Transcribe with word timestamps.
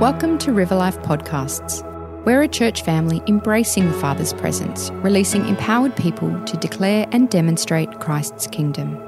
Welcome 0.00 0.38
to 0.38 0.52
River 0.52 0.74
Life 0.74 0.98
Podcasts. 1.02 1.84
We're 2.24 2.42
a 2.42 2.48
church 2.48 2.82
family 2.82 3.22
embracing 3.28 3.86
the 3.86 3.96
Father's 3.98 4.32
presence, 4.32 4.90
releasing 4.90 5.46
empowered 5.46 5.94
people 5.94 6.36
to 6.46 6.56
declare 6.56 7.06
and 7.12 7.30
demonstrate 7.30 8.00
Christ's 8.00 8.48
kingdom. 8.48 8.98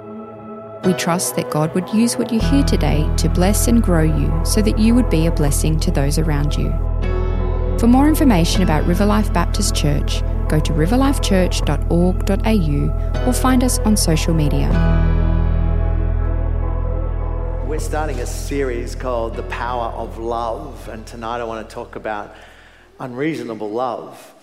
We 0.84 0.94
trust 0.94 1.34
that 1.34 1.50
God 1.50 1.74
would 1.74 1.92
use 1.92 2.16
what 2.16 2.32
you 2.32 2.38
hear 2.38 2.62
today 2.62 3.04
to 3.16 3.28
bless 3.28 3.66
and 3.66 3.82
grow 3.82 4.04
you 4.04 4.32
so 4.44 4.62
that 4.62 4.78
you 4.78 4.94
would 4.94 5.10
be 5.10 5.26
a 5.26 5.32
blessing 5.32 5.80
to 5.80 5.90
those 5.90 6.20
around 6.20 6.56
you. 6.56 6.70
For 7.80 7.88
more 7.88 8.06
information 8.06 8.62
about 8.62 8.86
River 8.86 9.06
Life 9.06 9.32
Baptist 9.32 9.74
Church, 9.74 10.22
go 10.48 10.60
to 10.60 10.72
riverlifechurch.org.au 10.72 13.26
or 13.26 13.32
find 13.32 13.64
us 13.64 13.80
on 13.80 13.96
social 13.96 14.34
media. 14.34 15.15
We're 17.76 17.80
starting 17.80 18.20
a 18.20 18.26
series 18.26 18.94
called 18.94 19.36
The 19.36 19.42
Power 19.42 19.92
of 19.92 20.16
Love, 20.16 20.88
and 20.88 21.06
tonight 21.06 21.42
I 21.42 21.44
want 21.44 21.68
to 21.68 21.74
talk 21.74 21.94
about 21.94 22.34
unreasonable 22.98 23.68
love. 23.68 24.34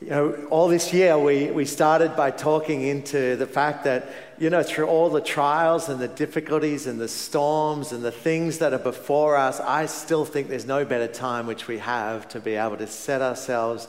You 0.00 0.10
know, 0.10 0.46
all 0.50 0.66
this 0.66 0.92
year 0.92 1.16
we, 1.16 1.52
we 1.52 1.64
started 1.64 2.16
by 2.16 2.32
talking 2.32 2.82
into 2.82 3.36
the 3.36 3.46
fact 3.46 3.84
that, 3.84 4.08
you 4.40 4.50
know, 4.50 4.64
through 4.64 4.86
all 4.86 5.08
the 5.08 5.20
trials 5.20 5.88
and 5.88 6.00
the 6.00 6.08
difficulties 6.08 6.88
and 6.88 7.00
the 7.00 7.06
storms 7.06 7.92
and 7.92 8.02
the 8.02 8.10
things 8.10 8.58
that 8.58 8.72
are 8.72 8.78
before 8.78 9.36
us, 9.36 9.60
I 9.60 9.86
still 9.86 10.24
think 10.24 10.48
there's 10.48 10.66
no 10.66 10.84
better 10.84 11.06
time 11.06 11.46
which 11.46 11.68
we 11.68 11.78
have 11.78 12.26
to 12.30 12.40
be 12.40 12.56
able 12.56 12.76
to 12.78 12.88
set 12.88 13.22
ourselves 13.22 13.86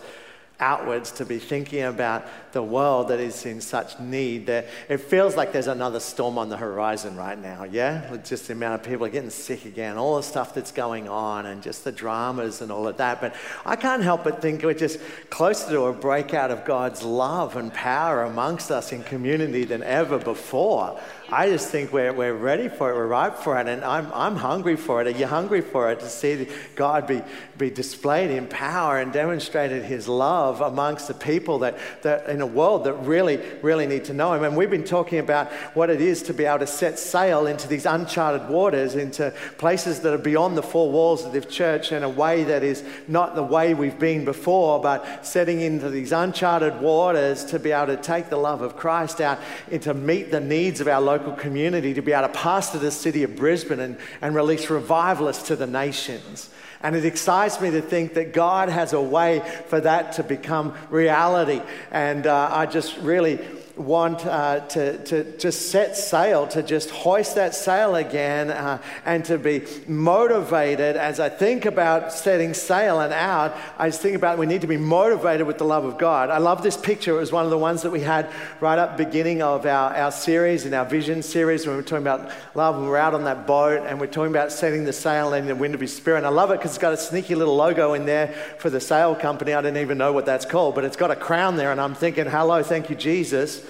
outwards 0.63 1.11
to 1.11 1.25
be 1.25 1.39
thinking 1.39 1.83
about 1.83 2.25
the 2.53 2.63
world 2.63 3.09
that 3.09 3.19
is 3.19 3.45
in 3.45 3.59
such 3.59 3.99
need. 3.99 4.47
That 4.47 4.67
it 4.87 5.01
feels 5.01 5.35
like 5.35 5.51
there's 5.51 5.67
another 5.67 5.99
storm 5.99 6.37
on 6.37 6.47
the 6.47 6.55
horizon 6.55 7.17
right 7.17 7.37
now, 7.37 7.65
yeah? 7.65 8.09
With 8.09 8.23
just 8.23 8.47
the 8.47 8.53
amount 8.53 8.75
of 8.79 8.87
people 8.87 9.05
are 9.05 9.09
getting 9.09 9.29
sick 9.29 9.65
again, 9.65 9.97
all 9.97 10.15
the 10.15 10.23
stuff 10.23 10.53
that's 10.53 10.71
going 10.71 11.09
on, 11.09 11.47
and 11.47 11.61
just 11.61 11.83
the 11.83 11.91
dramas 11.91 12.61
and 12.61 12.71
all 12.71 12.87
of 12.87 12.95
that. 12.97 13.19
But 13.19 13.35
I 13.65 13.75
can't 13.75 14.01
help 14.01 14.23
but 14.23 14.41
think 14.41 14.63
we're 14.63 14.73
just 14.73 14.99
closer 15.29 15.69
to 15.71 15.81
a 15.87 15.93
breakout 15.93 16.49
of 16.49 16.63
God's 16.63 17.03
love 17.03 17.57
and 17.57 17.73
power 17.73 18.23
amongst 18.23 18.71
us 18.71 18.93
in 18.93 19.03
community 19.03 19.65
than 19.65 19.83
ever 19.83 20.17
before. 20.17 20.97
I 21.33 21.49
just 21.49 21.69
think 21.69 21.91
we're, 21.91 22.13
we're 22.13 22.35
ready 22.35 22.69
for 22.69 22.91
it, 22.91 22.95
we're 22.95 23.07
ripe 23.07 23.37
for 23.37 23.59
it, 23.59 23.67
and 23.67 23.83
I'm, 23.83 24.07
I'm 24.13 24.35
hungry 24.35 24.75
for 24.75 25.01
it. 25.01 25.07
Are 25.07 25.17
you 25.17 25.25
hungry 25.25 25.61
for 25.61 25.91
it 25.91 25.99
to 26.01 26.07
see 26.07 26.47
God 26.75 27.07
be, 27.07 27.23
be 27.57 27.71
displayed 27.71 28.29
in 28.29 28.45
power 28.45 28.99
and 28.99 29.11
demonstrated 29.11 29.83
his 29.83 30.07
love 30.07 30.61
amongst 30.61 31.07
the 31.07 31.15
people 31.15 31.57
that, 31.59 31.79
that 32.03 32.29
in 32.29 32.41
a 32.41 32.45
world 32.45 32.83
that 32.83 32.93
really, 32.93 33.37
really 33.63 33.87
need 33.87 34.05
to 34.05 34.13
know 34.13 34.35
him? 34.35 34.43
And 34.43 34.55
we've 34.55 34.69
been 34.69 34.83
talking 34.83 35.17
about 35.17 35.51
what 35.73 35.89
it 35.89 36.01
is 36.01 36.21
to 36.23 36.35
be 36.35 36.45
able 36.45 36.59
to 36.59 36.67
set 36.67 36.99
sail 36.99 37.47
into 37.47 37.67
these 37.67 37.87
uncharted 37.87 38.47
waters, 38.47 38.93
into 38.93 39.33
places 39.57 40.01
that 40.01 40.13
are 40.13 40.19
beyond 40.19 40.55
the 40.55 40.61
four 40.61 40.91
walls 40.91 41.25
of 41.25 41.33
the 41.33 41.41
church 41.41 41.91
in 41.91 42.03
a 42.03 42.09
way 42.09 42.43
that 42.43 42.61
is 42.61 42.83
not 43.07 43.33
the 43.33 43.41
way 43.41 43.73
we've 43.73 43.97
been 43.97 44.23
before, 44.23 44.79
but 44.79 45.25
setting 45.25 45.61
into 45.61 45.89
these 45.89 46.11
uncharted 46.11 46.79
waters 46.79 47.43
to 47.45 47.57
be 47.57 47.71
able 47.71 47.87
to 47.87 47.97
take 47.97 48.29
the 48.29 48.37
love 48.37 48.61
of 48.61 48.77
Christ 48.77 49.19
out 49.19 49.39
and 49.71 49.81
to 49.81 49.95
meet 49.95 50.29
the 50.29 50.39
needs 50.39 50.79
of 50.79 50.87
our 50.87 51.01
local 51.01 51.22
local 51.23 51.41
community 51.41 51.93
to 51.93 52.01
be 52.01 52.11
able 52.11 52.27
to 52.27 52.33
pastor 52.33 52.77
the 52.77 52.91
city 52.91 53.23
of 53.23 53.35
Brisbane 53.37 53.79
and, 53.79 53.97
and 54.21 54.35
release 54.35 54.69
revivalists 54.69 55.47
to 55.47 55.55
the 55.55 55.67
nations. 55.67 56.49
And 56.81 56.97
it 56.97 57.05
excites 57.05 57.61
me 57.61 57.71
to 57.71 57.81
think 57.81 58.15
that 58.15 58.33
God 58.33 58.67
has 58.67 58.91
a 58.91 59.01
way 59.01 59.41
for 59.67 59.79
that 59.79 60.13
to 60.13 60.23
become 60.23 60.75
reality. 60.89 61.61
And 61.91 62.27
uh, 62.27 62.49
I 62.51 62.65
just 62.65 62.97
really 62.97 63.39
want 63.75 64.23
uh, 64.25 64.59
to, 64.67 65.03
to 65.03 65.37
just 65.37 65.71
set 65.71 65.97
sail, 65.97 66.47
to 66.47 66.61
just 66.61 66.91
hoist 66.91 67.35
that 67.35 67.55
sail 67.55 67.95
again, 67.95 68.51
uh, 68.51 68.79
and 69.03 69.25
to 69.25 69.39
be 69.39 69.63
motivated 69.87 70.95
as 70.95 71.19
I 71.19 71.29
think 71.29 71.65
about 71.65 72.13
setting 72.13 72.53
sail 72.53 72.99
and 72.99 73.11
out. 73.11 73.55
I 73.79 73.89
just 73.89 74.01
think 74.01 74.15
about 74.15 74.37
we 74.37 74.45
need 74.45 74.61
to 74.61 74.67
be 74.67 74.77
motivated 74.77 75.47
with 75.47 75.57
the 75.57 75.65
love 75.65 75.85
of 75.85 75.97
God. 75.97 76.29
I 76.29 76.37
love 76.37 76.61
this 76.61 76.77
picture. 76.77 77.15
It 77.15 77.19
was 77.19 77.31
one 77.31 77.45
of 77.45 77.49
the 77.49 77.57
ones 77.57 77.81
that 77.81 77.89
we 77.89 78.01
had 78.01 78.29
right 78.61 78.77
up 78.77 78.95
beginning 78.95 79.41
of 79.41 79.65
our, 79.65 79.95
our 79.95 80.11
series, 80.11 80.65
in 80.67 80.73
our 80.75 80.85
vision 80.85 81.23
series, 81.23 81.65
when 81.65 81.75
we 81.75 81.81
were 81.81 81.87
talking 81.87 82.03
about 82.03 82.31
love, 82.53 82.77
and 82.77 82.87
we're 82.87 82.97
out 82.97 83.15
on 83.15 83.23
that 83.23 83.47
boat, 83.47 83.87
and 83.87 83.99
we're 83.99 84.05
talking 84.05 84.31
about 84.31 84.51
setting 84.51 84.83
the 84.83 84.93
sail 84.93 85.33
and 85.33 85.49
the 85.49 85.55
wind 85.55 85.73
of 85.73 85.81
His 85.81 85.95
Spirit. 85.95 86.17
And 86.17 86.27
I 86.27 86.29
love 86.29 86.51
it 86.51 86.59
because 86.59 86.71
it's 86.71 86.77
got 86.77 86.93
a 86.93 86.97
sneaky 86.97 87.33
little 87.33 87.55
logo 87.55 87.93
in 87.93 88.05
there 88.05 88.27
for 88.59 88.69
the 88.69 88.79
sail 88.79 89.15
company. 89.15 89.53
I 89.53 89.61
didn't 89.63 89.81
even 89.81 89.97
know 89.97 90.13
what 90.13 90.27
that's 90.27 90.45
called, 90.45 90.75
but 90.75 90.83
it's 90.83 90.97
got 90.97 91.09
a 91.09 91.15
crown 91.15 91.57
there, 91.57 91.71
and 91.71 91.81
I'm 91.81 91.95
thinking, 91.95 92.25
hello, 92.27 92.61
thank 92.61 92.91
you, 92.91 92.95
Jesus 92.95 93.62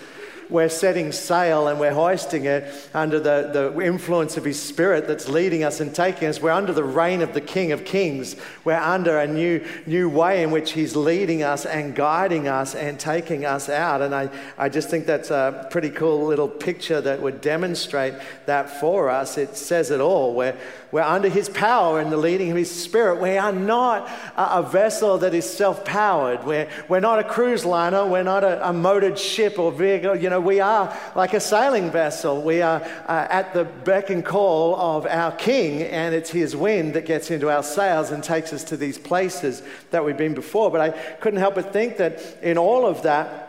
we're 0.53 0.69
setting 0.69 1.11
sail 1.11 1.67
and 1.67 1.79
we're 1.79 1.93
hoisting 1.93 2.45
it 2.45 2.63
under 2.93 3.19
the, 3.19 3.49
the 3.51 3.81
influence 3.81 4.37
of 4.37 4.45
His 4.45 4.61
Spirit 4.61 5.07
that's 5.07 5.27
leading 5.27 5.63
us 5.63 5.79
and 5.79 5.93
taking 5.93 6.27
us. 6.27 6.39
We're 6.39 6.51
under 6.51 6.71
the 6.71 6.83
reign 6.83 7.21
of 7.21 7.33
the 7.33 7.41
King 7.41 7.71
of 7.71 7.83
Kings. 7.83 8.35
We're 8.63 8.75
under 8.75 9.17
a 9.17 9.25
new, 9.25 9.65
new 9.87 10.07
way 10.09 10.43
in 10.43 10.51
which 10.51 10.73
He's 10.73 10.95
leading 10.95 11.41
us 11.41 11.65
and 11.65 11.95
guiding 11.95 12.47
us 12.47 12.75
and 12.75 12.99
taking 12.99 13.45
us 13.45 13.67
out. 13.67 14.03
And 14.03 14.13
I, 14.13 14.29
I 14.55 14.69
just 14.69 14.89
think 14.89 15.07
that's 15.07 15.31
a 15.31 15.67
pretty 15.71 15.89
cool 15.89 16.27
little 16.27 16.47
picture 16.47 17.01
that 17.01 17.19
would 17.19 17.41
demonstrate 17.41 18.13
that 18.45 18.79
for 18.79 19.09
us. 19.09 19.39
It 19.39 19.57
says 19.57 19.89
it 19.89 19.99
all. 19.99 20.35
We're, 20.35 20.55
we're 20.93 21.01
under 21.01 21.27
His 21.27 21.49
power 21.49 21.99
and 21.99 22.11
the 22.11 22.17
leading 22.17 22.51
of 22.51 22.57
His 22.57 22.69
Spirit. 22.69 23.19
We 23.19 23.35
are 23.35 23.51
not 23.51 24.07
a, 24.37 24.61
vessel 24.61 25.17
that 25.17 25.33
is 25.33 25.49
self 25.49 25.83
powered. 25.83 26.43
We're, 26.45 26.69
we're 26.87 26.99
not 26.99 27.17
a 27.17 27.23
cruise 27.23 27.65
liner. 27.65 28.05
We're 28.05 28.21
not 28.21 28.43
a, 28.43 28.69
a 28.69 28.71
motored 28.71 29.17
ship 29.17 29.57
or 29.57 29.71
vehicle. 29.71 30.15
You 30.15 30.29
know, 30.29 30.39
we 30.39 30.59
are 30.59 30.95
like 31.15 31.33
a 31.33 31.39
sailing 31.39 31.89
vessel. 31.89 32.43
We 32.43 32.61
are 32.61 32.79
uh, 33.07 33.27
at 33.31 33.55
the 33.55 33.63
beck 33.63 34.11
and 34.11 34.23
call 34.23 34.75
of 34.75 35.07
our 35.07 35.31
King, 35.31 35.81
and 35.81 36.13
it's 36.13 36.29
His 36.29 36.55
wind 36.55 36.93
that 36.93 37.07
gets 37.07 37.31
into 37.31 37.49
our 37.49 37.63
sails 37.63 38.11
and 38.11 38.23
takes 38.23 38.53
us 38.53 38.63
to 38.65 38.77
these 38.77 38.99
places 38.99 39.63
that 39.89 40.05
we've 40.05 40.15
been 40.15 40.35
before. 40.35 40.69
But 40.69 40.81
I 40.81 40.89
couldn't 40.91 41.39
help 41.39 41.55
but 41.55 41.73
think 41.73 41.97
that 41.97 42.21
in 42.43 42.59
all 42.59 42.85
of 42.85 43.01
that, 43.01 43.42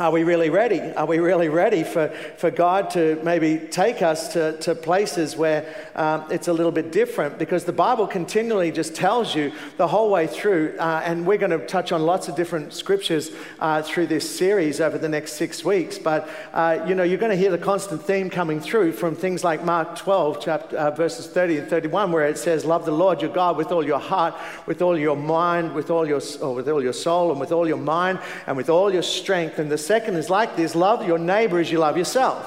are 0.00 0.10
we 0.10 0.24
really 0.24 0.48
ready? 0.48 0.80
Are 0.80 1.04
we 1.04 1.18
really 1.18 1.50
ready 1.50 1.84
for, 1.84 2.08
for 2.38 2.50
God 2.50 2.88
to 2.92 3.20
maybe 3.22 3.58
take 3.58 4.00
us 4.00 4.32
to, 4.32 4.56
to 4.60 4.74
places 4.74 5.36
where 5.36 5.74
um, 5.94 6.24
it's 6.30 6.48
a 6.48 6.54
little 6.54 6.72
bit 6.72 6.90
different? 6.90 7.38
Because 7.38 7.64
the 7.64 7.72
Bible 7.74 8.06
continually 8.06 8.72
just 8.72 8.94
tells 8.94 9.34
you 9.34 9.52
the 9.76 9.86
whole 9.86 10.10
way 10.10 10.26
through, 10.26 10.74
uh, 10.78 11.02
and 11.04 11.26
we're 11.26 11.36
going 11.36 11.50
to 11.50 11.66
touch 11.66 11.92
on 11.92 12.06
lots 12.06 12.28
of 12.28 12.34
different 12.34 12.72
scriptures 12.72 13.30
uh, 13.58 13.82
through 13.82 14.06
this 14.06 14.38
series 14.38 14.80
over 14.80 14.96
the 14.96 15.08
next 15.08 15.34
six 15.34 15.66
weeks. 15.66 15.98
But 15.98 16.26
uh, 16.54 16.82
you 16.88 16.94
know, 16.94 17.02
you're 17.02 17.18
going 17.18 17.32
to 17.32 17.36
hear 17.36 17.50
the 17.50 17.58
constant 17.58 18.02
theme 18.02 18.30
coming 18.30 18.58
through 18.58 18.92
from 18.92 19.14
things 19.14 19.44
like 19.44 19.66
Mark 19.66 19.96
12, 19.96 20.40
chapter, 20.42 20.78
uh, 20.78 20.90
verses 20.92 21.26
30 21.26 21.58
and 21.58 21.68
31, 21.68 22.10
where 22.10 22.26
it 22.26 22.38
says, 22.38 22.64
"Love 22.64 22.86
the 22.86 22.90
Lord 22.90 23.20
your 23.20 23.32
God 23.32 23.58
with 23.58 23.70
all 23.70 23.84
your 23.84 24.00
heart, 24.00 24.34
with 24.64 24.80
all 24.80 24.98
your 24.98 25.16
mind, 25.16 25.74
with 25.74 25.90
all 25.90 26.08
your, 26.08 26.22
with 26.54 26.70
all 26.70 26.82
your 26.82 26.94
soul, 26.94 27.30
and 27.32 27.38
with 27.38 27.52
all 27.52 27.68
your 27.68 27.76
mind, 27.76 28.18
and 28.46 28.56
with 28.56 28.70
all 28.70 28.90
your 28.90 29.02
strength." 29.02 29.58
And 29.58 29.70
the 29.70 29.89
second 29.90 30.14
is 30.14 30.30
like 30.30 30.54
this 30.54 30.76
love 30.76 31.04
your 31.04 31.18
neighbor 31.18 31.58
as 31.58 31.72
you 31.72 31.80
love 31.80 31.96
yourself. 31.96 32.46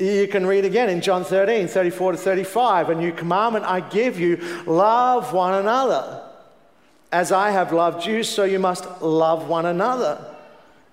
You 0.00 0.26
can 0.26 0.44
read 0.44 0.64
again 0.64 0.90
in 0.90 1.00
John 1.00 1.22
13, 1.22 1.68
34 1.68 2.12
to 2.12 2.18
35. 2.18 2.90
A 2.90 2.94
new 2.96 3.12
commandment 3.12 3.64
I 3.64 3.78
give 3.78 4.18
you 4.18 4.38
love 4.66 5.32
one 5.32 5.54
another. 5.54 6.22
As 7.12 7.30
I 7.30 7.52
have 7.52 7.72
loved 7.72 8.04
you, 8.04 8.24
so 8.24 8.42
you 8.42 8.58
must 8.58 9.00
love 9.00 9.46
one 9.46 9.64
another. 9.64 10.18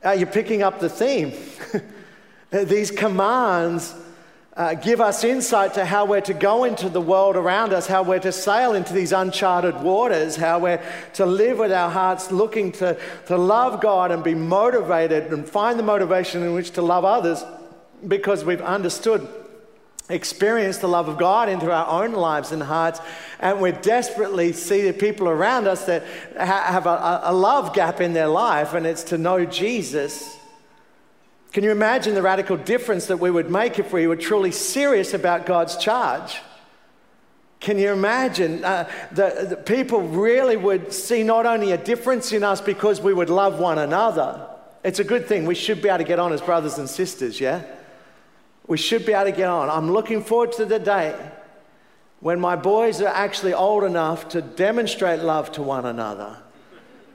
Are 0.04 0.14
you 0.14 0.28
picking 0.28 0.62
up 0.62 0.80
the 0.80 0.90
theme? 0.90 1.34
These 2.52 2.92
commands 2.92 3.96
uh, 4.58 4.74
give 4.74 5.00
us 5.00 5.24
insight 5.24 5.76
to 5.76 5.86
how 5.86 6.04
we're 6.04 6.20
to 6.20 6.34
go 6.34 6.64
into 6.64 6.90
the 6.90 7.00
world 7.00 7.36
around 7.36 7.74
us, 7.74 7.86
how 7.86 8.02
we're 8.02 8.20
to 8.20 8.32
sail 8.32 8.74
into 8.74 8.92
these 8.92 9.12
uncharted 9.12 9.80
waters, 9.82 10.36
how 10.36 10.58
we're 10.58 10.82
to 11.14 11.28
live 11.28 11.60
with 11.60 11.72
our 11.72 11.92
hearts 11.92 12.32
looking 12.32 12.72
to, 12.72 13.00
to 13.28 13.38
love 13.38 13.80
God 13.82 14.12
and 14.12 14.24
be 14.24 14.34
motivated 14.34 15.32
and 15.32 15.48
find 15.48 15.78
the 15.78 15.84
motivation 15.84 16.42
in 16.42 16.56
which 16.56 16.72
to 16.72 16.82
love 16.82 17.06
others 17.06 17.44
because 18.08 18.44
we've 18.44 18.62
understood, 18.62 19.28
experienced 20.10 20.82
the 20.82 20.88
love 20.88 21.08
of 21.08 21.20
God 21.20 21.50
into 21.50 21.72
our 21.72 22.04
own 22.04 22.14
lives 22.14 22.52
and 22.52 22.64
hearts, 22.64 23.00
and 23.40 23.62
we 23.62 23.74
desperately 23.74 24.54
see 24.54 24.82
the 24.82 24.94
people 24.94 25.30
around 25.30 25.68
us 25.68 25.86
that 25.86 26.04
have 26.36 26.88
a, 26.88 27.22
a 27.26 27.34
love 27.34 27.76
gap 27.76 28.02
in 28.02 28.14
their 28.14 28.28
life, 28.28 28.74
and 28.74 28.88
it's 28.88 29.04
to 29.04 29.20
know 29.20 29.46
Jesus 29.46 30.38
can 31.52 31.64
you 31.64 31.72
imagine 31.72 32.14
the 32.14 32.22
radical 32.22 32.58
difference 32.58 33.08
that 33.08 33.18
we 33.18 33.32
would 33.32 33.50
make 33.50 33.80
if 33.80 33.94
we 33.94 34.08
were 34.08 34.16
truly 34.16 34.52
serious 34.52 35.14
about 35.14 35.46
God's 35.46 35.78
charge? 35.78 36.40
Can 37.60 37.80
you 37.80 37.92
imagine 37.92 38.64
uh, 38.64 38.90
the, 39.12 39.48
the 39.50 39.56
people 39.56 40.02
really 40.02 40.58
would 40.58 40.94
see 40.94 41.24
not 41.24 41.46
only 41.46 41.72
a 41.72 41.78
difference 41.78 42.32
in 42.32 42.44
us 42.44 42.62
because 42.62 43.02
we 43.02 43.14
would 43.14 43.30
love 43.30 43.60
one 43.60 43.80
another? 43.80 44.48
It's 44.84 45.00
a 45.00 45.04
good 45.04 45.26
thing. 45.26 45.46
We 45.46 45.56
should 45.56 45.82
be 45.82 45.90
able 45.90 46.00
to 46.00 46.04
get 46.04 46.20
on 46.20 46.34
as 46.34 46.42
brothers 46.42 46.78
and 46.78 46.90
sisters, 46.90 47.42
yeah? 47.42 47.64
We 48.68 48.78
should 48.78 49.06
be 49.06 49.14
able 49.14 49.32
to 49.32 49.32
get 49.32 49.50
on. 49.50 49.70
I'm 49.70 49.92
looking 49.92 50.24
forward 50.24 50.52
to 50.54 50.66
the 50.66 50.78
day 50.78 51.16
when 52.20 52.40
my 52.40 52.56
boys 52.56 53.02
are 53.02 53.08
actually 53.08 53.54
old 53.54 53.84
enough 53.84 54.30
to 54.30 54.42
demonstrate 54.42 55.22
love 55.22 55.52
to 55.54 55.62
one 55.62 55.86
another 55.86 56.38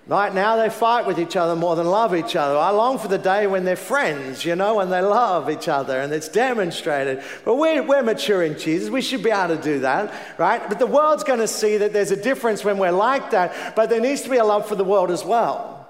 Right 0.08 0.34
now, 0.34 0.56
they 0.56 0.68
fight 0.68 1.06
with 1.06 1.20
each 1.20 1.36
other 1.36 1.54
more 1.54 1.76
than 1.76 1.86
love 1.86 2.12
each 2.14 2.34
other. 2.34 2.58
I 2.58 2.70
long 2.70 2.98
for 2.98 3.06
the 3.06 3.18
day 3.18 3.46
when 3.46 3.64
they're 3.64 3.76
friends, 3.76 4.44
you 4.44 4.56
know, 4.56 4.80
and 4.80 4.92
they 4.92 5.00
love 5.00 5.48
each 5.48 5.68
other 5.68 6.00
and 6.00 6.12
it's 6.12 6.28
demonstrated. 6.28 7.22
But 7.44 7.54
we're, 7.54 7.84
we're 7.84 8.02
mature 8.02 8.42
in 8.42 8.58
Jesus. 8.58 8.90
We 8.90 9.00
should 9.00 9.22
be 9.22 9.30
able 9.30 9.56
to 9.56 9.62
do 9.62 9.78
that, 9.80 10.12
right? 10.38 10.68
But 10.68 10.80
the 10.80 10.88
world's 10.88 11.22
going 11.22 11.38
to 11.38 11.46
see 11.46 11.76
that 11.76 11.92
there's 11.92 12.10
a 12.10 12.20
difference 12.20 12.64
when 12.64 12.78
we're 12.78 12.90
like 12.90 13.30
that, 13.30 13.76
but 13.76 13.90
there 13.90 14.00
needs 14.00 14.22
to 14.22 14.30
be 14.30 14.38
a 14.38 14.44
love 14.44 14.66
for 14.66 14.74
the 14.74 14.84
world 14.84 15.12
as 15.12 15.24
well. 15.24 15.88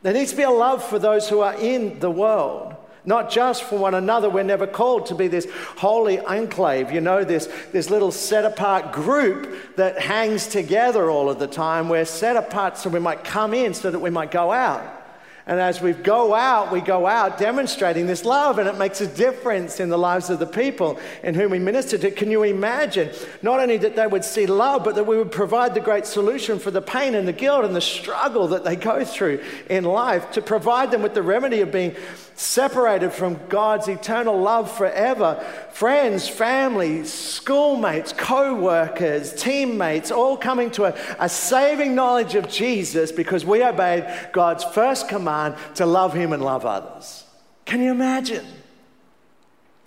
There 0.00 0.14
needs 0.14 0.30
to 0.30 0.38
be 0.38 0.42
a 0.44 0.50
love 0.50 0.82
for 0.82 0.98
those 0.98 1.28
who 1.28 1.40
are 1.40 1.54
in 1.54 2.00
the 2.00 2.10
world 2.10 2.74
not 3.04 3.30
just 3.30 3.64
for 3.64 3.78
one 3.78 3.94
another. 3.94 4.28
We're 4.28 4.42
never 4.42 4.66
called 4.66 5.06
to 5.06 5.14
be 5.14 5.28
this 5.28 5.46
holy 5.76 6.18
enclave, 6.18 6.92
you 6.92 7.00
know, 7.00 7.24
this, 7.24 7.48
this 7.72 7.90
little 7.90 8.12
set 8.12 8.44
apart 8.44 8.92
group 8.92 9.76
that 9.76 9.98
hangs 9.98 10.46
together 10.46 11.10
all 11.10 11.30
of 11.30 11.38
the 11.38 11.46
time. 11.46 11.88
We're 11.88 12.04
set 12.04 12.36
apart 12.36 12.78
so 12.78 12.90
we 12.90 13.00
might 13.00 13.24
come 13.24 13.54
in 13.54 13.74
so 13.74 13.90
that 13.90 13.98
we 13.98 14.10
might 14.10 14.30
go 14.30 14.52
out. 14.52 14.98
And 15.46 15.58
as 15.58 15.80
we 15.80 15.94
go 15.94 16.32
out, 16.32 16.70
we 16.70 16.80
go 16.80 17.08
out 17.08 17.36
demonstrating 17.36 18.06
this 18.06 18.24
love, 18.24 18.60
and 18.60 18.68
it 18.68 18.76
makes 18.76 19.00
a 19.00 19.06
difference 19.06 19.80
in 19.80 19.88
the 19.88 19.98
lives 19.98 20.30
of 20.30 20.38
the 20.38 20.46
people 20.46 21.00
in 21.24 21.34
whom 21.34 21.50
we 21.50 21.58
minister 21.58 21.98
to. 21.98 22.10
Can 22.12 22.30
you 22.30 22.44
imagine 22.44 23.10
not 23.42 23.58
only 23.58 23.76
that 23.78 23.96
they 23.96 24.06
would 24.06 24.24
see 24.24 24.46
love, 24.46 24.84
but 24.84 24.94
that 24.94 25.08
we 25.08 25.16
would 25.16 25.32
provide 25.32 25.74
the 25.74 25.80
great 25.80 26.06
solution 26.06 26.60
for 26.60 26.70
the 26.70 26.82
pain 26.82 27.16
and 27.16 27.26
the 27.26 27.32
guilt 27.32 27.64
and 27.64 27.74
the 27.74 27.80
struggle 27.80 28.46
that 28.48 28.62
they 28.62 28.76
go 28.76 29.04
through 29.04 29.42
in 29.68 29.82
life, 29.82 30.30
to 30.32 30.42
provide 30.42 30.92
them 30.92 31.02
with 31.02 31.14
the 31.14 31.22
remedy 31.22 31.62
of 31.62 31.72
being 31.72 31.96
separated 32.40 33.12
from 33.12 33.38
God's 33.48 33.86
eternal 33.86 34.40
love 34.40 34.74
forever. 34.74 35.44
Friends, 35.72 36.26
family, 36.26 37.04
schoolmates, 37.04 38.14
co 38.14 38.54
workers, 38.54 39.34
teammates, 39.34 40.10
all 40.10 40.38
coming 40.38 40.70
to 40.72 40.84
a, 40.84 40.94
a 41.18 41.28
saving 41.28 41.94
knowledge 41.94 42.34
of 42.34 42.48
Jesus 42.48 43.12
because 43.12 43.44
we 43.44 43.62
obeyed 43.62 44.30
God's 44.32 44.64
first 44.64 45.06
command 45.06 45.54
to 45.74 45.84
love 45.84 46.14
Him 46.14 46.32
and 46.32 46.42
love 46.42 46.64
others. 46.64 47.24
Can 47.66 47.82
you 47.82 47.90
imagine? 47.90 48.46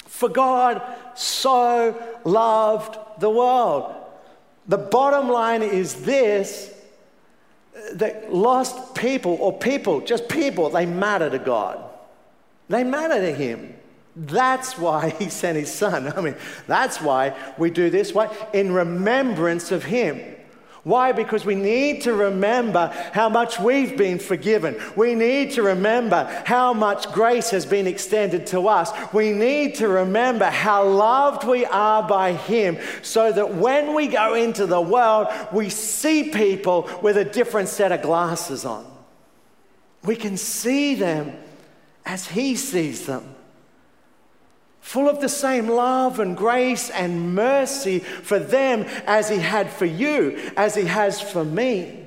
For 0.06 0.30
God 0.30 0.82
so 1.16 2.00
loved 2.24 3.00
the 3.20 3.32
world. 3.32 3.96
The 4.68 4.78
bottom 4.78 5.28
line 5.28 5.64
is 5.64 6.04
this 6.04 6.72
that 7.94 8.32
lost 8.32 8.94
people, 8.94 9.38
or 9.42 9.58
people, 9.58 10.02
just 10.02 10.30
people, 10.30 10.70
they 10.70 10.86
matter 10.86 11.32
to 11.32 11.40
God. 11.40 11.90
They 12.74 12.84
matter 12.84 13.22
to 13.22 13.32
him. 13.32 13.72
That's 14.16 14.80
why 14.80 15.12
he 15.12 15.30
sent 15.30 15.60
his 15.60 15.72
son. 15.72 16.12
I 16.18 16.22
mean, 16.22 16.36
that's 16.66 17.00
why 17.00 17.36
we 17.60 17.70
do 17.70 17.92
this. 17.92 18.14
Why? 18.14 18.36
In 18.52 18.72
remembrance 18.72 19.72
of 19.72 19.84
him. 19.84 20.20
Why? 20.82 21.12
Because 21.12 21.46
we 21.46 21.54
need 21.54 22.02
to 22.02 22.16
remember 22.16 22.88
how 23.14 23.30
much 23.30 23.60
we've 23.60 23.96
been 23.96 24.18
forgiven. 24.18 24.82
We 24.96 25.14
need 25.14 25.52
to 25.52 25.62
remember 25.62 26.26
how 26.46 26.74
much 26.74 27.12
grace 27.12 27.52
has 27.52 27.64
been 27.64 27.86
extended 27.86 28.48
to 28.48 28.68
us. 28.68 28.92
We 29.14 29.34
need 29.34 29.76
to 29.76 29.88
remember 29.88 30.46
how 30.46 30.84
loved 30.88 31.44
we 31.44 31.66
are 31.66 32.02
by 32.02 32.34
Him 32.34 32.80
so 33.04 33.32
that 33.32 33.54
when 33.54 33.94
we 33.94 34.08
go 34.08 34.34
into 34.34 34.66
the 34.66 34.82
world, 34.82 35.28
we 35.52 35.70
see 35.70 36.32
people 36.32 36.90
with 37.04 37.18
a 37.18 37.24
different 37.24 37.70
set 37.70 37.92
of 37.92 38.02
glasses 38.02 38.66
on. 38.66 38.84
We 40.04 40.16
can 40.16 40.38
see 40.38 40.96
them 40.96 41.38
as 42.06 42.28
He 42.28 42.56
sees 42.56 43.06
them. 43.06 43.36
Full 44.82 45.10
of 45.10 45.22
the 45.22 45.30
same 45.30 45.68
love 45.68 46.20
and 46.20 46.36
grace 46.36 46.90
and 46.90 47.34
mercy 47.34 48.00
for 48.00 48.38
them 48.38 48.82
as 49.06 49.30
He 49.30 49.38
had 49.38 49.72
for 49.72 49.86
you, 49.86 50.52
as 50.58 50.76
He 50.76 50.86
has 50.86 51.22
for 51.22 51.46
me. 51.46 52.03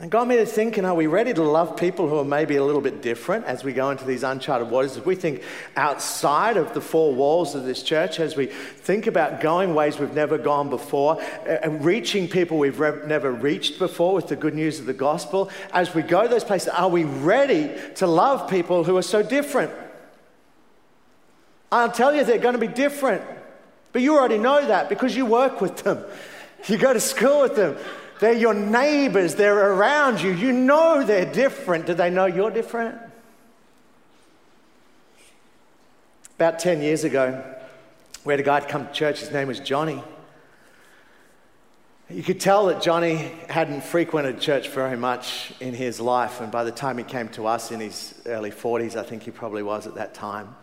And 0.00 0.12
got 0.12 0.28
me 0.28 0.36
to 0.36 0.46
thinking, 0.46 0.84
are 0.84 0.94
we 0.94 1.08
ready 1.08 1.34
to 1.34 1.42
love 1.42 1.76
people 1.76 2.08
who 2.08 2.18
are 2.18 2.24
maybe 2.24 2.54
a 2.54 2.64
little 2.64 2.80
bit 2.80 3.02
different 3.02 3.46
as 3.46 3.64
we 3.64 3.72
go 3.72 3.90
into 3.90 4.04
these 4.04 4.22
uncharted 4.22 4.70
waters? 4.70 4.96
As 4.96 5.04
we 5.04 5.16
think 5.16 5.42
outside 5.74 6.56
of 6.56 6.72
the 6.72 6.80
four 6.80 7.12
walls 7.12 7.56
of 7.56 7.64
this 7.64 7.82
church, 7.82 8.20
as 8.20 8.36
we 8.36 8.46
think 8.46 9.08
about 9.08 9.40
going 9.40 9.74
ways 9.74 9.98
we've 9.98 10.14
never 10.14 10.38
gone 10.38 10.70
before, 10.70 11.20
and 11.44 11.84
reaching 11.84 12.28
people 12.28 12.58
we've 12.58 12.78
re- 12.78 13.08
never 13.08 13.32
reached 13.32 13.80
before 13.80 14.14
with 14.14 14.28
the 14.28 14.36
good 14.36 14.54
news 14.54 14.78
of 14.78 14.86
the 14.86 14.94
gospel, 14.94 15.50
as 15.72 15.92
we 15.92 16.02
go 16.02 16.22
to 16.22 16.28
those 16.28 16.44
places, 16.44 16.68
are 16.68 16.88
we 16.88 17.02
ready 17.02 17.68
to 17.96 18.06
love 18.06 18.48
people 18.48 18.84
who 18.84 18.96
are 18.96 19.02
so 19.02 19.20
different? 19.20 19.72
I'll 21.72 21.90
tell 21.90 22.14
you, 22.14 22.22
they're 22.22 22.38
going 22.38 22.54
to 22.54 22.60
be 22.60 22.68
different. 22.68 23.22
But 23.92 24.02
you 24.02 24.16
already 24.16 24.38
know 24.38 24.64
that 24.64 24.88
because 24.88 25.16
you 25.16 25.26
work 25.26 25.60
with 25.60 25.78
them, 25.78 26.04
you 26.68 26.78
go 26.78 26.92
to 26.92 27.00
school 27.00 27.42
with 27.42 27.56
them. 27.56 27.76
They're 28.20 28.32
your 28.32 28.54
neighbors, 28.54 29.34
they're 29.34 29.72
around 29.72 30.20
you. 30.20 30.32
You 30.32 30.52
know 30.52 31.04
they're 31.04 31.32
different. 31.32 31.86
Do 31.86 31.94
they 31.94 32.10
know 32.10 32.26
you're 32.26 32.50
different? 32.50 32.98
About 36.36 36.58
10 36.58 36.82
years 36.82 37.04
ago, 37.04 37.44
we 38.24 38.32
had 38.32 38.40
a 38.40 38.44
guy 38.44 38.60
come 38.60 38.86
to 38.86 38.92
church, 38.92 39.20
his 39.20 39.32
name 39.32 39.48
was 39.48 39.60
Johnny. 39.60 40.02
You 42.10 42.22
could 42.22 42.40
tell 42.40 42.66
that 42.66 42.80
Johnny 42.80 43.32
hadn't 43.50 43.84
frequented 43.84 44.40
church 44.40 44.68
very 44.68 44.96
much 44.96 45.52
in 45.60 45.74
his 45.74 46.00
life, 46.00 46.40
and 46.40 46.50
by 46.50 46.64
the 46.64 46.70
time 46.70 46.96
he 46.96 47.04
came 47.04 47.28
to 47.30 47.46
us 47.46 47.70
in 47.70 47.80
his 47.80 48.14
early 48.24 48.50
40s, 48.50 48.96
I 48.96 49.02
think 49.02 49.24
he 49.24 49.30
probably 49.30 49.62
was 49.62 49.86
at 49.86 49.94
that 49.96 50.14
time, 50.14 50.56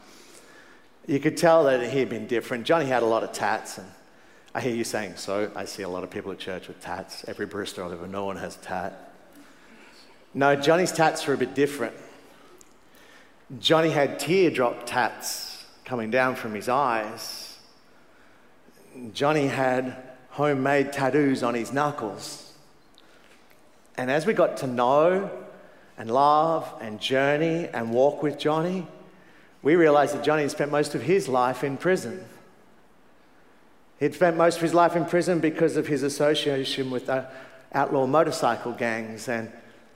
you 1.07 1.19
could 1.19 1.37
tell 1.37 1.65
that 1.65 1.91
he 1.91 1.99
had 1.99 2.09
been 2.09 2.25
different. 2.25 2.65
Johnny 2.65 2.85
had 2.85 3.03
a 3.03 3.05
lot 3.05 3.23
of 3.23 3.31
tats, 3.31 3.77
and 3.77 3.87
I 4.55 4.61
hear 4.61 4.73
you 4.73 4.85
saying, 4.85 5.17
so 5.17 5.51
I 5.53 5.65
see 5.65 5.83
a 5.83 5.89
lot 5.89 6.05
of 6.05 6.11
people 6.11 6.31
at 6.31 6.39
church 6.39 6.69
with 6.69 6.79
tats. 6.79 7.25
Every 7.27 7.45
Brewster 7.45 7.83
I've 7.83 7.91
ever 7.91 8.07
known 8.07 8.37
has 8.37 8.55
a 8.55 8.59
tat. 8.59 9.11
No, 10.33 10.55
Johnny's 10.55 10.93
tats 10.93 11.27
were 11.27 11.33
a 11.33 11.37
bit 11.37 11.53
different. 11.53 11.93
Johnny 13.59 13.89
had 13.89 14.17
teardrop 14.17 14.85
tats 14.85 15.65
coming 15.83 16.09
down 16.09 16.35
from 16.35 16.53
his 16.53 16.69
eyes. 16.69 17.57
Johnny 19.11 19.47
had 19.47 20.01
homemade 20.29 20.93
tattoos 20.93 21.43
on 21.43 21.53
his 21.53 21.73
knuckles. 21.73 22.53
And 23.97 24.09
as 24.09 24.25
we 24.25 24.31
got 24.31 24.55
to 24.57 24.67
know 24.67 25.31
and 25.97 26.09
love 26.09 26.73
and 26.79 27.01
journey 27.01 27.67
and 27.67 27.91
walk 27.91 28.23
with 28.23 28.39
Johnny, 28.39 28.87
we 29.61 29.75
realized 29.75 30.15
that 30.15 30.23
Johnny 30.23 30.43
had 30.43 30.51
spent 30.51 30.71
most 30.71 30.95
of 30.95 31.01
his 31.01 31.27
life 31.27 31.61
in 31.61 31.75
prison. 31.75 32.23
He'd 33.99 34.13
spent 34.13 34.35
most 34.35 34.57
of 34.57 34.61
his 34.61 34.73
life 34.73 34.95
in 34.95 35.05
prison 35.05 35.39
because 35.39 35.77
of 35.77 35.87
his 35.87 36.03
association 36.03 36.91
with 36.91 37.05
the 37.05 37.27
outlaw 37.73 38.05
motorcycle 38.05 38.73
gangs. 38.73 39.27
And 39.27 39.51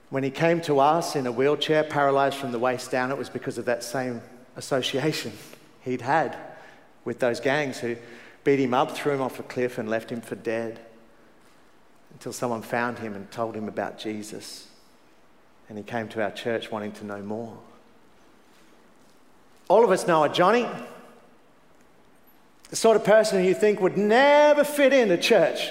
when 0.08 0.22
he 0.22 0.30
came 0.30 0.60
to 0.62 0.80
us 0.80 1.16
in 1.16 1.26
a 1.26 1.32
wheelchair, 1.32 1.84
paralyzed 1.84 2.36
from 2.36 2.52
the 2.52 2.58
waist 2.58 2.90
down, 2.90 3.10
it 3.10 3.18
was 3.18 3.28
because 3.28 3.58
of 3.58 3.66
that 3.66 3.84
same 3.84 4.22
association 4.56 5.32
he'd 5.82 6.00
had 6.00 6.36
with 7.04 7.18
those 7.18 7.40
gangs 7.40 7.78
who 7.78 7.96
beat 8.44 8.58
him 8.58 8.74
up, 8.74 8.92
threw 8.92 9.12
him 9.12 9.20
off 9.20 9.38
a 9.38 9.42
cliff, 9.42 9.78
and 9.78 9.88
left 9.88 10.10
him 10.10 10.20
for 10.20 10.34
dead 10.34 10.80
until 12.12 12.32
someone 12.32 12.62
found 12.62 12.98
him 12.98 13.14
and 13.14 13.30
told 13.30 13.54
him 13.54 13.68
about 13.68 13.98
Jesus. 13.98 14.68
And 15.68 15.78
he 15.78 15.84
came 15.84 16.08
to 16.08 16.22
our 16.22 16.30
church 16.30 16.70
wanting 16.70 16.92
to 16.92 17.04
know 17.04 17.22
more. 17.22 17.56
All 19.68 19.84
of 19.84 19.90
us 19.90 20.06
know 20.06 20.24
a 20.24 20.28
Johnny. 20.28 20.66
The 22.70 22.76
sort 22.76 22.96
of 22.96 23.04
person 23.04 23.44
you 23.44 23.54
think 23.54 23.80
would 23.80 23.96
never 23.96 24.62
fit 24.64 24.92
into 24.92 25.18
church. 25.18 25.70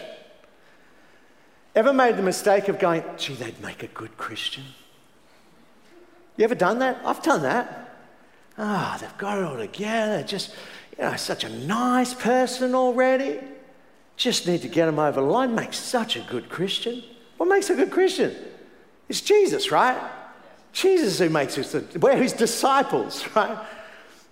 Ever 1.73 1.93
made 1.93 2.17
the 2.17 2.21
mistake 2.21 2.67
of 2.67 2.77
going, 2.77 3.03
gee, 3.17 3.35
they'd 3.35 3.59
make 3.61 3.83
a 3.83 3.87
good 3.87 4.17
Christian? 4.17 4.65
You 6.35 6.43
ever 6.43 6.55
done 6.55 6.79
that? 6.79 6.99
I've 7.05 7.23
done 7.23 7.43
that. 7.43 7.95
Ah, 8.57 8.95
oh, 8.95 9.01
they've 9.01 9.17
got 9.17 9.37
it 9.37 9.45
all 9.45 9.57
together. 9.57 10.23
Just, 10.23 10.53
you 10.97 11.05
know, 11.05 11.15
such 11.15 11.45
a 11.45 11.49
nice 11.49 12.13
person 12.13 12.75
already. 12.75 13.39
Just 14.17 14.45
need 14.45 14.61
to 14.63 14.67
get 14.67 14.85
them 14.85 14.99
over 14.99 15.21
the 15.21 15.27
line. 15.27 15.55
Makes 15.55 15.77
such 15.77 16.17
a 16.17 16.21
good 16.21 16.49
Christian. 16.49 17.01
What 17.37 17.47
makes 17.47 17.69
a 17.69 17.75
good 17.75 17.91
Christian? 17.91 18.35
It's 19.07 19.21
Jesus, 19.21 19.71
right? 19.71 19.97
Jesus 20.73 21.19
who 21.19 21.29
makes 21.29 21.57
us, 21.57 21.73
we're 21.95 22.17
his 22.17 22.33
disciples, 22.33 23.25
right? 23.35 23.57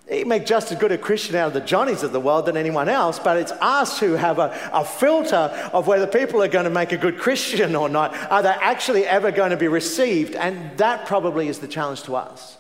He 0.10 0.24
make 0.24 0.46
just 0.46 0.72
as 0.72 0.78
good 0.78 0.94
a 0.94 0.98
Christian 0.98 1.36
out 1.36 1.48
of 1.48 1.54
the 1.54 1.62
Johnnies 1.62 2.02
of 2.02 2.14
the 2.14 2.20
world 2.20 2.46
than 2.46 2.56
anyone 2.56 2.88
else, 2.88 3.20
but 3.20 3.36
it's 3.36 3.52
us 3.52 4.00
who 4.00 4.14
have 4.14 4.40
a, 4.40 4.58
a 4.72 4.86
filter 4.86 5.36
of 5.74 5.86
whether 5.86 6.08
people 6.08 6.42
are 6.42 6.48
going 6.48 6.64
to 6.64 6.70
make 6.70 6.94
a 6.94 6.98
good 6.98 7.18
Christian 7.18 7.76
or 7.76 7.90
not. 7.90 8.16
Are 8.32 8.42
they 8.42 8.50
actually 8.50 9.06
ever 9.06 9.32
going 9.32 9.52
to 9.52 9.58
be 9.58 9.68
received? 9.68 10.34
And 10.36 10.78
that 10.78 11.08
probably 11.08 11.50
is 11.50 11.60
the 11.60 11.68
challenge 11.68 12.04
to 12.04 12.16
us. 12.16 12.58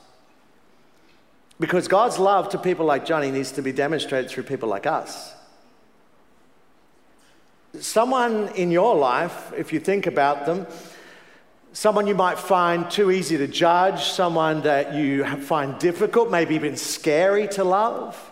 Because 1.57 1.87
God's 1.87 2.19
love 2.19 2.49
to 2.49 2.57
people 2.57 2.85
like 2.85 3.05
Johnny 3.05 3.31
needs 3.31 3.53
to 3.53 3.61
be 3.61 3.71
demonstrated 3.71 4.29
through 4.29 4.43
people 4.43 4.67
like 4.67 4.85
us. 4.85 5.33
Someone 7.79 8.49
in 8.55 8.71
your 8.71 8.95
life, 8.95 9.53
if 9.55 9.71
you 9.71 9.79
think 9.79 10.05
about 10.05 10.45
them, 10.45 10.67
someone 11.77 12.07
you 12.07 12.15
might 12.15 12.39
find 12.39 12.89
too 12.89 13.11
easy 13.11 13.37
to 13.37 13.47
judge, 13.47 14.05
someone 14.05 14.61
that 14.61 14.95
you 14.95 15.23
find 15.23 15.77
difficult, 15.77 16.31
maybe 16.31 16.55
even 16.55 16.75
scary 16.75 17.47
to 17.47 17.63
love. 17.63 18.31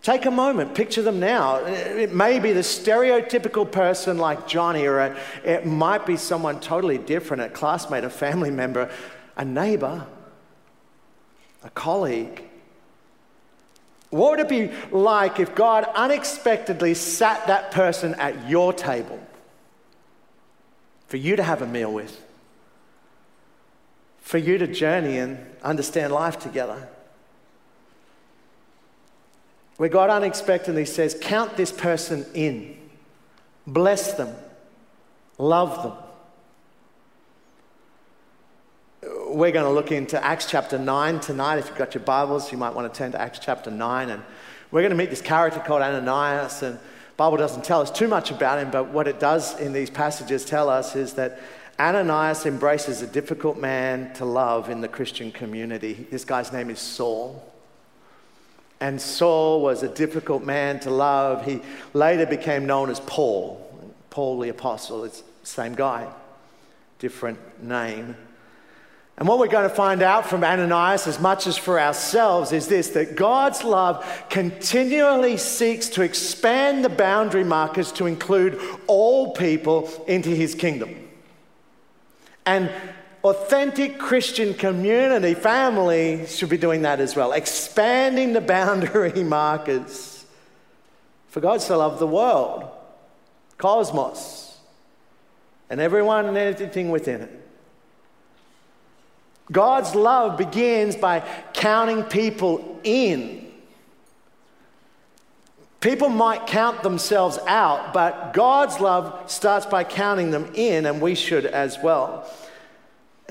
Take 0.00 0.24
a 0.24 0.30
moment, 0.30 0.74
picture 0.74 1.02
them 1.02 1.20
now. 1.20 1.56
It 1.56 2.14
may 2.14 2.38
be 2.38 2.54
the 2.54 2.60
stereotypical 2.60 3.70
person 3.70 4.16
like 4.16 4.48
Johnny, 4.48 4.86
or 4.86 5.14
it 5.44 5.66
might 5.66 6.06
be 6.06 6.16
someone 6.16 6.60
totally 6.60 6.96
different 6.96 7.42
a 7.42 7.50
classmate, 7.50 8.04
a 8.04 8.10
family 8.10 8.50
member, 8.50 8.90
a 9.36 9.44
neighbor, 9.44 10.06
a 11.62 11.68
colleague. 11.68 12.42
What 14.08 14.30
would 14.30 14.40
it 14.40 14.48
be 14.48 14.70
like 14.90 15.38
if 15.40 15.54
God 15.54 15.84
unexpectedly 15.94 16.94
sat 16.94 17.46
that 17.48 17.70
person 17.70 18.14
at 18.14 18.48
your 18.48 18.72
table 18.72 19.20
for 21.12 21.18
you 21.18 21.36
to 21.36 21.42
have 21.42 21.60
a 21.60 21.66
meal 21.66 21.92
with, 21.92 22.24
for 24.22 24.38
you 24.38 24.56
to 24.56 24.66
journey 24.66 25.18
and 25.18 25.38
understand 25.62 26.10
life 26.10 26.38
together? 26.38 26.88
Where 29.76 29.90
God 29.90 30.08
unexpectedly 30.08 30.86
says, 30.86 31.14
Count 31.20 31.54
this 31.54 31.70
person 31.70 32.24
in, 32.32 32.78
bless 33.66 34.14
them, 34.14 34.34
love 35.36 35.82
them. 35.82 35.92
We're 39.28 39.52
going 39.52 39.66
to 39.66 39.70
look 39.70 39.92
into 39.92 40.24
Acts 40.24 40.46
chapter 40.46 40.78
9 40.78 41.20
tonight. 41.20 41.58
If 41.58 41.68
you've 41.68 41.76
got 41.76 41.94
your 41.94 42.04
Bibles, 42.04 42.50
you 42.50 42.56
might 42.56 42.74
want 42.74 42.90
to 42.90 42.98
turn 42.98 43.12
to 43.12 43.20
Acts 43.20 43.38
chapter 43.38 43.70
9. 43.70 44.08
And 44.08 44.22
we're 44.70 44.80
going 44.80 44.92
to 44.92 44.96
meet 44.96 45.10
this 45.10 45.20
character 45.20 45.60
called 45.60 45.82
Ananias. 45.82 46.62
And 46.62 46.78
Bible 47.22 47.36
doesn't 47.36 47.62
tell 47.62 47.80
us 47.80 47.88
too 47.88 48.08
much 48.08 48.32
about 48.32 48.58
him, 48.58 48.72
but 48.72 48.88
what 48.88 49.06
it 49.06 49.20
does 49.20 49.56
in 49.60 49.72
these 49.72 49.88
passages 49.88 50.44
tell 50.44 50.68
us 50.68 50.96
is 50.96 51.12
that 51.12 51.38
Ananias 51.78 52.46
embraces 52.46 53.00
a 53.00 53.06
difficult 53.06 53.56
man 53.56 54.12
to 54.14 54.24
love 54.24 54.68
in 54.68 54.80
the 54.80 54.88
Christian 54.88 55.30
community. 55.30 56.08
This 56.10 56.24
guy's 56.24 56.52
name 56.52 56.68
is 56.68 56.80
Saul. 56.80 57.40
And 58.80 59.00
Saul 59.00 59.62
was 59.62 59.84
a 59.84 59.88
difficult 59.88 60.42
man 60.42 60.80
to 60.80 60.90
love. 60.90 61.44
He 61.44 61.60
later 61.94 62.26
became 62.26 62.66
known 62.66 62.90
as 62.90 62.98
Paul. 62.98 63.70
Paul 64.10 64.40
the 64.40 64.48
Apostle, 64.48 65.04
it's 65.04 65.20
the 65.20 65.46
same 65.46 65.76
guy, 65.76 66.08
different 66.98 67.38
name. 67.62 68.16
And 69.18 69.28
what 69.28 69.38
we're 69.38 69.46
going 69.46 69.68
to 69.68 69.74
find 69.74 70.02
out 70.02 70.26
from 70.26 70.42
Ananias, 70.42 71.06
as 71.06 71.20
much 71.20 71.46
as 71.46 71.56
for 71.56 71.78
ourselves, 71.78 72.50
is 72.52 72.66
this 72.68 72.88
that 72.90 73.14
God's 73.14 73.62
love 73.62 74.04
continually 74.30 75.36
seeks 75.36 75.88
to 75.90 76.02
expand 76.02 76.84
the 76.84 76.88
boundary 76.88 77.44
markers 77.44 77.92
to 77.92 78.06
include 78.06 78.60
all 78.86 79.32
people 79.32 79.90
into 80.08 80.30
his 80.30 80.54
kingdom. 80.54 80.96
And 82.46 82.70
authentic 83.22 83.98
Christian 83.98 84.54
community, 84.54 85.34
family, 85.34 86.26
should 86.26 86.48
be 86.48 86.58
doing 86.58 86.82
that 86.82 86.98
as 86.98 87.14
well, 87.14 87.32
expanding 87.32 88.32
the 88.32 88.40
boundary 88.56 89.22
markers. 89.22 90.24
For 91.28 91.40
God 91.40 91.62
so 91.62 91.78
loved 91.78 91.98
the 91.98 92.06
world, 92.06 92.68
cosmos, 93.58 94.58
and 95.70 95.80
everyone 95.80 96.26
and 96.26 96.36
everything 96.36 96.90
within 96.90 97.20
it. 97.20 97.41
God's 99.50 99.94
love 99.94 100.38
begins 100.38 100.96
by 100.96 101.20
counting 101.52 102.04
people 102.04 102.80
in. 102.84 103.50
People 105.80 106.10
might 106.10 106.46
count 106.46 106.84
themselves 106.84 107.38
out, 107.48 107.92
but 107.92 108.32
God's 108.34 108.78
love 108.78 109.28
starts 109.28 109.66
by 109.66 109.82
counting 109.82 110.30
them 110.30 110.48
in, 110.54 110.86
and 110.86 111.00
we 111.00 111.16
should 111.16 111.44
as 111.44 111.76
well. 111.82 112.30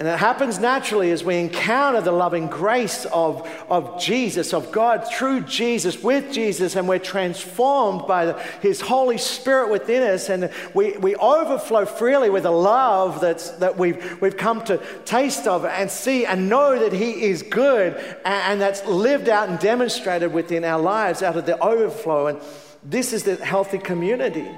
And 0.02 0.08
it 0.08 0.18
happens 0.18 0.58
naturally 0.58 1.12
as 1.12 1.24
we 1.24 1.38
encounter 1.38 2.02
the 2.02 2.12
loving 2.12 2.48
grace 2.48 3.06
of, 3.14 3.48
of 3.70 4.02
Jesus, 4.02 4.52
of 4.52 4.72
God 4.72 5.08
through 5.08 5.42
Jesus, 5.42 6.02
with 6.02 6.34
Jesus, 6.34 6.76
and 6.76 6.88
we're 6.88 6.98
transformed 6.98 8.08
by 8.08 8.26
the, 8.26 8.34
His 8.62 8.82
Holy 8.82 9.20
Spirit 9.20 9.70
within 9.70 10.02
us, 10.02 10.30
and 10.30 10.50
we, 10.74 10.98
we 10.98 11.16
overflow 11.18 11.86
freely 11.86 12.32
with 12.32 12.48
a 12.48 12.50
love 12.50 13.22
that's, 13.22 13.52
that 13.58 13.78
we've, 13.78 14.20
we've 14.20 14.38
come 14.38 14.64
to 14.64 14.82
taste 15.06 15.46
of 15.46 15.66
and 15.66 15.92
see 15.92 16.26
and 16.26 16.50
know 16.50 16.80
that 16.80 16.94
He 16.94 17.26
is 17.26 17.44
good, 17.44 17.94
and, 17.94 18.26
and 18.26 18.60
that's 18.60 18.84
lived 18.88 19.30
out 19.30 19.50
and 19.50 19.60
demonstrated 19.60 20.34
within 20.34 20.64
our 20.64 20.82
lives 20.82 21.22
out 21.22 21.38
of 21.38 21.46
the 21.46 21.60
overflow. 21.60 22.26
And 22.26 22.42
this 22.84 23.14
is 23.14 23.22
the 23.22 23.36
healthy 23.36 23.78
community 23.78 24.50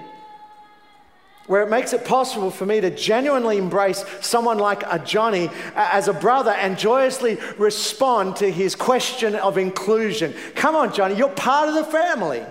where 1.48 1.62
it 1.62 1.70
makes 1.70 1.92
it 1.92 2.06
possible 2.06 2.50
for 2.50 2.66
me 2.66 2.80
to 2.80 2.90
genuinely 2.90 3.58
embrace 3.58 4.06
someone 4.22 4.58
like 4.58 4.84
a 4.88 4.98
Johnny 5.00 5.50
as 5.76 6.08
a 6.08 6.14
brother 6.14 6.52
and 6.52 6.78
joyously 6.78 7.38
respond 7.58 8.38
to 8.38 8.50
his 8.50 8.76
question 8.76 9.36
of 9.36 9.58
inclusion. 9.58 10.34
Come 10.56 10.76
on, 10.76 10.94
Johnny, 10.94 11.16
you're 11.16 11.30
part 11.30 11.68
of 11.68 11.76
the 11.76 11.84
family. 11.84 12.44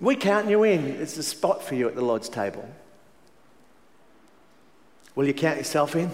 We 0.00 0.16
count 0.16 0.48
you 0.48 0.62
in. 0.64 0.86
It's 0.86 1.16
a 1.16 1.22
spot 1.22 1.64
for 1.64 1.74
you 1.74 1.88
at 1.88 1.94
the 1.94 2.04
Lord's 2.04 2.28
table. 2.28 2.68
Will 5.14 5.26
you 5.26 5.34
count 5.34 5.58
yourself 5.58 5.96
in? 5.96 6.10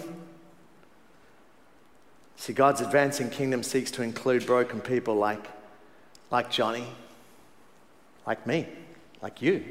See, 2.37 2.53
God's 2.53 2.81
advancing 2.81 3.29
kingdom 3.29 3.61
seeks 3.61 3.91
to 3.91 4.01
include 4.01 4.47
broken 4.47 4.81
people 4.81 5.15
like, 5.15 5.45
like 6.31 6.49
Johnny, 6.49 6.87
like 8.25 8.47
me, 8.47 8.67
like 9.21 9.43
you. 9.43 9.63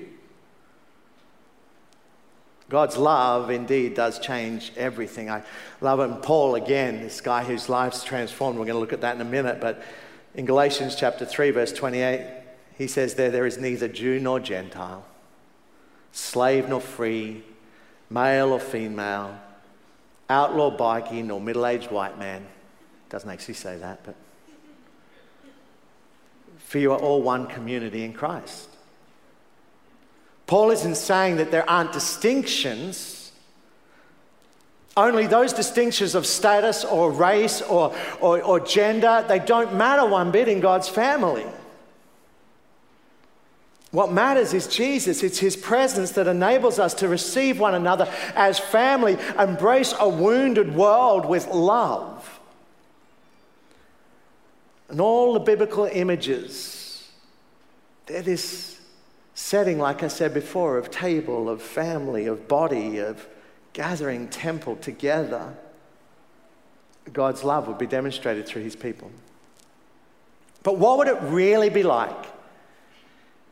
God's 2.71 2.97
love 2.97 3.51
indeed 3.51 3.95
does 3.95 4.21
change 4.21 4.73
everything. 4.77 5.29
I 5.29 5.43
love 5.81 5.99
him. 5.99 6.19
Paul, 6.19 6.55
again, 6.55 7.03
this 7.03 7.21
guy 7.21 7.43
whose 7.43 7.69
life's 7.69 8.05
transformed. 8.05 8.59
We're 8.59 8.65
going 8.65 8.77
to 8.77 8.81
look 8.81 8.93
at 8.93 9.01
that 9.01 9.17
in 9.17 9.21
a 9.21 9.25
minute. 9.25 9.61
But 9.61 9.83
in 10.37 10.47
Galatians 10.47 10.95
chapter 10.95 11.27
3, 11.27 11.51
verse 11.51 11.73
28, 11.73 12.25
he 12.79 12.87
says 12.87 13.15
there, 13.15 13.31
there 13.31 13.45
is 13.45 13.59
neither 13.59 13.89
Jew 13.89 14.21
nor 14.21 14.39
Gentile, 14.39 15.05
slave 16.13 16.69
nor 16.69 16.81
free, 16.81 17.43
male 18.09 18.53
or 18.53 18.61
female, 18.61 19.37
outlaw 20.31 20.75
bikie 20.75 21.25
nor 21.25 21.41
middle 21.41 21.67
aged 21.67 21.91
white 21.91 22.19
man. 22.21 22.47
Doesn't 23.09 23.29
actually 23.29 23.55
say 23.55 23.77
that, 23.79 24.05
but. 24.05 24.15
For 26.59 26.79
you 26.79 26.93
are 26.93 26.99
all 27.01 27.21
one 27.21 27.49
community 27.49 28.05
in 28.05 28.13
Christ. 28.13 28.70
Paul 30.51 30.73
isn't 30.73 30.97
saying 30.97 31.37
that 31.37 31.53
there 31.53 31.71
aren't 31.71 31.93
distinctions, 31.93 33.31
only 34.97 35.29
those 35.29 35.53
distinctions 35.53 36.17
of 36.17 36.27
status 36.27 36.85
or 36.85 37.13
race 37.13 37.63
or, 37.63 37.95
or, 38.21 38.43
or 38.43 38.59
gender, 38.59 39.25
they 39.29 39.39
don't 39.39 39.77
matter 39.77 40.05
one 40.05 40.33
bit 40.33 40.49
in 40.49 40.59
God's 40.59 40.89
family. 40.89 41.47
What 43.93 44.11
matters 44.11 44.53
is 44.53 44.67
Jesus. 44.67 45.23
It's 45.23 45.39
His 45.39 45.55
presence 45.55 46.11
that 46.13 46.27
enables 46.27 46.81
us 46.81 46.95
to 46.95 47.07
receive 47.07 47.61
one 47.61 47.77
another 47.77 48.13
as 48.35 48.59
family, 48.59 49.19
embrace 49.39 49.95
a 50.01 50.09
wounded 50.09 50.75
world 50.75 51.27
with 51.27 51.47
love. 51.47 52.41
And 54.89 55.01
all 55.01 55.35
the 55.35 55.39
biblical 55.39 55.85
images, 55.85 57.09
they're 58.07 58.23
this 58.23 58.80
setting, 59.35 59.79
like 59.79 60.03
I 60.03 60.09
said 60.09 60.35
before, 60.35 60.79
of 60.79 60.91
table, 60.91 61.49
of 61.49 61.63
family, 61.63 62.27
of 62.27 62.49
body, 62.49 62.99
of 62.99 63.27
gathering 63.73 64.29
temple 64.29 64.77
together, 64.77 65.55
God's 67.13 67.45
love 67.45 67.67
would 67.69 67.79
be 67.79 67.87
demonstrated 67.87 68.47
through 68.47 68.63
his 68.63 68.77
people. 68.77 69.11
But 70.63 70.79
what 70.79 70.99
would 70.99 71.09
it 71.09 71.19
really 71.23 71.71
be 71.71 71.83
like 71.83 72.27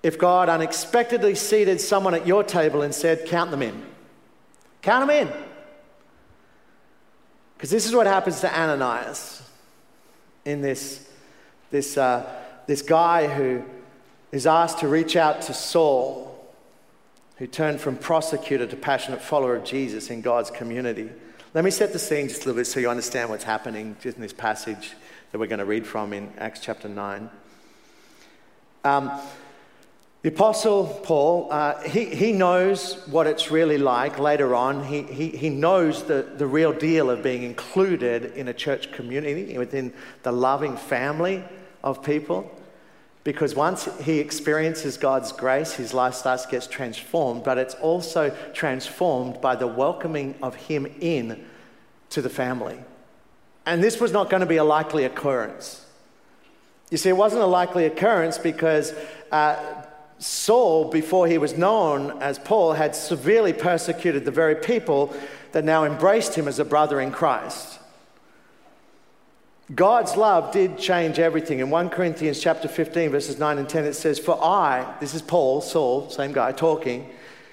if 0.03 0.19
God 0.19 0.49
unexpectedly 0.49 1.35
seated 1.35 1.81
someone 1.81 2.15
at 2.15 2.27
your 2.27 2.45
table 2.45 2.83
and 2.83 2.95
said, 2.95 3.27
Count 3.27 3.51
them 3.51 3.63
in? 3.63 3.85
Count 4.83 5.07
them 5.07 5.29
in. 5.29 5.33
Because 7.57 7.71
this 7.71 7.87
is 7.87 7.95
what 7.95 8.07
happens 8.07 8.41
to 8.41 8.57
Ananias 8.57 9.43
in 10.45 10.61
this, 10.61 11.11
this, 11.71 11.99
uh, 11.99 12.25
this 12.67 12.83
guy 12.83 13.27
who 13.27 13.65
is 14.33 14.47
asked 14.47 14.81
to 14.81 14.89
reach 14.89 15.17
out 15.17 15.43
to 15.43 15.55
Saul, 15.55 16.25
who 17.37 17.47
turned 17.47 17.81
from 17.81 17.97
prosecutor 17.97 18.67
to 18.67 18.77
passionate 18.77 19.23
follower 19.23 19.57
of 19.57 19.65
Jesus 19.65 20.11
in 20.11 20.21
God's 20.21 20.51
community. 20.51 21.11
Let 21.55 21.65
me 21.65 21.71
set 21.71 21.93
the 21.93 21.99
scene 21.99 22.29
just 22.29 22.43
a 22.43 22.47
little 22.47 22.61
bit 22.61 22.67
so 22.67 22.79
you 22.79 22.91
understand 22.91 23.31
what's 23.31 23.45
happening 23.45 23.97
in 24.03 24.15
this 24.19 24.33
passage 24.33 24.95
that 25.33 25.39
we're 25.39 25.47
going 25.47 25.61
to 25.61 25.65
read 25.65 25.87
from 25.87 26.13
in 26.13 26.31
Acts 26.39 26.61
chapter 26.61 26.89
9. 26.89 27.31
Um, 28.85 29.11
the 30.23 30.31
Apostle 30.31 31.01
Paul, 31.05 31.49
uh, 31.51 31.81
he, 31.83 32.07
he 32.07 32.33
knows 32.33 32.95
what 33.07 33.27
it's 33.27 33.51
really 33.51 33.79
like 33.79 34.19
later 34.19 34.55
on. 34.55 34.85
He, 34.85 35.03
he, 35.03 35.29
he 35.29 35.49
knows 35.49 36.05
the, 36.05 36.27
the 36.37 36.47
real 36.47 36.73
deal 36.73 37.09
of 37.09 37.23
being 37.23 37.45
included 37.45 38.33
in 38.35 38.49
a 38.49 38.53
church 38.53 38.91
community, 38.91 39.57
within 39.57 39.93
the 40.25 40.33
loving 40.33 40.77
family 40.77 41.45
of 41.85 42.03
people. 42.03 42.51
Because 43.25 43.55
once 43.55 43.89
he 44.01 44.21
experiences 44.21 44.97
God's 44.97 45.33
grace, 45.33 45.75
his 45.75 45.93
life 45.93 46.15
starts 46.15 46.45
to 46.45 46.51
get 46.51 46.71
transformed, 46.71 47.45
but 47.45 47.59
it's 47.59 47.75
also 47.75 48.35
transformed 48.55 49.41
by 49.41 49.55
the 49.57 49.67
welcoming 49.67 50.35
of 50.43 50.55
him 50.55 50.87
in 51.01 51.45
to 52.11 52.23
the 52.23 52.31
family. 52.31 52.79
And 53.67 53.83
this 53.83 54.01
was 54.01 54.13
not 54.13 54.31
going 54.31 54.41
to 54.41 54.47
be 54.47 54.57
a 54.57 54.65
likely 54.65 55.05
occurrence. 55.05 55.85
You 56.91 56.97
see, 56.97 57.11
it 57.11 57.17
wasn't 57.17 57.43
a 57.43 57.47
likely 57.47 57.85
occurrence 57.85 58.39
because 58.39 58.95
uh, 59.31 59.57
Saul, 60.19 60.91
before 60.91 61.27
he 61.27 61.39
was 61.39 61.57
known 61.57 62.23
as 62.23 62.39
Paul, 62.39 62.73
had 62.73 62.97
severely 62.97 63.53
persecuted 63.53 64.25
the 64.25 64.31
very 64.31 64.55
people 64.55 65.13
that 65.53 65.65
now 65.65 65.85
embraced 65.85 66.35
him 66.35 66.49
as 66.49 66.59
a 66.59 66.65
brother 66.65 67.01
in 67.01 67.13
Christ. 67.13 67.78
God's 69.75 70.17
love 70.17 70.53
did 70.53 70.79
change 70.79 71.19
everything. 71.19 71.59
In 71.59 71.69
1 71.69 71.91
Corinthians 71.91 72.41
chapter 72.41 72.69
15, 72.69 73.11
verses 73.11 73.39
9 73.39 73.59
and 73.59 73.69
10, 73.69 73.85
it 73.85 73.95
says, 73.95 74.19
For 74.19 74.43
I, 74.43 74.97
this 75.01 75.15
is 75.15 75.21
Paul, 75.21 75.61
Saul, 75.61 76.09
same 76.09 76.33
guy 76.33 76.53
talking, 76.53 77.11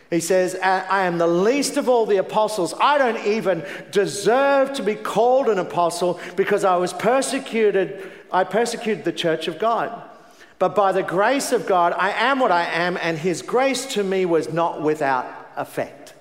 he 0.10 0.20
says, 0.22 0.56
I 0.56 1.04
am 1.06 1.18
the 1.18 1.28
least 1.28 1.78
of 1.78 1.90
all 1.90 2.06
the 2.06 2.18
apostles. 2.18 2.74
I 2.80 2.98
don't 2.98 3.26
even 3.26 3.66
deserve 3.92 4.74
to 4.74 4.84
be 4.84 4.96
called 4.96 5.50
an 5.50 5.58
apostle 5.58 6.20
because 6.36 6.64
I 6.64 6.78
was 6.78 6.94
persecuted. 6.94 8.12
I 8.32 8.44
persecuted 8.44 9.04
the 9.04 9.12
church 9.12 9.48
of 9.48 9.60
God. 9.60 10.10
But 10.58 10.76
by 10.76 10.92
the 10.92 11.04
grace 11.04 11.52
of 11.52 11.66
God, 11.68 11.94
I 11.98 12.12
am 12.12 12.40
what 12.40 12.52
I 12.52 12.64
am, 12.66 12.98
and 13.02 13.18
his 13.18 13.42
grace 13.42 13.86
to 13.88 14.04
me 14.04 14.26
was 14.26 14.54
not 14.54 14.82
without 14.82 15.26
effect. 15.58 16.14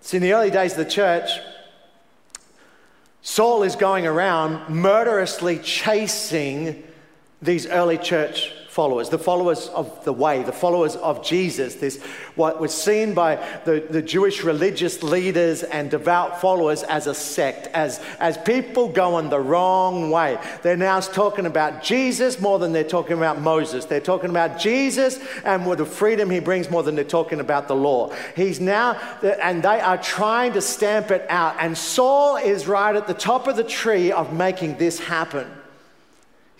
See, 0.00 0.16
in 0.16 0.22
the 0.22 0.32
early 0.32 0.50
days 0.50 0.72
of 0.72 0.78
the 0.78 0.90
church, 0.90 1.28
Saul 3.22 3.62
is 3.62 3.76
going 3.76 4.04
around 4.04 4.68
murderously 4.68 5.60
chasing 5.60 6.82
these 7.40 7.66
early 7.68 7.96
church 7.96 8.52
followers, 8.72 9.10
the 9.10 9.18
followers 9.18 9.68
of 9.68 10.02
the 10.06 10.12
way, 10.14 10.42
the 10.42 10.50
followers 10.50 10.96
of 10.96 11.22
Jesus. 11.22 11.74
This, 11.74 12.02
what 12.36 12.58
was 12.58 12.72
seen 12.72 13.12
by 13.12 13.36
the, 13.66 13.86
the 13.90 14.00
Jewish 14.00 14.42
religious 14.42 15.02
leaders 15.02 15.62
and 15.62 15.90
devout 15.90 16.40
followers 16.40 16.82
as 16.82 17.06
a 17.06 17.14
sect, 17.14 17.66
as, 17.74 18.00
as 18.18 18.38
people 18.38 18.88
going 18.88 19.28
the 19.28 19.38
wrong 19.38 20.10
way. 20.10 20.38
They're 20.62 20.78
now 20.78 21.00
talking 21.00 21.44
about 21.44 21.82
Jesus 21.82 22.40
more 22.40 22.58
than 22.58 22.72
they're 22.72 22.82
talking 22.82 23.18
about 23.18 23.42
Moses. 23.42 23.84
They're 23.84 24.00
talking 24.00 24.30
about 24.30 24.58
Jesus 24.58 25.20
and 25.44 25.66
with 25.66 25.76
the 25.76 25.84
freedom 25.84 26.30
he 26.30 26.40
brings 26.40 26.70
more 26.70 26.82
than 26.82 26.94
they're 26.94 27.04
talking 27.04 27.40
about 27.40 27.68
the 27.68 27.76
law. 27.76 28.10
He's 28.34 28.58
now, 28.58 28.94
and 29.22 29.62
they 29.62 29.80
are 29.80 29.98
trying 29.98 30.54
to 30.54 30.62
stamp 30.62 31.10
it 31.10 31.26
out. 31.28 31.56
And 31.58 31.76
Saul 31.76 32.38
is 32.38 32.66
right 32.66 32.96
at 32.96 33.06
the 33.06 33.12
top 33.12 33.48
of 33.48 33.56
the 33.56 33.64
tree 33.64 34.12
of 34.12 34.32
making 34.32 34.78
this 34.78 34.98
happen. 34.98 35.46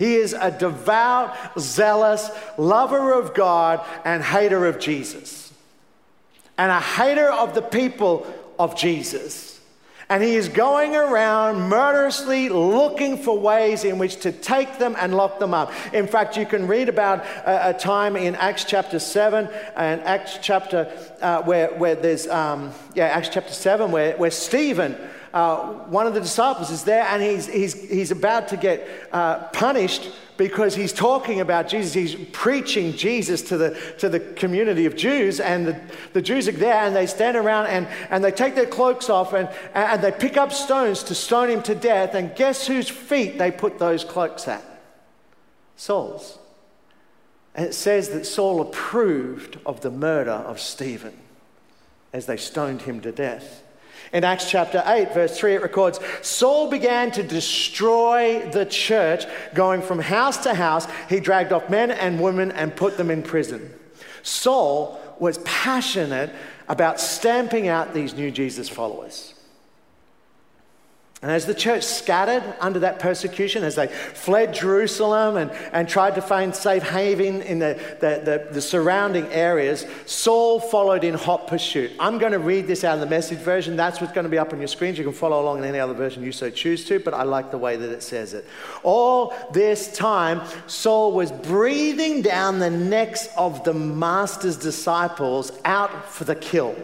He 0.02 0.16
is 0.16 0.32
a 0.32 0.50
devout, 0.50 1.32
zealous 1.60 2.28
lover 2.58 3.12
of 3.12 3.34
God 3.34 3.86
and 4.04 4.20
hater 4.20 4.66
of 4.66 4.80
Jesus, 4.80 5.52
and 6.58 6.72
a 6.72 6.80
hater 6.80 7.30
of 7.30 7.54
the 7.54 7.62
people 7.62 8.26
of 8.58 8.76
Jesus. 8.76 9.60
And 10.08 10.20
he 10.20 10.34
is 10.34 10.48
going 10.48 10.96
around 10.96 11.68
murderously 11.68 12.48
looking 12.48 13.16
for 13.16 13.38
ways 13.38 13.84
in 13.84 13.96
which 13.98 14.16
to 14.22 14.32
take 14.32 14.78
them 14.78 14.96
and 14.98 15.14
lock 15.14 15.38
them 15.38 15.54
up. 15.54 15.72
In 15.94 16.08
fact, 16.08 16.36
you 16.36 16.46
can 16.46 16.66
read 16.66 16.88
about 16.88 17.24
a, 17.46 17.70
a 17.70 17.72
time 17.72 18.16
in 18.16 18.34
Acts 18.34 18.64
chapter 18.64 18.98
7 18.98 19.48
and 19.76 20.00
Acts 20.00 20.40
chapter, 20.42 20.92
uh, 21.20 21.42
where, 21.44 21.68
where 21.74 21.94
there's, 21.94 22.26
um, 22.26 22.72
yeah, 22.96 23.04
Acts 23.04 23.28
chapter 23.28 23.52
7, 23.52 23.92
where, 23.92 24.16
where 24.16 24.32
Stephen 24.32 24.96
uh, 25.32 25.56
one 25.88 26.06
of 26.06 26.14
the 26.14 26.20
disciples 26.20 26.70
is 26.70 26.84
there 26.84 27.04
and 27.04 27.22
he's, 27.22 27.46
he's, 27.46 27.74
he's 27.88 28.10
about 28.10 28.48
to 28.48 28.56
get 28.56 28.86
uh, 29.12 29.38
punished 29.48 30.10
because 30.36 30.74
he's 30.74 30.92
talking 30.92 31.40
about 31.40 31.68
Jesus. 31.68 31.92
He's 31.92 32.14
preaching 32.32 32.92
Jesus 32.92 33.42
to 33.42 33.56
the, 33.56 33.94
to 33.98 34.08
the 34.08 34.20
community 34.20 34.86
of 34.86 34.96
Jews, 34.96 35.40
and 35.40 35.66
the, 35.66 35.80
the 36.14 36.22
Jews 36.22 36.48
are 36.48 36.52
there 36.52 36.84
and 36.84 36.96
they 36.96 37.06
stand 37.06 37.36
around 37.36 37.66
and, 37.66 37.86
and 38.10 38.24
they 38.24 38.32
take 38.32 38.54
their 38.54 38.66
cloaks 38.66 39.08
off 39.08 39.32
and, 39.32 39.48
and 39.74 40.02
they 40.02 40.12
pick 40.12 40.36
up 40.36 40.52
stones 40.52 41.02
to 41.04 41.14
stone 41.14 41.48
him 41.48 41.62
to 41.62 41.74
death. 41.74 42.14
And 42.14 42.34
guess 42.34 42.66
whose 42.66 42.88
feet 42.88 43.38
they 43.38 43.50
put 43.50 43.78
those 43.78 44.04
cloaks 44.04 44.48
at? 44.48 44.64
Saul's. 45.76 46.38
And 47.54 47.66
it 47.66 47.74
says 47.74 48.08
that 48.10 48.24
Saul 48.24 48.60
approved 48.60 49.58
of 49.66 49.82
the 49.82 49.90
murder 49.90 50.30
of 50.30 50.58
Stephen 50.60 51.16
as 52.12 52.26
they 52.26 52.36
stoned 52.36 52.82
him 52.82 53.00
to 53.02 53.12
death. 53.12 53.61
In 54.12 54.24
Acts 54.24 54.50
chapter 54.50 54.82
8, 54.84 55.14
verse 55.14 55.38
3, 55.38 55.54
it 55.54 55.62
records 55.62 55.98
Saul 56.20 56.70
began 56.70 57.10
to 57.12 57.22
destroy 57.22 58.48
the 58.50 58.66
church, 58.66 59.24
going 59.54 59.80
from 59.80 59.98
house 59.98 60.42
to 60.44 60.54
house. 60.54 60.86
He 61.08 61.18
dragged 61.18 61.52
off 61.52 61.70
men 61.70 61.90
and 61.90 62.20
women 62.20 62.52
and 62.52 62.76
put 62.76 62.98
them 62.98 63.10
in 63.10 63.22
prison. 63.22 63.72
Saul 64.22 65.00
was 65.18 65.38
passionate 65.38 66.30
about 66.68 67.00
stamping 67.00 67.68
out 67.68 67.94
these 67.94 68.14
new 68.14 68.30
Jesus 68.30 68.68
followers. 68.68 69.31
And 71.22 71.30
as 71.30 71.46
the 71.46 71.54
church 71.54 71.84
scattered 71.84 72.42
under 72.58 72.80
that 72.80 72.98
persecution, 72.98 73.62
as 73.62 73.76
they 73.76 73.86
fled 73.86 74.52
Jerusalem 74.52 75.36
and, 75.36 75.52
and 75.72 75.88
tried 75.88 76.16
to 76.16 76.20
find 76.20 76.52
safe 76.52 76.82
haven 76.82 77.42
in 77.42 77.60
the, 77.60 77.80
the, 78.00 78.22
the, 78.24 78.54
the, 78.54 78.60
surrounding 78.60 79.26
areas, 79.26 79.86
Saul 80.04 80.58
followed 80.58 81.04
in 81.04 81.14
hot 81.14 81.46
pursuit. 81.46 81.92
I'm 82.00 82.18
going 82.18 82.32
to 82.32 82.40
read 82.40 82.66
this 82.66 82.82
out 82.82 82.94
of 82.94 83.00
the 83.00 83.06
message 83.06 83.38
version. 83.38 83.76
That's 83.76 84.00
what's 84.00 84.12
going 84.12 84.24
to 84.24 84.30
be 84.30 84.38
up 84.38 84.52
on 84.52 84.58
your 84.58 84.66
screens. 84.66 84.98
You 84.98 85.04
can 85.04 85.12
follow 85.12 85.40
along 85.40 85.58
in 85.58 85.64
any 85.64 85.78
other 85.78 85.94
version 85.94 86.24
you 86.24 86.32
so 86.32 86.50
choose 86.50 86.84
to, 86.86 86.98
but 86.98 87.14
I 87.14 87.22
like 87.22 87.52
the 87.52 87.58
way 87.58 87.76
that 87.76 87.90
it 87.90 88.02
says 88.02 88.34
it. 88.34 88.44
All 88.82 89.32
this 89.52 89.96
time, 89.96 90.42
Saul 90.66 91.12
was 91.12 91.30
breathing 91.30 92.22
down 92.22 92.58
the 92.58 92.70
necks 92.70 93.28
of 93.36 93.62
the 93.62 93.74
master's 93.74 94.56
disciples 94.56 95.52
out 95.64 96.10
for 96.10 96.24
the 96.24 96.34
kill. 96.34 96.74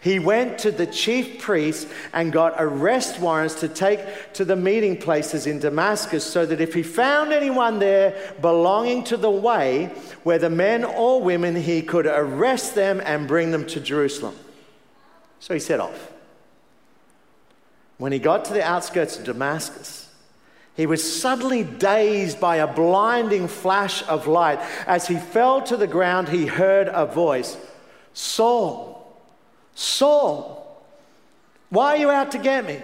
He 0.00 0.18
went 0.18 0.58
to 0.60 0.70
the 0.70 0.86
chief 0.86 1.40
priests 1.40 1.90
and 2.14 2.32
got 2.32 2.54
arrest 2.56 3.20
warrants 3.20 3.60
to 3.60 3.68
take 3.68 4.00
to 4.34 4.46
the 4.46 4.56
meeting 4.56 4.96
places 4.96 5.46
in 5.46 5.58
Damascus 5.58 6.24
so 6.24 6.46
that 6.46 6.60
if 6.60 6.72
he 6.72 6.82
found 6.82 7.32
anyone 7.32 7.78
there 7.78 8.34
belonging 8.40 9.04
to 9.04 9.18
the 9.18 9.30
way, 9.30 9.86
whether 10.22 10.48
men 10.48 10.84
or 10.84 11.20
women, 11.20 11.54
he 11.54 11.82
could 11.82 12.06
arrest 12.06 12.74
them 12.74 13.02
and 13.04 13.28
bring 13.28 13.50
them 13.50 13.66
to 13.66 13.80
Jerusalem. 13.80 14.34
So 15.38 15.52
he 15.52 15.60
set 15.60 15.80
off. 15.80 16.12
When 17.98 18.12
he 18.12 18.18
got 18.18 18.46
to 18.46 18.54
the 18.54 18.64
outskirts 18.64 19.18
of 19.18 19.24
Damascus, 19.24 20.10
he 20.74 20.86
was 20.86 21.20
suddenly 21.20 21.62
dazed 21.62 22.40
by 22.40 22.56
a 22.56 22.66
blinding 22.66 23.48
flash 23.48 24.02
of 24.08 24.26
light. 24.26 24.60
As 24.86 25.06
he 25.06 25.16
fell 25.16 25.60
to 25.62 25.76
the 25.76 25.86
ground, 25.86 26.30
he 26.30 26.46
heard 26.46 26.88
a 26.88 27.04
voice 27.04 27.58
Saul, 28.14 28.89
Saul, 29.80 30.84
why 31.70 31.94
are 31.94 31.96
you 31.96 32.10
out 32.10 32.32
to 32.32 32.38
get 32.38 32.66
me? 32.66 32.82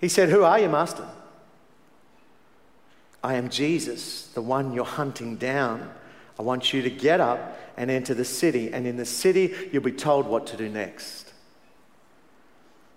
He 0.00 0.08
said, 0.08 0.28
Who 0.28 0.42
are 0.42 0.58
you, 0.58 0.68
Master? 0.68 1.06
I 3.22 3.34
am 3.34 3.48
Jesus, 3.48 4.26
the 4.34 4.42
one 4.42 4.72
you're 4.72 4.84
hunting 4.84 5.36
down. 5.36 5.88
I 6.36 6.42
want 6.42 6.72
you 6.72 6.82
to 6.82 6.90
get 6.90 7.20
up 7.20 7.56
and 7.76 7.92
enter 7.92 8.12
the 8.12 8.24
city, 8.24 8.72
and 8.72 8.84
in 8.84 8.96
the 8.96 9.04
city, 9.04 9.54
you'll 9.70 9.84
be 9.84 9.92
told 9.92 10.26
what 10.26 10.48
to 10.48 10.56
do 10.56 10.68
next. 10.68 11.32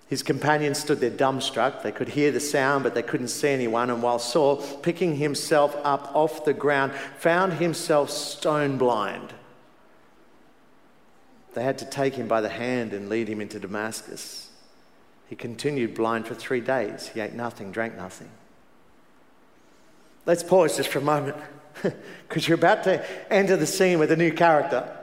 His 0.07 0.23
companions 0.23 0.79
stood 0.79 0.99
there 0.99 1.11
dumbstruck. 1.11 1.83
They 1.83 1.91
could 1.91 2.09
hear 2.09 2.31
the 2.31 2.39
sound, 2.39 2.83
but 2.83 2.95
they 2.95 3.03
couldn't 3.03 3.27
see 3.27 3.49
anyone. 3.49 3.91
And 3.91 4.01
while 4.01 4.17
Saul, 4.17 4.57
picking 4.57 5.17
himself 5.17 5.79
up 5.83 6.15
off 6.15 6.45
the 6.45 6.53
ground, 6.53 6.93
found 7.19 7.53
himself 7.53 8.09
stone 8.09 8.79
blind, 8.79 9.35
they 11.55 11.63
had 11.63 11.77
to 11.79 11.85
take 11.85 12.15
him 12.15 12.27
by 12.27 12.41
the 12.41 12.49
hand 12.49 12.93
and 12.93 13.09
lead 13.09 13.27
him 13.27 13.41
into 13.41 13.59
Damascus. 13.59 14.49
He 15.29 15.35
continued 15.35 15.95
blind 15.95 16.27
for 16.27 16.35
three 16.35 16.61
days. 16.61 17.07
He 17.07 17.21
ate 17.21 17.33
nothing, 17.33 17.71
drank 17.71 17.95
nothing. 17.95 18.29
Let's 20.25 20.43
pause 20.43 20.77
just 20.77 20.89
for 20.89 20.99
a 20.99 21.03
moment 21.03 21.37
because 22.27 22.47
you're 22.47 22.57
about 22.57 22.83
to 22.83 23.03
enter 23.31 23.55
the 23.55 23.65
scene 23.65 23.99
with 23.99 24.11
a 24.11 24.17
new 24.17 24.31
character. 24.31 24.95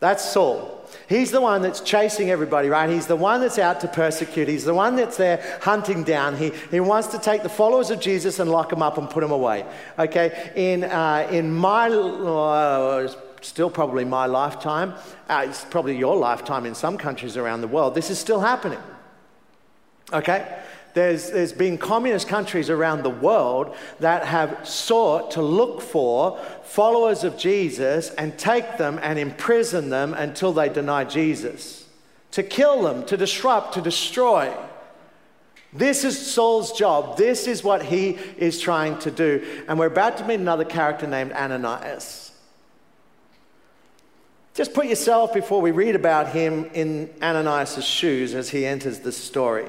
That's 0.00 0.24
Saul. 0.24 0.78
He's 1.08 1.30
the 1.30 1.40
one 1.40 1.62
that's 1.62 1.80
chasing 1.80 2.30
everybody, 2.30 2.68
right? 2.68 2.90
He's 2.90 3.06
the 3.06 3.16
one 3.16 3.40
that's 3.40 3.58
out 3.58 3.80
to 3.82 3.88
persecute. 3.88 4.48
He's 4.48 4.64
the 4.64 4.74
one 4.74 4.96
that's 4.96 5.16
there 5.16 5.58
hunting 5.62 6.02
down. 6.02 6.36
He, 6.36 6.52
he 6.70 6.80
wants 6.80 7.08
to 7.08 7.18
take 7.18 7.42
the 7.42 7.48
followers 7.48 7.90
of 7.90 8.00
Jesus 8.00 8.38
and 8.38 8.50
lock 8.50 8.70
them 8.70 8.82
up 8.82 8.98
and 8.98 9.08
put 9.08 9.20
them 9.20 9.30
away. 9.30 9.64
Okay? 9.98 10.50
In, 10.56 10.84
uh, 10.84 11.28
in 11.30 11.54
my, 11.54 11.88
uh, 11.90 13.12
still 13.40 13.70
probably 13.70 14.04
my 14.04 14.26
lifetime, 14.26 14.94
uh, 15.28 15.44
it's 15.48 15.64
probably 15.64 15.96
your 15.96 16.16
lifetime 16.16 16.66
in 16.66 16.74
some 16.74 16.98
countries 16.98 17.36
around 17.36 17.60
the 17.60 17.68
world, 17.68 17.94
this 17.94 18.10
is 18.10 18.18
still 18.18 18.40
happening. 18.40 18.80
Okay? 20.12 20.60
There's, 20.92 21.30
there's 21.30 21.52
been 21.52 21.78
communist 21.78 22.26
countries 22.26 22.68
around 22.68 23.04
the 23.04 23.10
world 23.10 23.76
that 24.00 24.26
have 24.26 24.68
sought 24.68 25.30
to 25.32 25.42
look 25.42 25.80
for 25.80 26.38
followers 26.64 27.22
of 27.22 27.38
Jesus 27.38 28.10
and 28.10 28.36
take 28.36 28.76
them 28.76 28.98
and 29.02 29.18
imprison 29.18 29.90
them 29.90 30.14
until 30.14 30.52
they 30.52 30.68
deny 30.68 31.04
Jesus, 31.04 31.86
to 32.32 32.42
kill 32.42 32.82
them, 32.82 33.04
to 33.06 33.16
disrupt, 33.16 33.74
to 33.74 33.80
destroy. 33.80 34.52
This 35.72 36.02
is 36.02 36.32
Saul's 36.32 36.72
job. 36.72 37.16
This 37.16 37.46
is 37.46 37.62
what 37.62 37.84
he 37.84 38.18
is 38.36 38.60
trying 38.60 38.98
to 39.00 39.10
do. 39.12 39.46
And 39.68 39.78
we're 39.78 39.86
about 39.86 40.16
to 40.18 40.26
meet 40.26 40.40
another 40.40 40.64
character 40.64 41.06
named 41.06 41.32
Ananias. 41.32 42.29
Just 44.54 44.74
put 44.74 44.86
yourself, 44.86 45.32
before 45.32 45.60
we 45.60 45.70
read 45.70 45.94
about 45.94 46.28
him, 46.28 46.68
in 46.74 47.08
Ananias' 47.22 47.84
shoes 47.84 48.34
as 48.34 48.50
he 48.50 48.66
enters 48.66 48.98
the 48.98 49.12
story. 49.12 49.66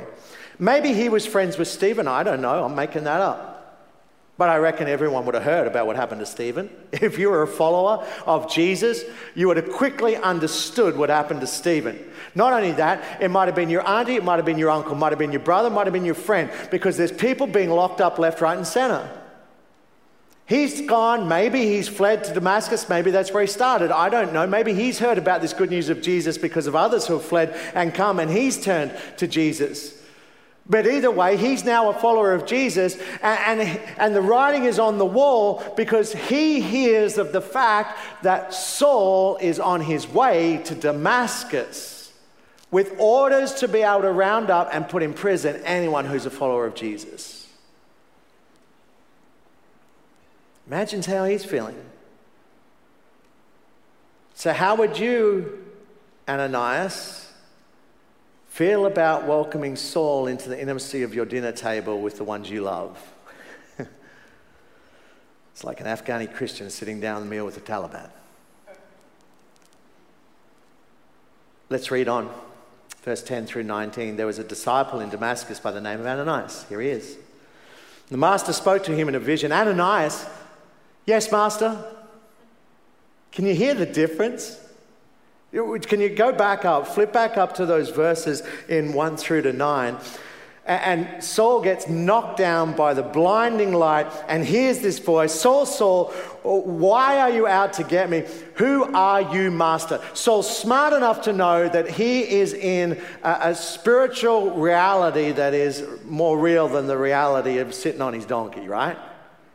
Maybe 0.57 0.93
he 0.93 1.09
was 1.09 1.25
friends 1.25 1.57
with 1.57 1.67
Stephen. 1.67 2.07
I 2.07 2.23
don't 2.23 2.41
know. 2.41 2.63
I'm 2.63 2.75
making 2.75 3.03
that 3.05 3.21
up. 3.21 3.51
But 4.37 4.49
I 4.49 4.57
reckon 4.57 4.87
everyone 4.87 5.25
would 5.25 5.35
have 5.35 5.43
heard 5.43 5.67
about 5.67 5.85
what 5.85 5.95
happened 5.95 6.19
to 6.21 6.25
Stephen. 6.25 6.69
If 6.91 7.19
you 7.19 7.29
were 7.29 7.43
a 7.43 7.47
follower 7.47 8.07
of 8.25 8.51
Jesus, 8.51 9.03
you 9.35 9.47
would 9.47 9.57
have 9.57 9.71
quickly 9.71 10.15
understood 10.17 10.97
what 10.97 11.09
happened 11.09 11.41
to 11.41 11.47
Stephen. 11.47 11.99
Not 12.33 12.51
only 12.51 12.71
that, 12.73 13.21
it 13.21 13.29
might 13.29 13.45
have 13.45 13.55
been 13.55 13.69
your 13.69 13.87
auntie, 13.87 14.15
it 14.15 14.23
might 14.23 14.37
have 14.37 14.45
been 14.45 14.57
your 14.57 14.71
uncle, 14.71 14.95
might 14.95 15.11
have 15.11 15.19
been 15.19 15.31
your 15.31 15.41
brother, 15.41 15.69
might 15.69 15.85
have 15.85 15.93
been 15.93 16.05
your 16.05 16.15
friend, 16.15 16.49
because 16.71 16.97
there's 16.97 17.11
people 17.11 17.45
being 17.45 17.69
locked 17.69 18.01
up 18.01 18.17
left, 18.17 18.41
right, 18.41 18.57
and 18.57 18.65
center. 18.65 19.07
He's 20.51 20.81
gone, 20.81 21.29
maybe 21.29 21.61
he's 21.61 21.87
fled 21.87 22.25
to 22.25 22.33
Damascus, 22.33 22.89
maybe 22.89 23.09
that's 23.09 23.31
where 23.31 23.41
he 23.41 23.47
started. 23.47 23.89
I 23.89 24.09
don't 24.09 24.33
know. 24.33 24.45
Maybe 24.45 24.73
he's 24.73 24.99
heard 24.99 25.17
about 25.17 25.39
this 25.39 25.53
good 25.53 25.69
news 25.69 25.87
of 25.87 26.01
Jesus 26.01 26.37
because 26.37 26.67
of 26.67 26.75
others 26.75 27.07
who 27.07 27.13
have 27.13 27.23
fled 27.23 27.57
and 27.73 27.93
come, 27.93 28.19
and 28.19 28.29
he's 28.29 28.61
turned 28.61 28.91
to 29.15 29.27
Jesus. 29.27 29.97
But 30.67 30.85
either 30.87 31.09
way, 31.09 31.37
he's 31.37 31.63
now 31.63 31.89
a 31.89 31.93
follower 31.93 32.33
of 32.33 32.45
Jesus, 32.45 32.97
and, 33.23 33.61
and, 33.61 33.79
and, 33.97 34.13
the 34.13 34.21
writing 34.21 34.65
is 34.65 34.77
on 34.77 34.97
the 34.97 35.05
wall 35.05 35.63
because 35.77 36.11
he 36.11 36.59
hears 36.59 37.17
of 37.17 37.31
the 37.31 37.39
fact 37.39 37.97
that 38.23 38.53
Saul 38.53 39.37
is 39.37 39.57
on 39.57 39.79
his 39.79 40.05
way 40.05 40.57
to 40.65 40.75
Damascus 40.75 42.11
with 42.71 42.93
orders 42.99 43.53
to 43.53 43.69
be 43.69 43.83
able 43.83 44.01
to 44.01 44.11
round 44.11 44.49
up 44.49 44.67
and 44.73 44.89
put 44.89 45.01
in 45.01 45.13
prison 45.13 45.61
anyone 45.63 46.03
who's 46.03 46.25
a 46.25 46.29
follower 46.29 46.65
of 46.65 46.75
Jesus. 46.75 47.40
Imagine 50.71 51.03
how 51.03 51.25
he's 51.25 51.43
feeling. 51.43 51.75
So, 54.33 54.53
how 54.53 54.75
would 54.75 54.97
you, 54.97 55.65
Ananias, 56.27 57.31
Feel 58.51 58.85
about 58.85 59.25
welcoming 59.25 59.77
Saul 59.77 60.27
into 60.27 60.49
the 60.49 60.59
intimacy 60.59 61.03
of 61.03 61.15
your 61.15 61.25
dinner 61.25 61.53
table 61.53 62.01
with 62.01 62.17
the 62.17 62.25
ones 62.25 62.49
you 62.49 62.63
love. 62.63 63.01
it's 63.79 65.63
like 65.63 65.79
an 65.79 65.85
Afghani 65.85 66.31
Christian 66.31 66.69
sitting 66.69 66.99
down 66.99 67.21
the 67.21 67.29
meal 67.29 67.45
with 67.45 67.55
the 67.55 67.61
Taliban. 67.61 68.09
Let's 71.69 71.91
read 71.91 72.09
on. 72.09 72.29
Verse 73.03 73.23
10 73.23 73.45
through 73.45 73.63
19. 73.63 74.17
There 74.17 74.27
was 74.27 74.37
a 74.37 74.43
disciple 74.43 74.99
in 74.99 75.09
Damascus 75.09 75.61
by 75.61 75.71
the 75.71 75.79
name 75.79 76.01
of 76.01 76.05
Ananias. 76.05 76.65
Here 76.67 76.81
he 76.81 76.89
is. 76.89 77.17
The 78.09 78.17
master 78.17 78.51
spoke 78.51 78.83
to 78.83 78.93
him 78.93 79.07
in 79.07 79.15
a 79.15 79.19
vision 79.19 79.53
Ananias, 79.53 80.25
yes, 81.05 81.31
master. 81.31 81.83
Can 83.31 83.45
you 83.45 83.55
hear 83.55 83.73
the 83.73 83.85
difference? 83.85 84.59
Can 85.51 85.99
you 85.99 86.09
go 86.09 86.31
back 86.31 86.63
up, 86.63 86.87
flip 86.87 87.11
back 87.11 87.37
up 87.37 87.55
to 87.55 87.65
those 87.65 87.89
verses 87.89 88.43
in 88.69 88.93
1 88.93 89.17
through 89.17 89.41
to 89.43 89.53
9? 89.53 89.97
And 90.65 91.23
Saul 91.23 91.61
gets 91.61 91.89
knocked 91.89 92.37
down 92.37 92.73
by 92.75 92.93
the 92.93 93.01
blinding 93.01 93.73
light 93.73 94.07
and 94.27 94.45
hears 94.45 94.79
this 94.79 94.99
voice 94.99 95.33
Saul, 95.33 95.65
Saul, 95.65 96.11
why 96.43 97.19
are 97.19 97.31
you 97.31 97.47
out 97.47 97.73
to 97.73 97.83
get 97.83 98.09
me? 98.09 98.25
Who 98.55 98.83
are 98.93 99.35
you, 99.35 99.49
master? 99.49 99.99
Saul's 100.13 100.55
smart 100.55 100.93
enough 100.93 101.23
to 101.23 101.33
know 101.33 101.67
that 101.67 101.89
he 101.89 102.21
is 102.21 102.53
in 102.53 103.01
a, 103.23 103.49
a 103.49 103.55
spiritual 103.55 104.51
reality 104.51 105.31
that 105.31 105.55
is 105.55 105.83
more 106.05 106.37
real 106.37 106.67
than 106.67 106.85
the 106.85 106.97
reality 106.97 107.57
of 107.57 107.73
sitting 107.73 108.01
on 108.01 108.13
his 108.13 108.25
donkey, 108.25 108.67
right? 108.67 108.97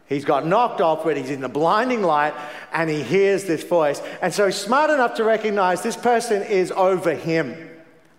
He's 0.09 0.25
got 0.25 0.47
knocked 0.47 0.81
off, 0.81 1.05
but 1.05 1.17
he's 1.17 1.31
in 1.31 1.41
the 1.41 1.49
blinding 1.49 2.03
light 2.03 2.35
and 2.73 2.89
he 2.89 3.03
hears 3.03 3.45
this 3.45 3.65
voice. 3.65 4.01
And 4.23 4.33
so 4.33 4.47
he's 4.47 4.57
smart 4.57 4.91
enough 4.91 5.15
to 5.17 5.25
recognize 5.25 5.83
this 5.83 5.97
person 5.97 6.43
is 6.43 6.71
over 6.73 7.15
him, 7.15 7.69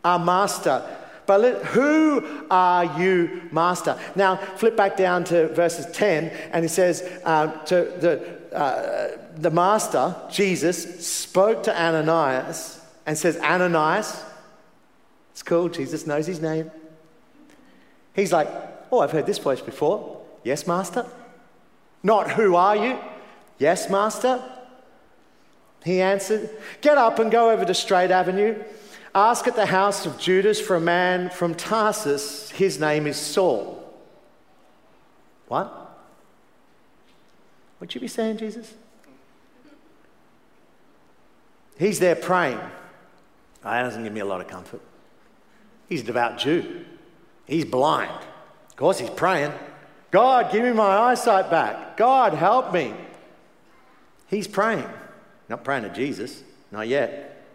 our 0.04 0.20
master. 0.20 0.84
But 1.26 1.64
who 1.66 2.46
are 2.50 3.00
you, 3.00 3.50
master? 3.52 4.00
Now, 4.16 4.38
flip 4.38 4.76
back 4.76 4.96
down 4.96 5.26
to 5.26 5.50
verses 5.50 5.86
10, 5.94 6.26
and 6.52 6.64
he 6.64 6.70
says, 6.70 7.02
uh, 7.26 7.48
to 7.66 7.76
the, 8.00 8.56
uh, 8.56 9.18
the 9.36 9.52
master, 9.52 10.16
Jesus, 10.32 11.06
spoke 11.06 11.64
to 11.64 11.82
Ananias 11.82 12.82
and 13.06 13.18
says, 13.18 13.38
Ananias, 13.38 14.24
it's 15.32 15.44
cool, 15.44 15.68
Jesus 15.68 16.08
knows 16.08 16.26
his 16.28 16.42
name. 16.42 16.72
He's 18.14 18.32
like, 18.32 18.48
Oh, 18.92 19.00
I've 19.00 19.12
heard 19.12 19.26
this 19.26 19.38
voice 19.38 19.62
before. 19.62 20.22
Yes, 20.44 20.66
master. 20.66 21.06
Not, 22.04 22.32
Who 22.32 22.56
are 22.56 22.76
you? 22.76 23.00
Yes, 23.58 23.90
Master. 23.90 24.44
He 25.84 26.02
answered, 26.02 26.50
Get 26.82 26.98
up 26.98 27.20
and 27.20 27.32
go 27.32 27.50
over 27.50 27.66
to 27.66 27.74
Straight 27.74 28.12
Avenue. 28.12 28.62
Ask 29.16 29.48
at 29.48 29.56
the 29.56 29.66
house 29.66 30.06
of 30.06 30.20
Judas 30.20 30.60
for 30.60 30.76
a 30.76 30.82
man 30.82 31.30
from 31.30 31.56
Tarsus. 31.56 32.52
His 32.52 32.80
name 32.80 33.08
is 33.08 33.18
Saul. 33.18 33.84
What? 35.48 35.98
Would 37.80 37.96
you 37.96 38.02
be 38.02 38.08
saying, 38.08 38.38
Jesus? 38.38 38.74
He's 41.78 42.00
there 42.00 42.16
praying. 42.16 42.60
Oh, 42.60 43.70
that 43.70 43.84
doesn't 43.84 44.04
give 44.04 44.14
me 44.14 44.20
a 44.20 44.26
lot 44.26 44.42
of 44.42 44.48
comfort. 44.48 44.82
He's 45.88 46.02
a 46.02 46.06
devout 46.06 46.38
Jew. 46.38 46.86
He's 47.46 47.66
blind. 47.66 48.12
Of 48.70 48.76
course, 48.76 49.00
he's 49.00 49.10
praying. 49.10 49.54
God, 50.12 50.52
give 50.52 50.64
me 50.64 50.72
my 50.72 50.98
eyesight 50.98 51.50
back. 51.50 51.98
God, 51.98 52.34
help 52.34 52.74
me. 52.74 52.94
He's 54.28 54.48
praying. 54.48 54.88
Not 55.50 55.64
praying 55.64 55.84
to 55.84 55.90
Jesus, 55.90 56.44
not 56.72 56.88
yet. 56.88 57.46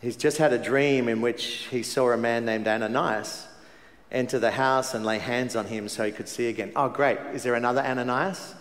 He's 0.00 0.16
just 0.16 0.38
had 0.38 0.52
a 0.52 0.58
dream 0.58 1.08
in 1.08 1.20
which 1.20 1.68
he 1.70 1.82
saw 1.82 2.10
a 2.10 2.16
man 2.16 2.44
named 2.44 2.66
Ananias 2.66 3.46
enter 4.10 4.38
the 4.38 4.50
house 4.50 4.94
and 4.94 5.04
lay 5.04 5.18
hands 5.18 5.54
on 5.54 5.66
him 5.66 5.88
so 5.88 6.04
he 6.04 6.12
could 6.12 6.28
see 6.28 6.48
again. 6.48 6.72
Oh, 6.74 6.88
great. 6.88 7.18
Is 7.32 7.42
there 7.42 7.54
another 7.54 7.80
Ananias 7.80 8.54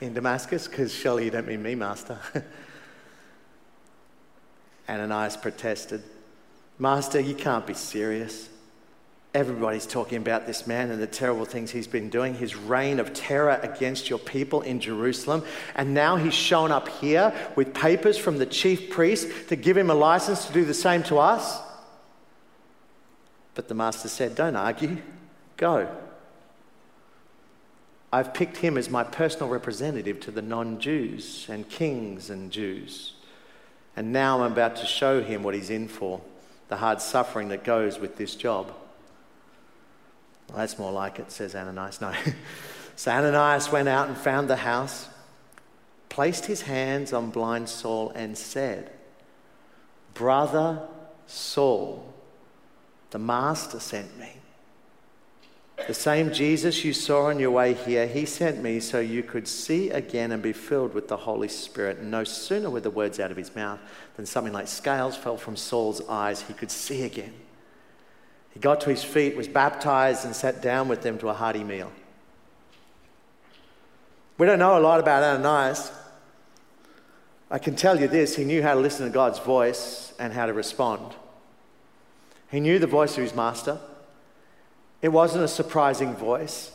in 0.00 0.14
Damascus? 0.14 0.68
Because 0.68 0.92
surely 0.92 1.26
you 1.26 1.30
don't 1.30 1.46
mean 1.46 1.62
me, 1.62 1.74
Master. 1.74 2.18
Ananias 4.88 5.36
protested, 5.36 6.02
Master, 6.78 7.20
you 7.20 7.34
can't 7.34 7.66
be 7.66 7.74
serious. 7.74 8.48
Everybody's 9.34 9.86
talking 9.86 10.18
about 10.18 10.46
this 10.46 10.64
man 10.64 10.92
and 10.92 11.02
the 11.02 11.08
terrible 11.08 11.44
things 11.44 11.72
he's 11.72 11.88
been 11.88 12.08
doing, 12.08 12.34
his 12.34 12.54
reign 12.54 13.00
of 13.00 13.12
terror 13.12 13.58
against 13.64 14.08
your 14.08 14.20
people 14.20 14.60
in 14.60 14.78
Jerusalem. 14.78 15.42
And 15.74 15.92
now 15.92 16.14
he's 16.14 16.34
shown 16.34 16.70
up 16.70 16.88
here 16.88 17.34
with 17.56 17.74
papers 17.74 18.16
from 18.16 18.38
the 18.38 18.46
chief 18.46 18.90
priest 18.90 19.48
to 19.48 19.56
give 19.56 19.76
him 19.76 19.90
a 19.90 19.94
license 19.94 20.46
to 20.46 20.52
do 20.52 20.64
the 20.64 20.72
same 20.72 21.02
to 21.04 21.18
us. 21.18 21.60
But 23.56 23.66
the 23.66 23.74
master 23.74 24.08
said, 24.08 24.36
Don't 24.36 24.54
argue, 24.54 24.98
go. 25.56 25.88
I've 28.12 28.32
picked 28.32 28.58
him 28.58 28.78
as 28.78 28.88
my 28.88 29.02
personal 29.02 29.48
representative 29.48 30.20
to 30.20 30.30
the 30.30 30.42
non 30.42 30.78
Jews 30.78 31.46
and 31.48 31.68
kings 31.68 32.30
and 32.30 32.52
Jews. 32.52 33.14
And 33.96 34.12
now 34.12 34.42
I'm 34.42 34.52
about 34.52 34.76
to 34.76 34.86
show 34.86 35.20
him 35.20 35.42
what 35.42 35.54
he's 35.54 35.70
in 35.70 35.88
for 35.88 36.20
the 36.68 36.76
hard 36.76 37.00
suffering 37.00 37.48
that 37.48 37.64
goes 37.64 37.98
with 37.98 38.16
this 38.16 38.36
job. 38.36 38.72
Well, 40.54 40.60
that's 40.60 40.78
more 40.78 40.92
like 40.92 41.18
it, 41.18 41.32
says 41.32 41.56
Ananias. 41.56 42.00
No. 42.00 42.12
so 42.96 43.10
Ananias 43.10 43.72
went 43.72 43.88
out 43.88 44.06
and 44.06 44.16
found 44.16 44.48
the 44.48 44.54
house, 44.54 45.08
placed 46.08 46.46
his 46.46 46.62
hands 46.62 47.12
on 47.12 47.30
blind 47.30 47.68
Saul, 47.68 48.12
and 48.14 48.38
said, 48.38 48.92
Brother 50.14 50.86
Saul, 51.26 52.14
the 53.10 53.18
Master 53.18 53.80
sent 53.80 54.16
me. 54.16 54.30
The 55.88 55.94
same 55.94 56.32
Jesus 56.32 56.84
you 56.84 56.92
saw 56.92 57.24
on 57.24 57.40
your 57.40 57.50
way 57.50 57.74
here, 57.74 58.06
he 58.06 58.24
sent 58.24 58.62
me 58.62 58.78
so 58.78 59.00
you 59.00 59.24
could 59.24 59.48
see 59.48 59.90
again 59.90 60.30
and 60.30 60.40
be 60.40 60.52
filled 60.52 60.94
with 60.94 61.08
the 61.08 61.16
Holy 61.16 61.48
Spirit. 61.48 61.98
And 61.98 62.12
no 62.12 62.22
sooner 62.22 62.70
were 62.70 62.80
the 62.80 62.90
words 62.90 63.18
out 63.18 63.32
of 63.32 63.36
his 63.36 63.56
mouth 63.56 63.80
than 64.16 64.24
something 64.24 64.52
like 64.52 64.68
scales 64.68 65.16
fell 65.16 65.36
from 65.36 65.56
Saul's 65.56 66.00
eyes. 66.08 66.42
He 66.42 66.54
could 66.54 66.70
see 66.70 67.02
again. 67.02 67.34
He 68.54 68.60
got 68.60 68.80
to 68.82 68.90
his 68.90 69.04
feet, 69.04 69.36
was 69.36 69.48
baptized, 69.48 70.24
and 70.24 70.34
sat 70.34 70.62
down 70.62 70.88
with 70.88 71.02
them 71.02 71.18
to 71.18 71.28
a 71.28 71.34
hearty 71.34 71.64
meal. 71.64 71.90
We 74.38 74.46
don't 74.46 74.60
know 74.60 74.78
a 74.78 74.80
lot 74.80 75.00
about 75.00 75.22
Ananias. 75.22 75.92
I 77.50 77.58
can 77.58 77.76
tell 77.76 78.00
you 78.00 78.08
this 78.08 78.36
he 78.36 78.44
knew 78.44 78.62
how 78.62 78.74
to 78.74 78.80
listen 78.80 79.06
to 79.06 79.12
God's 79.12 79.40
voice 79.40 80.12
and 80.18 80.32
how 80.32 80.46
to 80.46 80.52
respond. 80.52 81.14
He 82.50 82.60
knew 82.60 82.78
the 82.78 82.86
voice 82.86 83.16
of 83.16 83.24
his 83.24 83.34
master. 83.34 83.78
It 85.02 85.08
wasn't 85.08 85.44
a 85.44 85.48
surprising 85.48 86.14
voice 86.14 86.70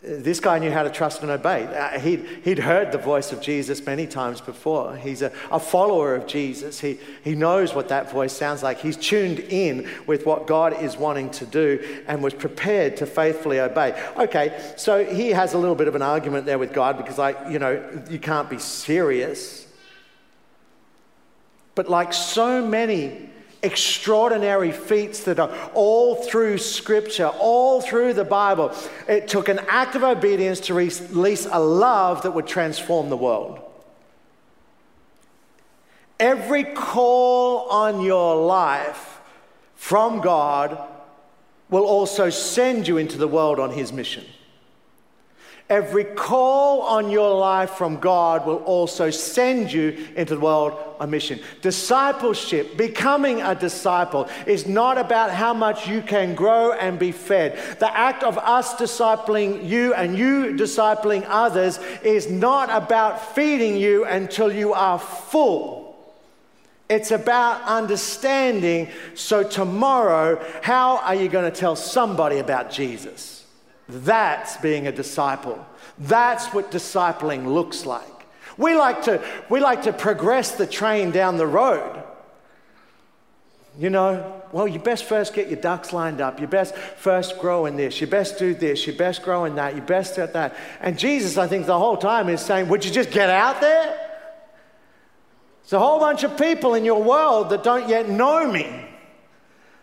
this 0.00 0.38
guy 0.38 0.60
knew 0.60 0.70
how 0.70 0.84
to 0.84 0.90
trust 0.90 1.22
and 1.22 1.30
obey. 1.30 1.64
Uh, 1.64 1.98
he'd, 1.98 2.24
he'd 2.44 2.60
heard 2.60 2.92
the 2.92 2.98
voice 2.98 3.32
of 3.32 3.40
Jesus 3.40 3.84
many 3.84 4.06
times 4.06 4.40
before. 4.40 4.96
He's 4.96 5.22
a, 5.22 5.32
a 5.50 5.58
follower 5.58 6.14
of 6.14 6.28
Jesus. 6.28 6.78
He, 6.78 7.00
he 7.24 7.34
knows 7.34 7.74
what 7.74 7.88
that 7.88 8.08
voice 8.10 8.32
sounds 8.32 8.62
like. 8.62 8.78
He's 8.78 8.96
tuned 8.96 9.40
in 9.40 9.88
with 10.06 10.24
what 10.24 10.46
God 10.46 10.80
is 10.80 10.96
wanting 10.96 11.30
to 11.30 11.46
do 11.46 12.04
and 12.06 12.22
was 12.22 12.32
prepared 12.32 12.96
to 12.98 13.06
faithfully 13.06 13.58
obey. 13.58 14.00
Okay, 14.16 14.72
so 14.76 15.04
he 15.04 15.30
has 15.30 15.54
a 15.54 15.58
little 15.58 15.74
bit 15.74 15.88
of 15.88 15.96
an 15.96 16.02
argument 16.02 16.46
there 16.46 16.58
with 16.58 16.72
God 16.72 16.96
because, 16.96 17.18
like, 17.18 17.36
you 17.50 17.58
know, 17.58 17.82
you 18.08 18.20
can't 18.20 18.48
be 18.48 18.58
serious. 18.58 19.66
But 21.74 21.88
like 21.88 22.12
so 22.12 22.64
many 22.64 23.30
extraordinary 23.62 24.72
feats 24.72 25.24
that 25.24 25.38
are 25.38 25.50
all 25.74 26.14
through 26.14 26.58
Scripture, 26.58 27.26
all 27.26 27.80
through 27.80 28.14
the 28.14 28.24
Bible. 28.24 28.72
It 29.08 29.28
took 29.28 29.48
an 29.48 29.60
act 29.68 29.94
of 29.94 30.02
obedience 30.02 30.60
to 30.60 30.74
release 30.74 31.46
a 31.50 31.58
love 31.58 32.22
that 32.22 32.32
would 32.32 32.46
transform 32.46 33.10
the 33.10 33.16
world. 33.16 33.60
Every 36.20 36.64
call 36.64 37.68
on 37.68 38.02
your 38.02 38.44
life 38.44 39.20
from 39.74 40.20
God 40.20 40.78
will 41.70 41.84
also 41.84 42.30
send 42.30 42.88
you 42.88 42.96
into 42.96 43.18
the 43.18 43.28
world 43.28 43.60
on 43.60 43.70
His 43.70 43.92
mission. 43.92 44.24
Every 45.70 46.04
call 46.04 46.80
on 46.80 47.10
your 47.10 47.38
life 47.38 47.72
from 47.72 48.00
God 48.00 48.46
will 48.46 48.56
also 48.64 49.10
send 49.10 49.70
you 49.70 50.08
into 50.16 50.34
the 50.34 50.40
world 50.40 50.72
on 50.98 51.10
mission. 51.10 51.40
Discipleship, 51.60 52.78
becoming 52.78 53.42
a 53.42 53.54
disciple, 53.54 54.30
is 54.46 54.66
not 54.66 54.96
about 54.96 55.30
how 55.30 55.52
much 55.52 55.86
you 55.86 56.00
can 56.00 56.34
grow 56.34 56.72
and 56.72 56.98
be 56.98 57.12
fed. 57.12 57.58
The 57.80 57.94
act 57.94 58.22
of 58.22 58.38
us 58.38 58.76
discipling 58.76 59.68
you 59.68 59.92
and 59.92 60.16
you 60.16 60.54
discipling 60.56 61.26
others 61.28 61.78
is 62.02 62.30
not 62.30 62.70
about 62.70 63.34
feeding 63.34 63.76
you 63.76 64.06
until 64.06 64.50
you 64.50 64.72
are 64.72 64.98
full. 64.98 65.94
It's 66.88 67.10
about 67.10 67.60
understanding. 67.64 68.88
So, 69.14 69.42
tomorrow, 69.46 70.42
how 70.62 70.96
are 70.98 71.14
you 71.14 71.28
going 71.28 71.50
to 71.50 71.54
tell 71.54 71.76
somebody 71.76 72.38
about 72.38 72.70
Jesus? 72.70 73.37
That's 73.88 74.56
being 74.58 74.86
a 74.86 74.92
disciple. 74.92 75.64
That's 75.98 76.48
what 76.48 76.70
discipling 76.70 77.46
looks 77.46 77.86
like. 77.86 78.04
We 78.56 78.74
like 78.74 79.04
to, 79.04 79.24
we 79.48 79.60
like 79.60 79.84
to 79.84 79.92
progress 79.92 80.52
the 80.52 80.66
train 80.66 81.10
down 81.10 81.36
the 81.36 81.46
road. 81.46 82.02
You 83.78 83.90
know, 83.90 84.42
well, 84.50 84.66
you 84.66 84.80
best 84.80 85.04
first 85.04 85.34
get 85.34 85.48
your 85.48 85.60
ducks 85.60 85.92
lined 85.92 86.20
up. 86.20 86.40
You 86.40 86.48
best 86.48 86.74
first 86.74 87.38
grow 87.38 87.66
in 87.66 87.76
this. 87.76 88.00
You 88.00 88.08
best 88.08 88.36
do 88.36 88.52
this. 88.52 88.84
You 88.86 88.92
best 88.92 89.22
grow 89.22 89.44
in 89.44 89.54
that. 89.54 89.76
You 89.76 89.82
best 89.82 90.18
at 90.18 90.32
that. 90.32 90.56
And 90.80 90.98
Jesus, 90.98 91.38
I 91.38 91.46
think, 91.46 91.66
the 91.66 91.78
whole 91.78 91.96
time 91.96 92.28
is 92.28 92.40
saying, 92.40 92.68
Would 92.68 92.84
you 92.84 92.90
just 92.90 93.12
get 93.12 93.30
out 93.30 93.60
there? 93.60 94.08
There's 95.62 95.74
a 95.74 95.78
whole 95.78 96.00
bunch 96.00 96.24
of 96.24 96.36
people 96.36 96.74
in 96.74 96.84
your 96.84 97.02
world 97.02 97.50
that 97.50 97.62
don't 97.62 97.88
yet 97.88 98.08
know 98.08 98.50
me. 98.50 98.88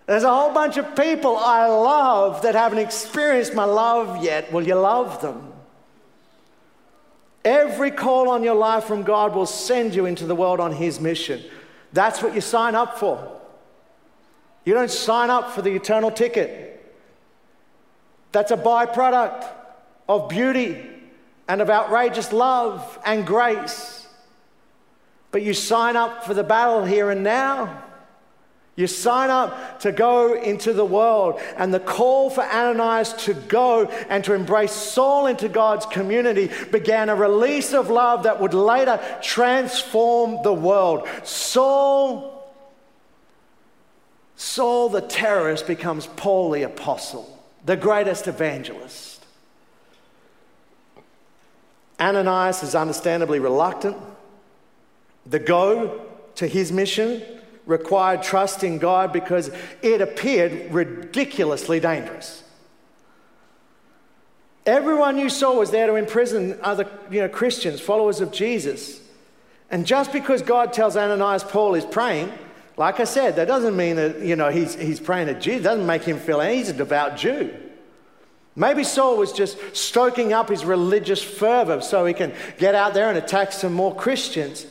There's 0.05 0.23
a 0.23 0.33
whole 0.33 0.53
bunch 0.53 0.77
of 0.77 0.95
people 0.95 1.35
I 1.35 1.65
love 1.65 2.43
that 2.43 2.53
haven't 2.53 2.77
experienced 2.77 3.55
my 3.55 3.63
love 3.63 4.23
yet. 4.23 4.51
Will 4.51 4.65
you 4.65 4.75
love 4.75 5.21
them? 5.21 5.51
Every 7.43 7.91
call 7.91 8.29
on 8.29 8.43
your 8.43 8.55
life 8.55 8.85
from 8.85 9.03
God 9.03 9.35
will 9.35 9.45
send 9.45 9.95
you 9.95 10.05
into 10.05 10.25
the 10.25 10.35
world 10.35 10.59
on 10.59 10.71
His 10.71 10.99
mission. 10.99 11.43
That's 11.93 12.21
what 12.21 12.35
you 12.35 12.41
sign 12.41 12.75
up 12.75 12.99
for. 12.99 13.39
You 14.63 14.73
don't 14.73 14.91
sign 14.91 15.29
up 15.29 15.51
for 15.51 15.61
the 15.61 15.71
eternal 15.71 16.11
ticket. 16.11 16.71
That's 18.31 18.51
a 18.51 18.57
byproduct 18.57 19.47
of 20.09 20.27
beauty 20.27 20.85
and 21.47 21.61
of 21.61 21.69
outrageous 21.69 22.33
love 22.33 22.99
and 23.05 23.25
grace. 23.25 24.07
But 25.31 25.43
you 25.43 25.53
sign 25.53 25.95
up 25.95 26.23
for 26.25 26.33
the 26.33 26.43
battle 26.43 26.83
here 26.83 27.11
and 27.11 27.23
now. 27.23 27.84
You 28.75 28.87
sign 28.87 29.29
up 29.29 29.79
to 29.81 29.93
go 29.93 30.33
into 30.33 30.73
the 30.73 30.83
world, 30.83 31.39
and 31.55 31.73
the 31.73 31.79
call 31.79 32.29
for 32.29 32.43
Ananias 32.43 33.13
to 33.25 33.33
go 33.33 33.85
and 34.09 34.21
to 34.25 34.33
embrace 34.33 34.73
Saul 34.73 35.27
into 35.27 35.47
God's 35.47 35.85
community 35.85 36.51
began 36.71 37.07
a 37.07 37.15
release 37.15 37.73
of 37.73 37.89
love 37.89 38.23
that 38.23 38.41
would 38.41 38.53
later 38.53 38.99
transform 39.21 40.43
the 40.43 40.53
world. 40.53 41.07
Saul, 41.23 42.53
Saul 44.35 44.89
the 44.89 45.01
terrorist 45.01 45.67
becomes 45.67 46.07
Paul 46.07 46.51
the 46.51 46.63
apostle, 46.63 47.41
the 47.63 47.77
greatest 47.77 48.27
evangelist. 48.27 49.25
Ananias 51.97 52.61
is 52.61 52.75
understandably 52.75 53.39
reluctant. 53.39 53.95
The 55.25 55.39
go 55.39 56.01
to 56.35 56.45
his 56.45 56.73
mission 56.73 57.23
required 57.65 58.23
trust 58.23 58.63
in 58.63 58.77
God 58.77 59.11
because 59.11 59.51
it 59.81 60.01
appeared 60.01 60.71
ridiculously 60.73 61.79
dangerous. 61.79 62.43
Everyone 64.65 65.17
you 65.17 65.29
saw 65.29 65.57
was 65.57 65.71
there 65.71 65.87
to 65.87 65.95
imprison 65.95 66.57
other 66.61 66.89
you 67.11 67.21
know, 67.21 67.29
Christians, 67.29 67.79
followers 67.79 68.19
of 68.19 68.31
Jesus. 68.31 68.99
And 69.69 69.85
just 69.85 70.11
because 70.11 70.41
God 70.41 70.73
tells 70.73 70.97
Ananias 70.97 71.43
Paul 71.43 71.75
is 71.75 71.85
praying, 71.85 72.31
like 72.77 72.99
I 72.99 73.03
said, 73.03 73.35
that 73.37 73.47
doesn't 73.47 73.75
mean 73.75 73.95
that 73.95 74.21
you 74.21 74.35
know, 74.35 74.49
he's, 74.49 74.75
he's 74.75 74.99
praying 74.99 75.27
to 75.27 75.39
Jesus. 75.39 75.63
Doesn't 75.63 75.85
make 75.85 76.03
him 76.03 76.19
feel 76.19 76.39
he's 76.39 76.69
a 76.69 76.73
devout 76.73 77.17
Jew. 77.17 77.53
Maybe 78.55 78.83
Saul 78.83 79.17
was 79.17 79.33
just 79.33 79.57
stoking 79.75 80.33
up 80.33 80.49
his 80.49 80.63
religious 80.63 81.21
fervor 81.21 81.81
so 81.81 82.05
he 82.05 82.13
can 82.13 82.33
get 82.57 82.73
out 82.73 82.93
there 82.93 83.09
and 83.09 83.17
attack 83.17 83.51
some 83.51 83.73
more 83.73 83.93
Christians. 83.93 84.65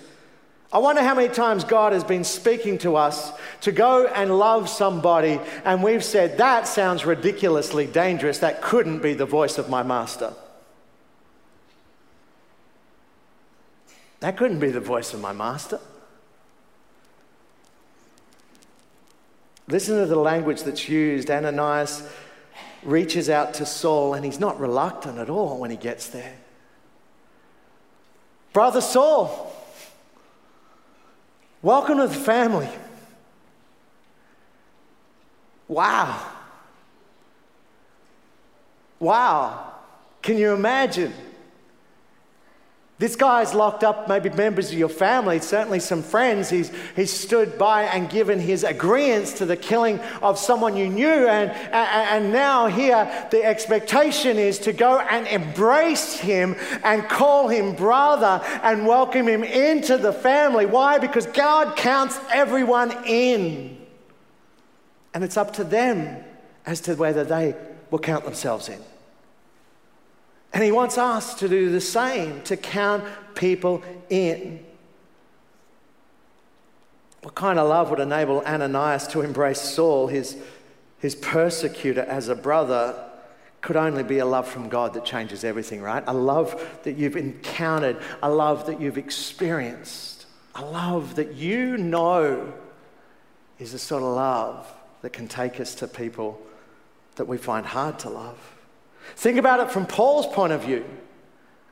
I 0.75 0.79
wonder 0.79 1.05
how 1.05 1.15
many 1.15 1.33
times 1.33 1.63
God 1.63 1.93
has 1.93 2.03
been 2.03 2.25
speaking 2.25 2.79
to 2.79 2.97
us 2.97 3.33
to 3.61 3.71
go 3.71 4.09
and 4.09 4.37
love 4.37 4.69
somebody, 4.69 5.39
and 5.65 5.85
we've 5.85 6.03
said, 6.03 6.39
That 6.39 6.67
sounds 6.67 7.07
ridiculously 7.07 7.87
dangerous. 7.87 8.39
That 8.39 8.61
couldn't 8.61 9.01
be 9.01 9.15
the 9.15 9.25
voice 9.25 9.57
of 9.57 9.69
my 9.71 9.85
master. 9.85 10.35
That 14.19 14.37
couldn't 14.37 14.59
be 14.59 14.73
the 14.73 14.81
voice 14.81 15.15
of 15.15 15.21
my 15.21 15.33
master. 15.33 15.79
Listen 19.69 20.01
to 20.01 20.07
the 20.07 20.17
language 20.17 20.65
that's 20.65 20.89
used. 20.89 21.31
Ananias 21.31 22.03
reaches 22.83 23.31
out 23.31 23.55
to 23.55 23.67
Saul, 23.67 24.15
and 24.15 24.25
he's 24.25 24.41
not 24.41 24.59
reluctant 24.59 25.19
at 25.19 25.31
all 25.31 25.61
when 25.61 25.71
he 25.71 25.77
gets 25.77 26.09
there. 26.09 26.35
Brother 28.53 28.81
Saul, 28.81 29.54
Welcome 31.65 31.97
to 31.97 32.09
the 32.09 32.15
family. 32.15 32.69
Wow. 35.67 36.31
Wow. 38.99 39.73
Can 40.21 40.37
you 40.37 40.53
imagine? 40.53 41.15
This 42.97 43.17
guy's 43.17 43.55
locked 43.55 43.83
up, 43.83 44.09
maybe 44.09 44.31
members 44.31 44.71
of 44.71 44.79
your 44.79 44.89
family, 44.89 45.41
certainly 45.41 45.81
some 45.81 46.01
friends. 46.01 46.49
He's, 46.49 46.71
he's 46.95 47.13
stood 47.13 47.59
by 47.59 47.83
and 47.85 48.09
given 48.09 48.39
his 48.39 48.63
agreement 48.63 49.27
to 49.39 49.47
the 49.47 49.57
killing 49.57 49.99
of 50.23 50.39
someone 50.39 50.77
you 50.77 50.89
knew. 50.89 51.27
And, 51.27 51.51
and, 51.51 51.73
and 51.73 52.33
now, 52.33 52.69
here, 52.69 53.29
the 53.33 53.45
expectation 53.45 54.39
is 54.39 54.61
to 54.61 54.73
go 54.73 55.01
and 55.01 55.27
embrace 55.27 56.21
him 56.21 56.55
and 56.85 57.03
call 57.09 57.49
him 57.49 57.75
brother 57.75 58.41
and 58.63 58.87
welcome 58.87 59.27
him 59.27 59.43
into 59.43 59.99
the 59.99 60.13
family. 60.13 60.65
Why? 60.65 60.99
Because 60.99 61.27
God 61.27 61.77
counts 61.77 62.17
everyone 62.33 62.93
in. 63.07 63.77
And 65.15 65.25
it's 65.25 65.37
up 65.37 65.55
to 65.55 65.65
them 65.65 66.23
as 66.65 66.81
to 66.83 66.95
whether 66.95 67.25
they 67.25 67.57
will 67.91 67.99
count 67.99 68.25
themselves 68.25 68.69
in. 68.69 68.81
And 70.55 70.63
he 70.63 70.71
wants 70.71 70.97
us 70.97 71.35
to 71.35 71.49
do 71.49 71.71
the 71.73 71.81
same, 71.81 72.41
to 72.43 72.57
count 72.57 73.03
people 73.35 73.83
in. 74.09 74.65
What 77.23 77.35
kind 77.35 77.59
of 77.59 77.69
love 77.69 77.91
would 77.91 77.99
enable 77.99 78.41
Ananias 78.43 79.09
to 79.09 79.23
embrace 79.23 79.61
Saul, 79.61 80.07
his, 80.07 80.37
his 81.01 81.17
persecutor, 81.17 82.03
as 82.03 82.29
a 82.29 82.37
brother? 82.37 82.95
Could 83.63 83.75
only 83.75 84.05
be 84.05 84.19
a 84.19 84.27
love 84.27 84.47
from 84.47 84.69
God 84.69 84.95
that 84.95 85.05
changes 85.05 85.43
everything, 85.43 85.83
right? 85.83 86.05
A 86.07 86.15
love 86.15 86.79
that 86.85 86.97
you've 86.97 87.17
encountered, 87.17 88.01
a 88.23 88.31
love 88.31 88.67
that 88.67 88.81
you've 88.81 88.99
experienced, 88.99 90.27
a 90.55 90.65
love 90.65 91.17
that 91.17 91.35
you 91.35 91.77
know 91.79 92.53
is 93.59 93.73
the 93.73 93.79
sort 93.79 94.05
of 94.05 94.11
love 94.15 94.73
that 95.03 95.13
can 95.13 95.27
take 95.27 95.59
us 95.59 95.75
to 95.77 95.89
people 95.89 96.41
that 97.17 97.25
we 97.25 97.39
find 97.39 97.67
hard 97.67 97.99
to 98.01 98.11
love. 98.11 98.54
Think 99.17 99.39
about 99.39 99.61
it 99.61 99.71
from 99.71 99.87
Paul's 99.87 100.27
point 100.27 100.53
of 100.53 100.63
view. 100.63 100.85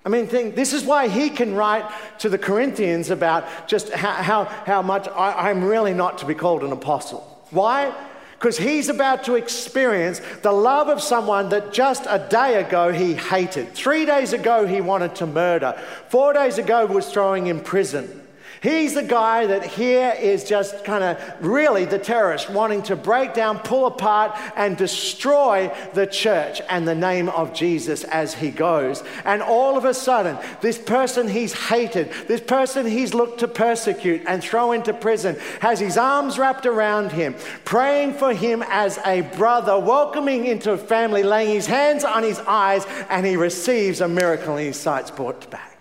I 0.05 0.09
mean, 0.09 0.27
think, 0.27 0.57
this 0.57 0.73
is 0.73 0.85
why 0.85 1.09
he 1.09 1.31
can 1.31 1.55
write 1.55 1.88
to 2.18 2.29
the 2.29 2.38
Corinthians 2.38 3.11
about 3.11 3.68
just 3.68 3.90
how, 3.90 4.12
how, 4.14 4.45
how 4.45 4.83
much 4.83 5.07
I, 5.09 5.51
I'm 5.51 5.62
really 5.62 5.95
not 5.95 6.18
to 6.18 6.27
be 6.27 6.35
called 6.35 6.64
an 6.64 6.73
apostle. 6.73 7.21
Why? 7.51 7.95
Because 8.33 8.59
he's 8.59 8.88
about 8.88 9.23
to 9.25 9.37
experience 9.37 10.21
the 10.42 10.51
love 10.51 10.88
of 10.88 11.01
someone 11.01 11.51
that 11.51 11.73
just 11.73 12.07
a 12.09 12.27
day 12.29 12.57
ago 12.61 12.92
he 12.92 13.14
hated. 13.14 13.75
Three 13.75 14.05
days 14.05 14.33
ago 14.33 14.66
he 14.66 14.81
wanted 14.81 15.14
to 15.16 15.27
murder. 15.27 15.81
Four 16.09 16.33
days 16.33 16.59
ago 16.59 16.87
was 16.87 17.09
throwing 17.09 17.47
in 17.47 17.61
prison. 17.61 18.27
He's 18.62 18.94
the 18.94 19.03
guy 19.03 19.46
that 19.46 19.64
here 19.64 20.14
is 20.16 20.44
just 20.44 20.85
kind 20.85 21.03
of 21.03 21.44
really 21.44 21.85
the 21.85 21.98
terrorist 21.98 22.48
wanting 22.48 22.83
to 22.85 22.94
break 22.94 23.35
down, 23.35 23.59
pull 23.59 23.87
apart, 23.87 24.38
and 24.55 24.77
destroy 24.77 25.75
the 25.94 26.07
church 26.07 26.62
and 26.68 26.87
the 26.87 26.94
name 26.94 27.29
of 27.31 27.53
Jesus 27.53 28.05
as 28.05 28.35
he 28.35 28.53
goes. 28.53 29.03
And 29.25 29.42
all 29.42 29.77
of 29.77 29.85
a 29.85 29.92
sudden, 29.92 30.38
this 30.61 30.79
person 30.79 31.27
he's 31.27 31.53
hated, 31.53 32.12
this 32.29 32.40
person 32.40 32.87
he's 32.87 33.14
looked 33.14 33.40
to 33.40 33.48
persecute 33.48 34.22
and 34.29 34.40
throw 34.44 34.70
into 34.70 34.94
prison, 34.94 35.37
has 35.61 35.81
his 35.81 35.96
arms 35.96 36.38
wrapped 36.38 36.64
around 36.64 37.11
him, 37.11 37.35
praying 37.64 38.14
for 38.14 38.33
him 38.33 38.62
as 38.68 38.96
a 39.05 39.22
brother, 39.37 39.77
welcoming 39.77 40.46
into 40.46 40.79
family, 40.79 41.25
laying 41.25 41.53
his 41.53 41.66
hands 41.66 42.05
on 42.05 42.22
his 42.22 42.38
eyes, 42.38 42.87
and 43.11 43.27
he 43.27 43.35
receives 43.37 44.01
a 44.01 44.07
miracle 44.07 44.57
and 44.57 44.68
his 44.68 44.79
sight's 44.79 45.11
brought 45.11 45.51
back. 45.51 45.71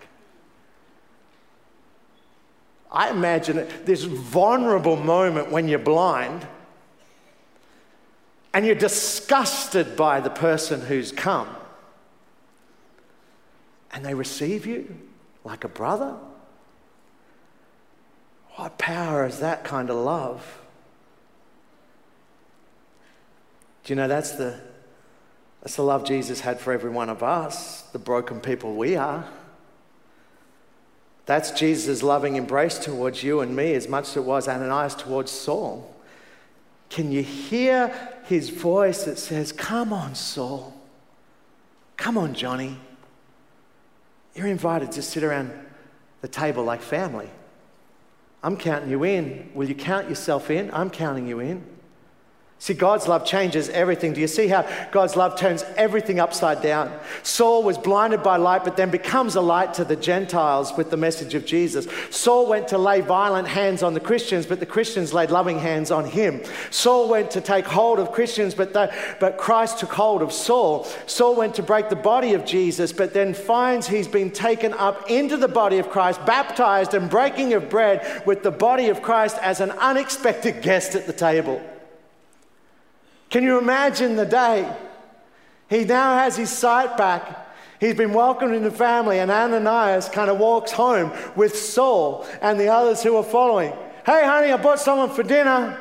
I 2.92 3.08
imagine 3.08 3.66
this 3.86 4.04
vulnerable 4.04 4.96
moment 4.96 5.50
when 5.50 5.66
you're 5.66 5.78
blind 5.78 6.46
and 8.52 8.66
you're 8.66 8.74
disgusted 8.74 9.96
by 9.96 10.20
the 10.20 10.28
person 10.28 10.82
who's 10.82 11.10
come 11.10 11.48
and 13.92 14.04
they 14.04 14.12
receive 14.12 14.66
you 14.66 14.94
like 15.42 15.64
a 15.64 15.68
brother. 15.68 16.16
What 18.56 18.76
power 18.76 19.24
is 19.24 19.38
that 19.38 19.64
kind 19.64 19.88
of 19.88 19.96
love? 19.96 20.60
Do 23.84 23.92
you 23.92 23.96
know 23.96 24.06
that's 24.06 24.32
the, 24.32 24.60
that's 25.62 25.76
the 25.76 25.82
love 25.82 26.04
Jesus 26.04 26.40
had 26.40 26.60
for 26.60 26.74
every 26.74 26.90
one 26.90 27.08
of 27.08 27.22
us, 27.22 27.82
the 27.92 27.98
broken 27.98 28.40
people 28.40 28.74
we 28.74 28.96
are? 28.96 29.26
That's 31.26 31.52
Jesus' 31.52 32.02
loving 32.02 32.36
embrace 32.36 32.78
towards 32.78 33.22
you 33.22 33.40
and 33.40 33.54
me 33.54 33.74
as 33.74 33.88
much 33.88 34.08
as 34.08 34.16
it 34.16 34.24
was 34.24 34.48
Ananias 34.48 34.94
towards 34.94 35.30
Saul. 35.30 35.94
Can 36.90 37.12
you 37.12 37.22
hear 37.22 37.92
his 38.24 38.50
voice 38.50 39.04
that 39.04 39.18
says, 39.18 39.52
Come 39.52 39.92
on, 39.92 40.14
Saul. 40.14 40.74
Come 41.96 42.18
on, 42.18 42.34
Johnny. 42.34 42.76
You're 44.34 44.48
invited 44.48 44.92
to 44.92 45.02
sit 45.02 45.22
around 45.22 45.52
the 46.20 46.28
table 46.28 46.64
like 46.64 46.82
family. 46.82 47.30
I'm 48.42 48.56
counting 48.56 48.90
you 48.90 49.04
in. 49.04 49.50
Will 49.54 49.68
you 49.68 49.74
count 49.74 50.08
yourself 50.08 50.50
in? 50.50 50.70
I'm 50.72 50.90
counting 50.90 51.26
you 51.26 51.40
in. 51.40 51.64
See, 52.62 52.74
God's 52.74 53.08
love 53.08 53.26
changes 53.26 53.68
everything. 53.70 54.12
Do 54.12 54.20
you 54.20 54.28
see 54.28 54.46
how 54.46 54.64
God's 54.92 55.16
love 55.16 55.36
turns 55.36 55.64
everything 55.74 56.20
upside 56.20 56.62
down? 56.62 56.96
Saul 57.24 57.64
was 57.64 57.76
blinded 57.76 58.22
by 58.22 58.36
light, 58.36 58.62
but 58.62 58.76
then 58.76 58.88
becomes 58.88 59.34
a 59.34 59.40
light 59.40 59.74
to 59.74 59.84
the 59.84 59.96
Gentiles 59.96 60.72
with 60.76 60.88
the 60.88 60.96
message 60.96 61.34
of 61.34 61.44
Jesus. 61.44 61.88
Saul 62.10 62.46
went 62.46 62.68
to 62.68 62.78
lay 62.78 63.00
violent 63.00 63.48
hands 63.48 63.82
on 63.82 63.94
the 63.94 63.98
Christians, 63.98 64.46
but 64.46 64.60
the 64.60 64.66
Christians 64.66 65.12
laid 65.12 65.32
loving 65.32 65.58
hands 65.58 65.90
on 65.90 66.04
him. 66.04 66.40
Saul 66.70 67.08
went 67.08 67.32
to 67.32 67.40
take 67.40 67.64
hold 67.64 67.98
of 67.98 68.12
Christians, 68.12 68.54
but, 68.54 68.72
the, 68.72 68.94
but 69.18 69.38
Christ 69.38 69.80
took 69.80 69.92
hold 69.92 70.22
of 70.22 70.32
Saul. 70.32 70.86
Saul 71.06 71.34
went 71.34 71.56
to 71.56 71.64
break 71.64 71.88
the 71.88 71.96
body 71.96 72.32
of 72.34 72.44
Jesus, 72.44 72.92
but 72.92 73.12
then 73.12 73.34
finds 73.34 73.88
he's 73.88 74.06
been 74.06 74.30
taken 74.30 74.72
up 74.74 75.10
into 75.10 75.36
the 75.36 75.48
body 75.48 75.78
of 75.78 75.90
Christ, 75.90 76.24
baptized 76.26 76.94
and 76.94 77.10
breaking 77.10 77.54
of 77.54 77.68
bread 77.68 78.24
with 78.24 78.44
the 78.44 78.52
body 78.52 78.88
of 78.88 79.02
Christ 79.02 79.36
as 79.42 79.58
an 79.58 79.72
unexpected 79.72 80.62
guest 80.62 80.94
at 80.94 81.08
the 81.08 81.12
table. 81.12 81.60
Can 83.32 83.44
you 83.44 83.56
imagine 83.56 84.16
the 84.16 84.26
day? 84.26 84.70
He 85.70 85.84
now 85.84 86.18
has 86.18 86.36
his 86.36 86.50
sight 86.50 86.98
back. 86.98 87.48
He's 87.80 87.94
been 87.94 88.12
welcomed 88.12 88.54
in 88.54 88.62
the 88.62 88.70
family, 88.70 89.20
and 89.20 89.30
Ananias 89.30 90.10
kind 90.10 90.30
of 90.30 90.38
walks 90.38 90.70
home 90.70 91.10
with 91.34 91.56
Saul 91.56 92.26
and 92.42 92.60
the 92.60 92.68
others 92.68 93.02
who 93.02 93.16
are 93.16 93.24
following. 93.24 93.72
Hey, 94.04 94.26
honey, 94.26 94.52
I 94.52 94.58
bought 94.58 94.80
someone 94.80 95.08
for 95.08 95.22
dinner. 95.22 95.78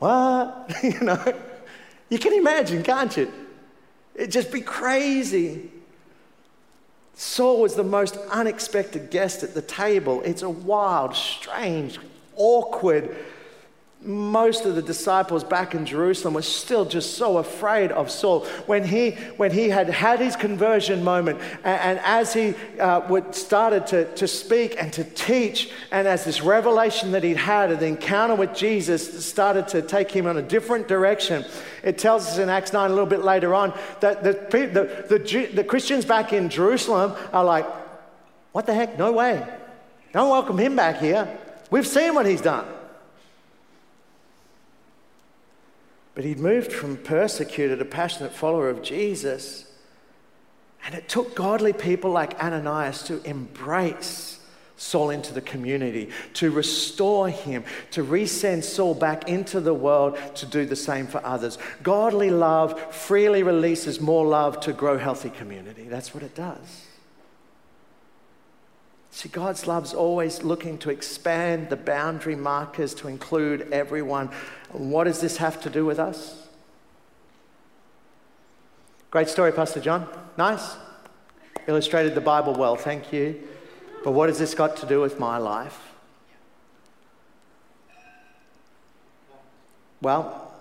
What? 0.00 0.74
you 0.82 0.98
know, 1.02 1.34
you 2.08 2.18
can 2.18 2.32
imagine, 2.32 2.82
can't 2.82 3.16
you? 3.16 3.32
It'd 4.16 4.32
just 4.32 4.50
be 4.50 4.60
crazy. 4.60 5.70
Saul 7.14 7.60
was 7.60 7.76
the 7.76 7.84
most 7.84 8.16
unexpected 8.32 9.10
guest 9.10 9.44
at 9.44 9.54
the 9.54 9.62
table. 9.62 10.20
It's 10.22 10.42
a 10.42 10.50
wild, 10.50 11.14
strange, 11.14 12.00
awkward, 12.34 13.16
most 14.06 14.64
of 14.64 14.74
the 14.74 14.82
disciples 14.82 15.42
back 15.42 15.74
in 15.74 15.84
Jerusalem 15.84 16.34
were 16.34 16.42
still 16.42 16.84
just 16.84 17.16
so 17.16 17.38
afraid 17.38 17.90
of 17.92 18.10
Saul. 18.10 18.44
When 18.66 18.84
he, 18.84 19.12
when 19.36 19.50
he 19.50 19.68
had 19.68 19.88
had 19.88 20.20
his 20.20 20.36
conversion 20.36 21.02
moment, 21.02 21.40
and, 21.64 21.80
and 21.80 21.98
as 22.04 22.32
he 22.32 22.54
uh, 22.78 23.06
would, 23.08 23.34
started 23.34 23.86
to, 23.88 24.12
to 24.14 24.28
speak 24.28 24.76
and 24.78 24.92
to 24.92 25.04
teach, 25.04 25.70
and 25.90 26.06
as 26.06 26.24
this 26.24 26.40
revelation 26.40 27.12
that 27.12 27.24
he'd 27.24 27.36
had, 27.36 27.70
and 27.70 27.80
the 27.80 27.86
encounter 27.86 28.34
with 28.34 28.54
Jesus 28.54 29.24
started 29.24 29.66
to 29.68 29.82
take 29.82 30.10
him 30.10 30.26
on 30.26 30.36
a 30.36 30.42
different 30.42 30.86
direction, 30.86 31.44
it 31.82 31.98
tells 31.98 32.26
us 32.26 32.38
in 32.38 32.48
Acts 32.48 32.72
9 32.72 32.90
a 32.90 32.94
little 32.94 33.06
bit 33.06 33.24
later 33.24 33.54
on 33.54 33.72
that 34.00 34.22
the, 34.22 34.32
the, 34.50 35.18
the, 35.18 35.46
the 35.54 35.64
Christians 35.64 36.04
back 36.04 36.32
in 36.32 36.48
Jerusalem 36.48 37.14
are 37.32 37.44
like, 37.44 37.66
what 38.52 38.66
the 38.66 38.74
heck? 38.74 38.98
No 38.98 39.12
way. 39.12 39.46
Don't 40.12 40.30
welcome 40.30 40.58
him 40.58 40.76
back 40.76 40.98
here. 40.98 41.28
We've 41.70 41.86
seen 41.86 42.14
what 42.14 42.26
he's 42.26 42.40
done. 42.40 42.66
But 46.16 46.24
he'd 46.24 46.40
moved 46.40 46.72
from 46.72 46.96
persecuted, 46.96 47.80
a 47.80 47.84
passionate 47.84 48.32
follower 48.32 48.70
of 48.70 48.82
Jesus. 48.82 49.70
And 50.84 50.94
it 50.94 51.10
took 51.10 51.36
godly 51.36 51.74
people 51.74 52.10
like 52.10 52.42
Ananias 52.42 53.02
to 53.04 53.22
embrace 53.22 54.40
Saul 54.78 55.10
into 55.10 55.34
the 55.34 55.42
community, 55.42 56.08
to 56.34 56.50
restore 56.50 57.28
him, 57.28 57.64
to 57.90 58.02
resend 58.02 58.64
Saul 58.64 58.94
back 58.94 59.28
into 59.28 59.60
the 59.60 59.74
world 59.74 60.18
to 60.36 60.46
do 60.46 60.64
the 60.64 60.74
same 60.74 61.06
for 61.06 61.24
others. 61.24 61.58
Godly 61.82 62.30
love 62.30 62.94
freely 62.94 63.42
releases 63.42 64.00
more 64.00 64.26
love 64.26 64.58
to 64.60 64.72
grow 64.72 64.96
healthy 64.96 65.30
community. 65.30 65.84
That's 65.84 66.14
what 66.14 66.22
it 66.22 66.34
does. 66.34 66.86
See, 69.16 69.30
God's 69.30 69.66
love's 69.66 69.94
always 69.94 70.42
looking 70.42 70.76
to 70.76 70.90
expand 70.90 71.70
the 71.70 71.76
boundary 71.76 72.36
markers 72.36 72.92
to 72.96 73.08
include 73.08 73.66
everyone. 73.72 74.28
What 74.72 75.04
does 75.04 75.22
this 75.22 75.38
have 75.38 75.58
to 75.62 75.70
do 75.70 75.86
with 75.86 75.98
us? 75.98 76.46
Great 79.10 79.30
story, 79.30 79.52
Pastor 79.52 79.80
John. 79.80 80.06
Nice. 80.36 80.76
Illustrated 81.66 82.14
the 82.14 82.20
Bible 82.20 82.52
well, 82.56 82.76
thank 82.76 83.10
you. 83.10 83.42
But 84.04 84.10
what 84.10 84.28
has 84.28 84.38
this 84.38 84.52
got 84.52 84.76
to 84.76 84.86
do 84.86 85.00
with 85.00 85.18
my 85.18 85.38
life? 85.38 85.94
Well, 90.02 90.52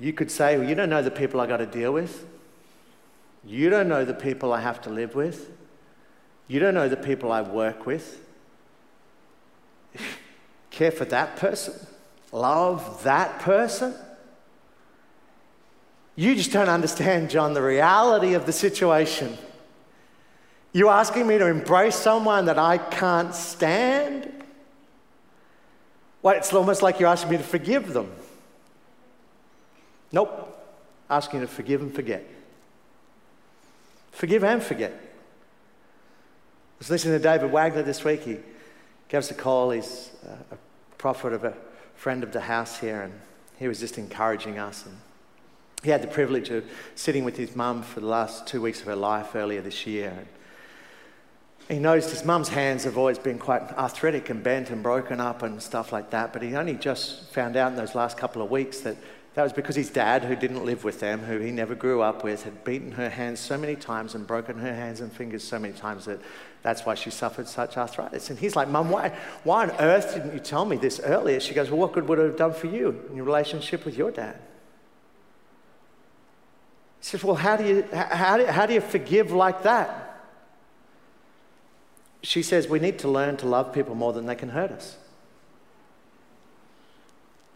you 0.00 0.12
could 0.12 0.32
say, 0.32 0.58
well, 0.58 0.68
you 0.68 0.74
don't 0.74 0.90
know 0.90 1.02
the 1.02 1.12
people 1.12 1.40
I 1.40 1.46
got 1.46 1.58
to 1.58 1.66
deal 1.66 1.92
with. 1.92 2.26
You 3.44 3.70
don't 3.70 3.86
know 3.86 4.04
the 4.04 4.12
people 4.12 4.52
I 4.52 4.60
have 4.60 4.82
to 4.82 4.90
live 4.90 5.14
with. 5.14 5.52
You 6.50 6.58
don't 6.58 6.74
know 6.74 6.88
the 6.88 6.96
people 6.96 7.30
I 7.30 7.42
work 7.42 7.86
with. 7.86 8.20
Care 10.72 10.90
for 10.90 11.04
that 11.04 11.36
person. 11.36 11.74
Love 12.32 13.04
that 13.04 13.38
person. 13.38 13.94
You 16.16 16.34
just 16.34 16.50
don't 16.50 16.68
understand, 16.68 17.30
John, 17.30 17.54
the 17.54 17.62
reality 17.62 18.34
of 18.34 18.46
the 18.46 18.52
situation. 18.52 19.38
You're 20.72 20.90
asking 20.90 21.28
me 21.28 21.38
to 21.38 21.46
embrace 21.46 21.94
someone 21.94 22.46
that 22.46 22.58
I 22.58 22.78
can't 22.78 23.32
stand? 23.32 24.32
Well, 26.20 26.36
it's 26.36 26.52
almost 26.52 26.82
like 26.82 26.98
you're 26.98 27.10
asking 27.10 27.30
me 27.30 27.36
to 27.36 27.44
forgive 27.44 27.92
them. 27.92 28.10
Nope. 30.10 30.48
Asking 31.08 31.42
you 31.42 31.46
to 31.46 31.52
forgive 31.52 31.80
and 31.80 31.94
forget. 31.94 32.26
Forgive 34.10 34.42
and 34.42 34.60
forget 34.60 35.09
was 36.80 36.88
listening 36.88 37.12
to 37.12 37.22
David 37.22 37.52
Wagner 37.52 37.82
this 37.82 38.04
week. 38.04 38.22
He 38.22 38.38
gave 39.08 39.18
us 39.18 39.30
a 39.30 39.34
call. 39.34 39.70
He's 39.70 40.10
uh, 40.26 40.32
a 40.50 40.56
prophet 40.96 41.34
of 41.34 41.44
a 41.44 41.54
friend 41.94 42.24
of 42.24 42.32
the 42.32 42.40
house 42.40 42.78
here, 42.78 43.02
and 43.02 43.12
he 43.58 43.68
was 43.68 43.78
just 43.78 43.98
encouraging 43.98 44.58
us. 44.58 44.86
And 44.86 44.96
he 45.82 45.90
had 45.90 46.02
the 46.02 46.08
privilege 46.08 46.48
of 46.48 46.64
sitting 46.94 47.22
with 47.22 47.36
his 47.36 47.54
mum 47.54 47.82
for 47.82 48.00
the 48.00 48.06
last 48.06 48.46
two 48.46 48.62
weeks 48.62 48.80
of 48.80 48.86
her 48.86 48.96
life 48.96 49.36
earlier 49.36 49.60
this 49.60 49.86
year. 49.86 50.08
And 50.08 50.26
he 51.68 51.78
noticed 51.78 52.10
his 52.10 52.24
mum's 52.24 52.48
hands 52.48 52.84
have 52.84 52.96
always 52.96 53.18
been 53.18 53.38
quite 53.38 53.62
arthritic 53.76 54.30
and 54.30 54.42
bent 54.42 54.70
and 54.70 54.82
broken 54.82 55.20
up 55.20 55.42
and 55.42 55.62
stuff 55.62 55.92
like 55.92 56.08
that, 56.10 56.32
but 56.32 56.40
he 56.40 56.56
only 56.56 56.74
just 56.74 57.30
found 57.30 57.56
out 57.56 57.72
in 57.72 57.76
those 57.76 57.94
last 57.94 58.16
couple 58.16 58.40
of 58.40 58.50
weeks 58.50 58.80
that 58.80 58.96
that 59.34 59.44
was 59.44 59.52
because 59.52 59.76
his 59.76 59.90
dad, 59.90 60.24
who 60.24 60.34
didn't 60.34 60.64
live 60.64 60.82
with 60.82 60.98
them, 60.98 61.20
who 61.20 61.38
he 61.38 61.52
never 61.52 61.76
grew 61.76 62.00
up 62.00 62.24
with, 62.24 62.42
had 62.42 62.64
beaten 62.64 62.92
her 62.92 63.08
hands 63.08 63.38
so 63.38 63.56
many 63.56 63.76
times 63.76 64.14
and 64.14 64.26
broken 64.26 64.58
her 64.58 64.74
hands 64.74 65.00
and 65.00 65.12
fingers 65.12 65.44
so 65.44 65.58
many 65.58 65.72
times 65.72 66.06
that 66.06 66.20
that's 66.62 66.84
why 66.84 66.94
she 66.94 67.10
suffered 67.10 67.48
such 67.48 67.76
arthritis. 67.76 68.30
And 68.30 68.38
he's 68.38 68.54
like, 68.54 68.68
Mum, 68.68 68.90
why, 68.90 69.16
why 69.44 69.64
on 69.64 69.70
earth 69.78 70.14
didn't 70.14 70.34
you 70.34 70.40
tell 70.40 70.64
me 70.64 70.76
this 70.76 71.00
earlier? 71.00 71.40
She 71.40 71.54
goes, 71.54 71.70
Well, 71.70 71.80
what 71.80 71.92
good 71.92 72.06
would 72.08 72.18
it 72.18 72.26
have 72.26 72.36
done 72.36 72.52
for 72.52 72.66
you 72.66 73.04
in 73.08 73.16
your 73.16 73.24
relationship 73.24 73.84
with 73.84 73.96
your 73.96 74.10
dad? 74.10 74.36
He 77.00 77.06
says, 77.06 77.24
Well, 77.24 77.36
how 77.36 77.56
do 77.56 77.66
you, 77.66 77.84
how 77.92 78.36
do, 78.36 78.46
how 78.46 78.66
do 78.66 78.74
you 78.74 78.80
forgive 78.80 79.32
like 79.32 79.62
that? 79.62 80.10
she 82.22 82.42
says 82.42 82.68
we 82.68 82.78
need 82.78 82.98
to 82.98 83.08
learn 83.08 83.36
to 83.38 83.46
love 83.46 83.72
people 83.72 83.94
more 83.94 84.12
than 84.12 84.26
they 84.26 84.34
can 84.34 84.50
hurt 84.50 84.70
us. 84.70 84.96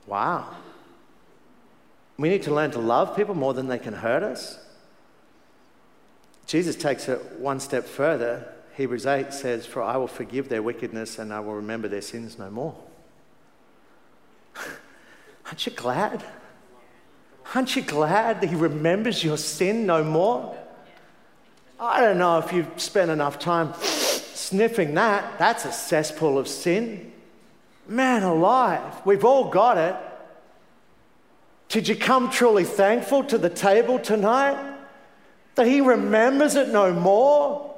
Wow. 0.07 0.49
We 2.17 2.29
need 2.29 2.43
to 2.45 2.55
learn 2.55 2.71
to 2.73 2.79
love 2.79 3.17
people 3.17 3.35
more 3.35 3.55
than 3.55 3.69
they 3.69 3.79
can 3.79 3.95
hurt 3.95 4.23
us. 4.23 4.59
Jesus 6.47 6.77
takes 6.77 7.09
it 7.09 7.21
one 7.39 7.61
step 7.61 7.85
further. 7.85 8.54
Hebrews 8.77 9.07
8 9.07 9.33
says, 9.33 9.67
For 9.67 9.83
I 9.83 9.97
will 9.97 10.09
forgive 10.09 10.49
their 10.49 10.63
wickedness 10.63 11.19
and 11.19 11.33
I 11.33 11.41
will 11.41 11.55
remember 11.55 11.89
their 11.89 12.03
sins 12.03 12.39
no 12.39 12.51
more. 12.51 12.75
Aren't 15.47 15.65
you 15.67 15.73
glad? 15.73 16.25
Aren't 17.55 17.77
you 17.77 17.83
glad 17.83 18.41
that 18.41 18.49
He 18.49 18.57
remembers 18.57 19.23
your 19.23 19.37
sin 19.37 19.87
no 19.87 20.03
more? 20.03 20.57
I 21.79 22.01
don't 22.01 22.19
know 22.19 22.39
if 22.39 22.53
you've 22.53 22.81
spent 22.81 23.11
enough 23.11 23.39
time 23.39 23.75
sniffing 23.81 24.95
that. 24.95 25.39
That's 25.39 25.65
a 25.65 25.73
cesspool 25.73 26.39
of 26.39 26.49
sin. 26.49 27.13
Man 27.87 28.23
alive, 28.23 29.05
we've 29.05 29.25
all 29.25 29.51
got 29.51 29.79
it. 29.79 29.95
Did 31.69 31.87
you 31.87 31.97
come 31.97 32.31
truly 32.31 32.65
thankful 32.65 33.25
to 33.25 33.39
the 33.39 33.51
table 33.51 33.99
tonight? 33.99 34.77
That 35.55 35.67
He 35.67 35.81
remembers 35.81 36.57
it 36.57 36.71
no 36.71 36.93
more? 36.93 37.74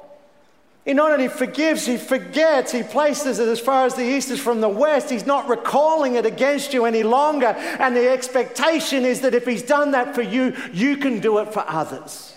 He 0.86 0.94
not 0.94 1.10
only 1.10 1.26
forgives, 1.26 1.84
he 1.84 1.96
forgets. 1.96 2.70
He 2.70 2.84
places 2.84 3.40
it 3.40 3.48
as 3.48 3.58
far 3.58 3.86
as 3.86 3.96
the 3.96 4.04
east 4.04 4.30
is 4.30 4.38
from 4.38 4.60
the 4.60 4.68
west. 4.68 5.10
He's 5.10 5.26
not 5.26 5.48
recalling 5.48 6.14
it 6.14 6.24
against 6.24 6.72
you 6.72 6.84
any 6.84 7.02
longer. 7.02 7.48
And 7.48 7.96
the 7.96 8.08
expectation 8.08 9.04
is 9.04 9.20
that 9.22 9.34
if 9.34 9.44
he's 9.44 9.64
done 9.64 9.90
that 9.90 10.14
for 10.14 10.22
you, 10.22 10.56
you 10.72 10.96
can 10.96 11.18
do 11.18 11.38
it 11.38 11.52
for 11.52 11.64
others. 11.66 12.36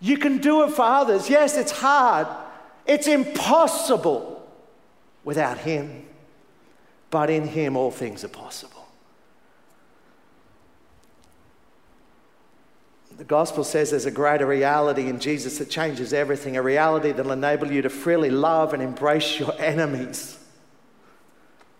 You 0.00 0.16
can 0.16 0.38
do 0.38 0.64
it 0.64 0.70
for 0.70 0.86
others. 0.86 1.28
Yes, 1.28 1.58
it's 1.58 1.70
hard, 1.70 2.26
it's 2.86 3.08
impossible 3.08 4.48
without 5.22 5.58
him. 5.58 6.06
But 7.10 7.28
in 7.28 7.46
him, 7.46 7.76
all 7.76 7.90
things 7.90 8.24
are 8.24 8.28
possible. 8.28 8.83
The 13.16 13.24
gospel 13.24 13.62
says 13.62 13.90
there's 13.90 14.06
a 14.06 14.10
greater 14.10 14.46
reality 14.46 15.08
in 15.08 15.20
Jesus 15.20 15.58
that 15.58 15.70
changes 15.70 16.12
everything, 16.12 16.56
a 16.56 16.62
reality 16.62 17.12
that'll 17.12 17.32
enable 17.32 17.70
you 17.70 17.82
to 17.82 17.90
freely 17.90 18.30
love 18.30 18.72
and 18.72 18.82
embrace 18.82 19.38
your 19.38 19.54
enemies, 19.60 20.38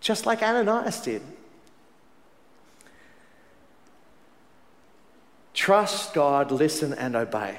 just 0.00 0.26
like 0.26 0.42
Ananias 0.42 1.00
did. 1.00 1.22
Trust 5.54 6.14
God, 6.14 6.50
listen, 6.50 6.92
and 6.92 7.16
obey 7.16 7.58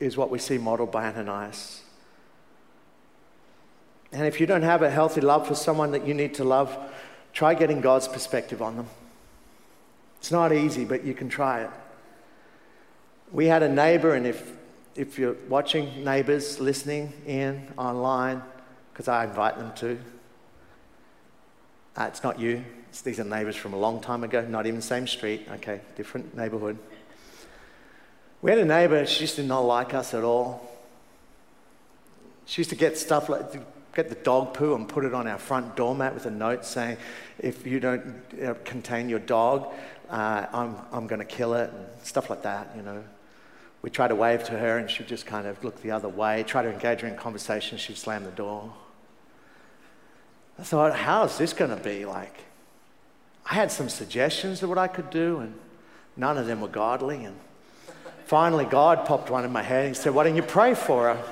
is 0.00 0.16
what 0.16 0.30
we 0.30 0.38
see 0.38 0.58
modeled 0.58 0.90
by 0.90 1.06
Ananias. 1.06 1.82
And 4.12 4.26
if 4.26 4.40
you 4.40 4.46
don't 4.46 4.62
have 4.62 4.82
a 4.82 4.90
healthy 4.90 5.20
love 5.20 5.46
for 5.46 5.54
someone 5.54 5.92
that 5.92 6.06
you 6.06 6.14
need 6.14 6.34
to 6.34 6.44
love, 6.44 6.76
try 7.32 7.54
getting 7.54 7.80
God's 7.80 8.08
perspective 8.08 8.60
on 8.60 8.76
them. 8.76 8.86
It's 10.18 10.30
not 10.30 10.52
easy, 10.52 10.84
but 10.84 11.04
you 11.04 11.14
can 11.14 11.28
try 11.28 11.62
it. 11.62 11.70
We 13.32 13.46
had 13.46 13.62
a 13.62 13.68
neighbor, 13.68 14.14
and 14.14 14.26
if, 14.26 14.52
if 14.94 15.18
you're 15.18 15.36
watching, 15.48 16.04
neighbors 16.04 16.60
listening 16.60 17.14
in 17.26 17.66
online, 17.78 18.42
because 18.92 19.08
I 19.08 19.24
invite 19.24 19.56
them 19.56 19.72
to, 19.76 19.98
uh, 21.96 22.04
it's 22.08 22.22
not 22.22 22.38
you. 22.38 22.62
It's, 22.90 23.00
these 23.00 23.18
are 23.18 23.24
neighbors 23.24 23.56
from 23.56 23.72
a 23.72 23.78
long 23.78 24.02
time 24.02 24.22
ago, 24.22 24.44
not 24.46 24.66
even 24.66 24.80
the 24.80 24.86
same 24.86 25.06
street, 25.06 25.48
okay, 25.50 25.80
different 25.96 26.36
neighborhood. 26.36 26.76
We 28.42 28.50
had 28.50 28.60
a 28.60 28.66
neighbor, 28.66 29.06
she 29.06 29.20
just 29.20 29.36
did 29.36 29.46
not 29.46 29.60
like 29.60 29.94
us 29.94 30.12
at 30.12 30.24
all. 30.24 30.70
She 32.44 32.60
used 32.60 32.70
to 32.70 32.76
get 32.76 32.98
stuff 32.98 33.30
like, 33.30 33.50
get 33.94 34.10
the 34.10 34.14
dog 34.16 34.52
poo 34.52 34.74
and 34.74 34.86
put 34.86 35.06
it 35.06 35.14
on 35.14 35.26
our 35.26 35.38
front 35.38 35.74
doormat 35.74 36.12
with 36.12 36.26
a 36.26 36.30
note 36.30 36.66
saying, 36.66 36.98
if 37.38 37.66
you 37.66 37.80
don't 37.80 38.22
uh, 38.44 38.52
contain 38.64 39.08
your 39.08 39.20
dog, 39.20 39.72
uh, 40.10 40.44
I'm, 40.52 40.76
I'm 40.92 41.06
going 41.06 41.20
to 41.20 41.24
kill 41.24 41.54
it, 41.54 41.70
and 41.70 41.86
stuff 42.02 42.28
like 42.28 42.42
that, 42.42 42.68
you 42.76 42.82
know. 42.82 43.02
We 43.82 43.90
tried 43.90 44.08
to 44.08 44.14
wave 44.14 44.44
to 44.44 44.52
her 44.52 44.78
and 44.78 44.88
she'd 44.88 45.08
just 45.08 45.26
kind 45.26 45.46
of 45.46 45.62
look 45.64 45.82
the 45.82 45.90
other 45.90 46.08
way. 46.08 46.44
Try 46.44 46.62
to 46.62 46.72
engage 46.72 47.00
her 47.00 47.08
in 47.08 47.16
conversation, 47.16 47.78
she'd 47.78 47.98
slam 47.98 48.24
the 48.24 48.30
door. 48.30 48.72
I 50.58 50.62
thought, 50.62 50.94
how 50.94 51.24
is 51.24 51.38
this 51.38 51.52
going 51.52 51.76
to 51.76 51.82
be? 51.82 52.04
Like, 52.04 52.36
I 53.44 53.54
had 53.54 53.72
some 53.72 53.88
suggestions 53.88 54.62
of 54.62 54.68
what 54.68 54.78
I 54.78 54.86
could 54.86 55.10
do, 55.10 55.38
and 55.38 55.54
none 56.16 56.38
of 56.38 56.46
them 56.46 56.60
were 56.60 56.68
godly. 56.68 57.24
And 57.24 57.36
finally, 58.26 58.64
God 58.64 59.04
popped 59.04 59.30
one 59.30 59.44
in 59.44 59.50
my 59.50 59.62
head. 59.62 59.88
He 59.88 59.94
said, 59.94 60.14
Why 60.14 60.24
don't 60.24 60.36
you 60.36 60.42
pray 60.42 60.74
for 60.74 61.14
her? 61.14 61.24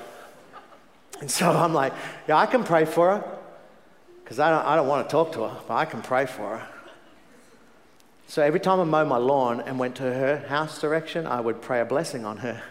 And 1.20 1.30
so 1.30 1.50
I'm 1.50 1.74
like, 1.74 1.92
Yeah, 2.26 2.36
I 2.36 2.46
can 2.46 2.64
pray 2.64 2.84
for 2.84 3.16
her 3.16 3.38
because 4.24 4.40
I 4.40 4.50
don't, 4.50 4.64
I 4.66 4.76
don't 4.76 4.88
want 4.88 5.08
to 5.08 5.12
talk 5.12 5.32
to 5.32 5.42
her, 5.42 5.56
but 5.68 5.74
I 5.74 5.84
can 5.84 6.02
pray 6.02 6.26
for 6.26 6.58
her. 6.58 6.68
So 8.30 8.42
every 8.42 8.60
time 8.60 8.78
I 8.78 8.84
mowed 8.84 9.08
my 9.08 9.16
lawn 9.16 9.60
and 9.60 9.76
went 9.76 9.96
to 9.96 10.04
her 10.04 10.36
house 10.46 10.80
direction, 10.80 11.26
I 11.26 11.40
would 11.40 11.60
pray 11.60 11.80
a 11.80 11.84
blessing 11.84 12.24
on 12.24 12.36
her. 12.36 12.62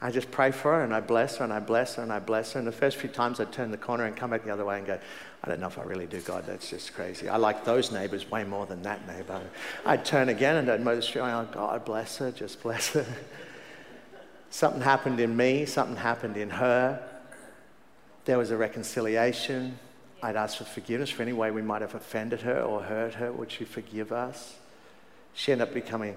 I 0.00 0.12
just 0.12 0.30
pray 0.30 0.52
for 0.52 0.74
her 0.74 0.84
and 0.84 0.94
I 0.94 1.00
bless 1.00 1.38
her 1.38 1.44
and 1.44 1.52
I 1.52 1.58
bless 1.58 1.96
her 1.96 2.04
and 2.04 2.12
I 2.12 2.20
bless 2.20 2.52
her. 2.52 2.60
And 2.60 2.68
the 2.68 2.70
first 2.70 2.98
few 2.98 3.08
times 3.10 3.40
I'd 3.40 3.50
turn 3.50 3.72
the 3.72 3.76
corner 3.76 4.04
and 4.04 4.16
come 4.16 4.30
back 4.30 4.44
the 4.44 4.52
other 4.52 4.64
way 4.64 4.78
and 4.78 4.86
go, 4.86 5.00
I 5.42 5.48
don't 5.48 5.58
know 5.58 5.66
if 5.66 5.76
I 5.76 5.82
really 5.82 6.06
do, 6.06 6.20
God, 6.20 6.44
that's 6.46 6.70
just 6.70 6.94
crazy. 6.94 7.28
I 7.28 7.36
like 7.36 7.64
those 7.64 7.90
neighbors 7.90 8.30
way 8.30 8.44
more 8.44 8.64
than 8.64 8.80
that 8.82 9.04
neighbor. 9.08 9.42
I'd 9.84 10.04
turn 10.04 10.28
again 10.28 10.54
and 10.54 10.70
I'd 10.70 10.84
mow 10.84 10.94
the 10.94 11.02
street. 11.02 11.22
Oh, 11.22 11.48
God, 11.50 11.84
bless 11.84 12.18
her, 12.18 12.30
just 12.30 12.62
bless 12.62 12.90
her. 12.90 13.04
something 14.50 14.82
happened 14.82 15.18
in 15.18 15.36
me, 15.36 15.66
something 15.66 15.96
happened 15.96 16.36
in 16.36 16.50
her. 16.50 17.02
There 18.24 18.38
was 18.38 18.52
a 18.52 18.56
reconciliation. 18.56 19.80
I'd 20.22 20.36
ask 20.36 20.58
for 20.58 20.64
forgiveness 20.64 21.10
for 21.10 21.22
any 21.22 21.32
way 21.32 21.50
we 21.50 21.60
might 21.60 21.80
have 21.82 21.96
offended 21.96 22.42
her 22.42 22.62
or 22.62 22.82
hurt 22.84 23.14
her. 23.14 23.32
Would 23.32 23.50
she 23.50 23.64
forgive 23.64 24.12
us? 24.12 24.58
She 25.34 25.52
ended 25.52 25.68
up 25.68 25.74
becoming, 25.74 26.16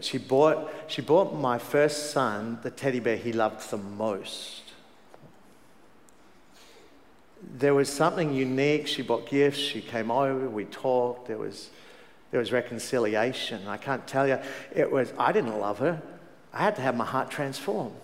she, 0.00 0.18
bought, 0.18 0.72
she 0.88 1.02
bought 1.02 1.34
my 1.34 1.58
first 1.58 2.10
son 2.10 2.58
the 2.62 2.70
teddy 2.70 3.00
bear 3.00 3.16
he 3.16 3.32
loved 3.32 3.70
the 3.70 3.76
most. 3.76 4.62
There 7.42 7.74
was 7.74 7.88
something 7.88 8.34
unique. 8.34 8.86
She 8.88 9.02
bought 9.02 9.28
gifts, 9.28 9.58
she 9.58 9.80
came 9.80 10.10
over, 10.10 10.48
we 10.48 10.64
talked, 10.64 11.28
there 11.28 11.38
was, 11.38 11.70
there 12.30 12.40
was 12.40 12.52
reconciliation. 12.52 13.66
I 13.68 13.76
can't 13.76 14.06
tell 14.06 14.26
you, 14.26 14.38
it 14.74 14.90
was, 14.90 15.12
I 15.18 15.32
didn't 15.32 15.58
love 15.58 15.78
her. 15.78 16.02
I 16.52 16.62
had 16.62 16.76
to 16.76 16.82
have 16.82 16.96
my 16.96 17.04
heart 17.04 17.30
transformed. 17.30 17.94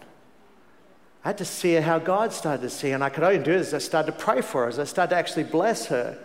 I 1.25 1.29
had 1.29 1.39
to 1.39 1.45
see 1.45 1.75
how 1.75 1.99
God 1.99 2.33
started 2.33 2.63
to 2.63 2.71
see 2.71 2.91
and 2.91 3.03
I 3.03 3.09
could 3.09 3.25
only 3.25 3.43
do 3.43 3.53
this 3.53 3.69
as 3.69 3.75
I 3.75 3.79
started 3.79 4.13
to 4.13 4.19
pray 4.19 4.41
for 4.43 4.63
her, 4.63 4.69
as 4.69 4.79
I 4.79 4.85
started 4.85 5.11
to 5.11 5.17
actually 5.17 5.45
bless 5.45 5.87
her. 5.87 6.19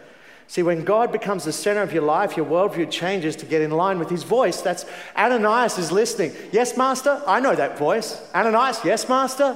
See, 0.50 0.64
when 0.64 0.84
God 0.84 1.12
becomes 1.12 1.44
the 1.44 1.54
center 1.54 1.84
of 1.84 1.94
your 1.94 2.02
life, 2.02 2.36
your 2.36 2.46
worldview 2.48 2.90
changes 2.90 3.36
to 3.36 3.46
get 3.46 3.62
in 3.62 3.70
line 3.70 4.00
with 4.00 4.10
his 4.10 4.24
voice. 4.24 4.62
That's 4.62 4.84
Ananias 5.16 5.78
is 5.78 5.92
listening. 5.92 6.34
Yes, 6.52 6.76
Master? 6.76 7.22
I 7.28 7.40
know 7.40 7.54
that 7.54 7.78
voice. 7.78 8.20
Ananias, 8.34 8.84
yes, 8.84 9.08
Master? 9.08 9.56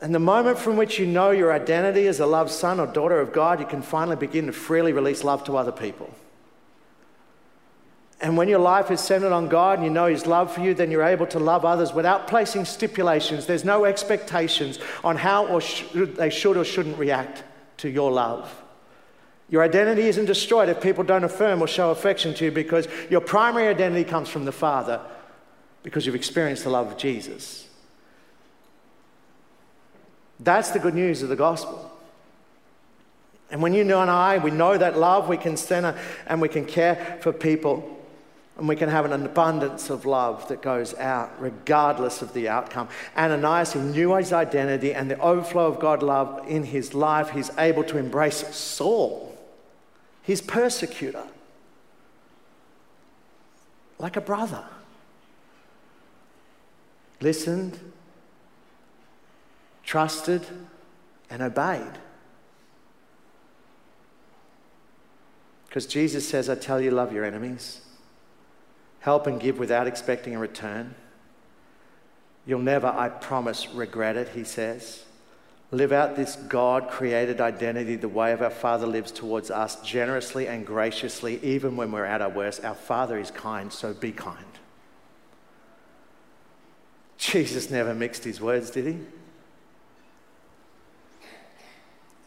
And 0.00 0.12
the 0.12 0.18
moment 0.18 0.58
from 0.58 0.76
which 0.76 0.98
you 0.98 1.06
know 1.06 1.30
your 1.30 1.52
identity 1.52 2.08
as 2.08 2.18
a 2.18 2.26
loved 2.26 2.50
son 2.50 2.80
or 2.80 2.88
daughter 2.88 3.20
of 3.20 3.32
God, 3.32 3.60
you 3.60 3.66
can 3.66 3.82
finally 3.82 4.16
begin 4.16 4.46
to 4.46 4.52
freely 4.52 4.92
release 4.92 5.22
love 5.22 5.44
to 5.44 5.56
other 5.56 5.70
people. 5.70 6.12
And 8.20 8.36
when 8.36 8.48
your 8.48 8.58
life 8.58 8.90
is 8.90 9.00
centered 9.00 9.32
on 9.32 9.48
God 9.48 9.78
and 9.78 9.86
you 9.86 9.92
know 9.92 10.06
His 10.06 10.26
love 10.26 10.52
for 10.52 10.60
you, 10.60 10.72
then 10.72 10.90
you're 10.90 11.02
able 11.02 11.26
to 11.28 11.38
love 11.38 11.64
others 11.64 11.92
without 11.92 12.26
placing 12.26 12.64
stipulations. 12.64 13.46
There's 13.46 13.64
no 13.64 13.84
expectations 13.84 14.78
on 15.04 15.16
how 15.16 15.46
or 15.46 15.60
sh- 15.60 15.84
they 15.92 16.30
should 16.30 16.56
or 16.56 16.64
shouldn't 16.64 16.98
react 16.98 17.44
to 17.78 17.90
your 17.90 18.10
love. 18.10 18.62
Your 19.48 19.62
identity 19.62 20.02
isn't 20.08 20.24
destroyed 20.24 20.68
if 20.68 20.80
people 20.80 21.04
don't 21.04 21.24
affirm 21.24 21.62
or 21.62 21.68
show 21.68 21.90
affection 21.90 22.34
to 22.34 22.46
you 22.46 22.50
because 22.50 22.88
your 23.10 23.20
primary 23.20 23.68
identity 23.68 24.02
comes 24.02 24.28
from 24.28 24.44
the 24.44 24.52
Father 24.52 25.00
because 25.82 26.06
you've 26.06 26.16
experienced 26.16 26.64
the 26.64 26.70
love 26.70 26.90
of 26.90 26.96
Jesus. 26.96 27.68
That's 30.40 30.70
the 30.70 30.78
good 30.78 30.94
news 30.94 31.22
of 31.22 31.28
the 31.28 31.36
gospel. 31.36 31.92
And 33.50 33.62
when 33.62 33.74
you 33.74 33.84
know 33.84 34.00
and 34.00 34.10
I, 34.10 34.38
we 34.38 34.50
know 34.50 34.76
that 34.76 34.98
love, 34.98 35.28
we 35.28 35.36
can 35.36 35.56
center 35.56 35.96
and 36.26 36.40
we 36.40 36.48
can 36.48 36.64
care 36.64 37.18
for 37.20 37.32
people 37.32 37.95
and 38.58 38.68
we 38.68 38.76
can 38.76 38.88
have 38.88 39.04
an 39.04 39.12
abundance 39.12 39.90
of 39.90 40.06
love 40.06 40.48
that 40.48 40.62
goes 40.62 40.94
out 40.94 41.30
regardless 41.40 42.22
of 42.22 42.32
the 42.32 42.48
outcome. 42.48 42.88
Ananias, 43.16 43.74
he 43.74 43.80
knew 43.80 44.14
his 44.14 44.32
identity 44.32 44.94
and 44.94 45.10
the 45.10 45.18
overflow 45.20 45.66
of 45.66 45.78
God 45.78 46.02
love 46.02 46.42
in 46.48 46.64
his 46.64 46.94
life. 46.94 47.30
He's 47.30 47.50
able 47.58 47.84
to 47.84 47.98
embrace 47.98 48.56
Saul, 48.56 49.36
his 50.22 50.40
persecutor, 50.40 51.24
like 53.98 54.16
a 54.16 54.22
brother. 54.22 54.64
Listened, 57.20 57.78
trusted, 59.84 60.46
and 61.28 61.42
obeyed. 61.42 61.98
Because 65.66 65.86
Jesus 65.86 66.26
says, 66.26 66.48
I 66.48 66.54
tell 66.54 66.80
you, 66.80 66.90
love 66.90 67.12
your 67.12 67.24
enemies 67.24 67.82
help 69.06 69.28
and 69.28 69.38
give 69.38 69.56
without 69.56 69.86
expecting 69.86 70.34
a 70.34 70.38
return. 70.38 70.92
You'll 72.44 72.58
never, 72.58 72.88
I 72.88 73.08
promise, 73.08 73.68
regret 73.68 74.16
it, 74.16 74.30
he 74.30 74.42
says. 74.42 75.04
Live 75.70 75.92
out 75.92 76.16
this 76.16 76.34
God 76.34 76.90
created 76.90 77.40
identity 77.40 77.94
the 77.94 78.08
way 78.08 78.32
of 78.32 78.42
our 78.42 78.50
Father 78.50 78.84
lives 78.84 79.12
towards 79.12 79.48
us 79.48 79.80
generously 79.80 80.48
and 80.48 80.66
graciously, 80.66 81.38
even 81.44 81.76
when 81.76 81.92
we're 81.92 82.04
at 82.04 82.20
our 82.20 82.28
worst. 82.28 82.64
Our 82.64 82.74
Father 82.74 83.16
is 83.16 83.30
kind, 83.30 83.72
so 83.72 83.94
be 83.94 84.10
kind. 84.10 84.44
Jesus 87.16 87.70
never 87.70 87.94
mixed 87.94 88.24
his 88.24 88.40
words, 88.40 88.70
did 88.70 88.86
he? 88.86 88.98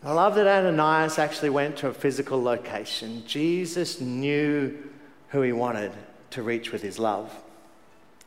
I 0.02 0.14
love 0.14 0.36
that 0.36 0.48
Ananias 0.48 1.20
actually 1.20 1.50
went 1.50 1.76
to 1.80 1.90
a 1.90 1.94
physical 1.94 2.42
location. 2.42 3.24
Jesus 3.28 4.00
knew 4.00 4.78
who 5.28 5.42
he 5.42 5.52
wanted 5.52 5.92
to 6.32 6.44
reach 6.44 6.72
with 6.72 6.82
his 6.82 7.00
love. 7.00 7.34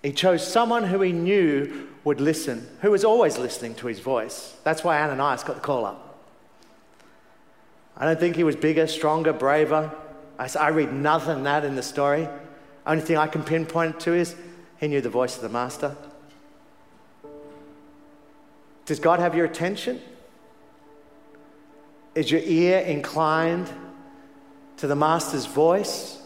He 0.03 0.12
chose 0.12 0.46
someone 0.46 0.84
who 0.84 1.00
he 1.00 1.12
knew 1.12 1.88
would 2.05 2.20
listen, 2.20 2.68
who 2.80 2.90
was 2.90 3.05
always 3.05 3.38
listening 3.38 3.74
to 3.76 3.86
his 3.86 4.00
voice. 4.00 4.57
That's 4.64 4.82
why 4.82 5.00
Ananias 5.00 5.44
got 5.44 5.57
the 5.57 5.62
call 5.62 5.84
up. 5.84 6.18
I 7.96 8.05
don't 8.05 8.18
think 8.18 8.34
he 8.34 8.44
was 8.44 8.57
bigger, 8.57 8.86
stronger, 8.86 9.32
braver. 9.32 9.92
I, 10.38 10.48
I 10.59 10.68
read 10.68 10.92
nothing 10.92 11.38
of 11.38 11.44
that 11.44 11.64
in 11.64 11.76
the 11.76 11.82
story. 11.82 12.28
Only 12.84 13.03
thing 13.03 13.16
I 13.16 13.28
can 13.28 13.44
pinpoint 13.44 14.00
to 14.00 14.12
is 14.12 14.34
he 14.80 14.88
knew 14.88 15.00
the 15.00 15.11
voice 15.11 15.36
of 15.36 15.42
the 15.42 15.48
master. 15.48 15.96
Does 18.86 18.98
God 18.98 19.20
have 19.20 19.36
your 19.36 19.44
attention? 19.44 20.00
Is 22.16 22.30
your 22.30 22.40
ear 22.40 22.80
inclined 22.80 23.70
to 24.78 24.88
the 24.88 24.96
master's 24.96 25.46
voice 25.46 26.22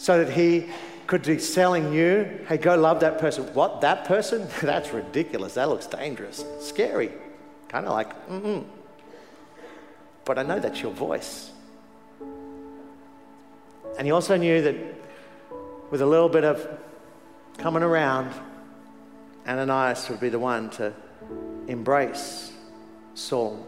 so 0.00 0.24
that 0.24 0.32
he 0.32 0.66
could 1.06 1.22
be 1.24 1.38
selling 1.38 1.92
you, 1.92 2.40
hey, 2.48 2.56
go 2.56 2.74
love 2.74 3.00
that 3.00 3.18
person. 3.18 3.44
What, 3.52 3.82
that 3.82 4.06
person? 4.06 4.48
That's 4.62 4.94
ridiculous. 4.94 5.54
That 5.54 5.68
looks 5.68 5.86
dangerous, 5.86 6.42
scary. 6.58 7.12
Kind 7.68 7.84
of 7.84 7.92
like, 7.92 8.28
mm 8.28 8.64
But 10.24 10.38
I 10.38 10.42
know 10.42 10.58
that's 10.58 10.80
your 10.80 10.90
voice. 10.92 11.50
And 13.98 14.06
he 14.06 14.10
also 14.10 14.36
knew 14.38 14.62
that 14.62 14.74
with 15.90 16.00
a 16.00 16.06
little 16.06 16.30
bit 16.30 16.44
of 16.44 16.66
coming 17.58 17.82
around, 17.82 18.32
Ananias 19.46 20.08
would 20.08 20.20
be 20.20 20.30
the 20.30 20.38
one 20.38 20.70
to 20.70 20.94
embrace 21.68 22.52
Saul. 23.14 23.64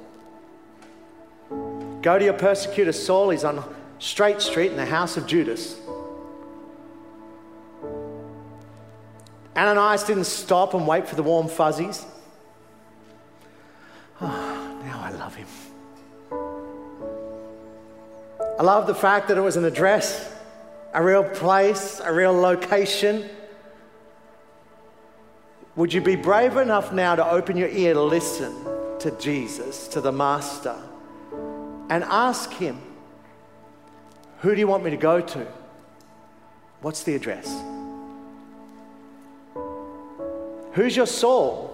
Go 2.01 2.19
to 2.19 2.25
your 2.25 2.35
persecutor 2.35 2.93
Saul. 2.93 3.31
He's 3.31 3.45
on 3.45 3.63
Straight 3.99 4.41
Street 4.41 4.71
in 4.71 4.77
the 4.77 4.87
house 4.87 5.17
of 5.17 5.27
Judas. 5.27 5.77
Ananias 9.57 10.05
didn't 10.05 10.25
stop 10.25 10.75
and 10.75 10.87
wait 10.87 11.07
for 11.07 11.15
the 11.15 11.23
warm 11.23 11.49
fuzzies. 11.49 12.05
Oh, 14.21 14.81
now 14.85 15.01
I 15.03 15.11
love 15.11 15.35
him. 15.35 15.47
I 18.59 18.63
love 18.63 18.87
the 18.87 18.95
fact 18.95 19.29
that 19.29 19.37
it 19.37 19.41
was 19.41 19.57
an 19.57 19.65
address, 19.65 20.33
a 20.95 21.03
real 21.03 21.25
place, 21.25 22.01
a 22.03 22.13
real 22.13 22.33
location. 22.33 23.29
Would 25.77 25.93
you 25.93 26.01
be 26.01 26.17
brave 26.17 26.57
enough 26.57 26.93
now 26.93 27.15
to 27.15 27.29
open 27.29 27.57
your 27.57 27.69
ear 27.69 27.95
to 27.95 28.03
listen 28.03 28.55
to 29.01 29.11
Jesus, 29.19 29.89
to 29.89 30.01
the 30.01 30.13
Master, 30.13 30.77
and 31.91 32.05
ask 32.05 32.53
him, 32.53 32.81
Who 34.41 34.55
do 34.55 34.61
you 34.61 34.67
want 34.67 34.85
me 34.85 34.91
to 34.91 34.97
go 34.97 35.21
to? 35.21 35.47
What's 36.81 37.03
the 37.03 37.15
address? 37.15 37.49
Who's 40.73 40.97
your 40.97 41.07
Saul? 41.07 41.69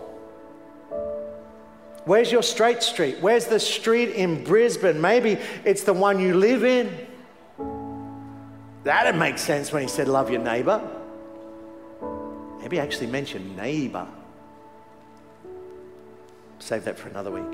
Where's 2.05 2.33
your 2.33 2.43
straight 2.43 2.83
street? 2.83 3.19
Where's 3.21 3.47
the 3.47 3.61
street 3.61 4.11
in 4.11 4.43
Brisbane? 4.43 5.01
Maybe 5.01 5.39
it's 5.65 5.83
the 5.83 5.93
one 5.93 6.19
you 6.19 6.35
live 6.35 6.65
in. 6.65 7.07
That'd 8.85 9.17
make 9.17 9.39
sense 9.39 9.73
when 9.73 9.83
he 9.83 9.89
said, 9.89 10.09
Love 10.09 10.31
your 10.31 10.41
neighbor. 10.41 10.83
Maybe 12.61 12.77
he 12.77 12.81
actually 12.81 13.09
mentioned 13.09 13.57
neighbor. 13.57 14.07
Save 16.59 16.85
that 16.85 16.99
for 16.99 17.09
another 17.09 17.31
week. 17.31 17.45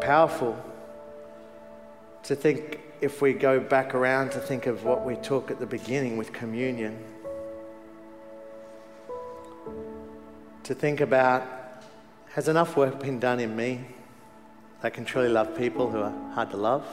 Powerful 0.00 0.56
to 2.24 2.36
think 2.36 2.80
if 3.00 3.20
we 3.20 3.32
go 3.32 3.60
back 3.60 3.94
around 3.94 4.30
to 4.32 4.38
think 4.38 4.66
of 4.66 4.84
what 4.84 5.04
we 5.04 5.16
took 5.16 5.50
at 5.50 5.58
the 5.58 5.66
beginning 5.66 6.16
with 6.16 6.32
communion, 6.32 6.98
to 10.62 10.74
think 10.74 11.00
about 11.00 11.44
has 12.32 12.48
enough 12.48 12.76
work 12.76 12.98
been 13.00 13.18
done 13.18 13.40
in 13.40 13.54
me 13.56 13.80
that 14.82 14.92
can 14.92 15.04
truly 15.04 15.28
love 15.28 15.56
people 15.56 15.90
who 15.90 16.00
are 16.00 16.12
hard 16.32 16.50
to 16.50 16.56
love? 16.56 16.84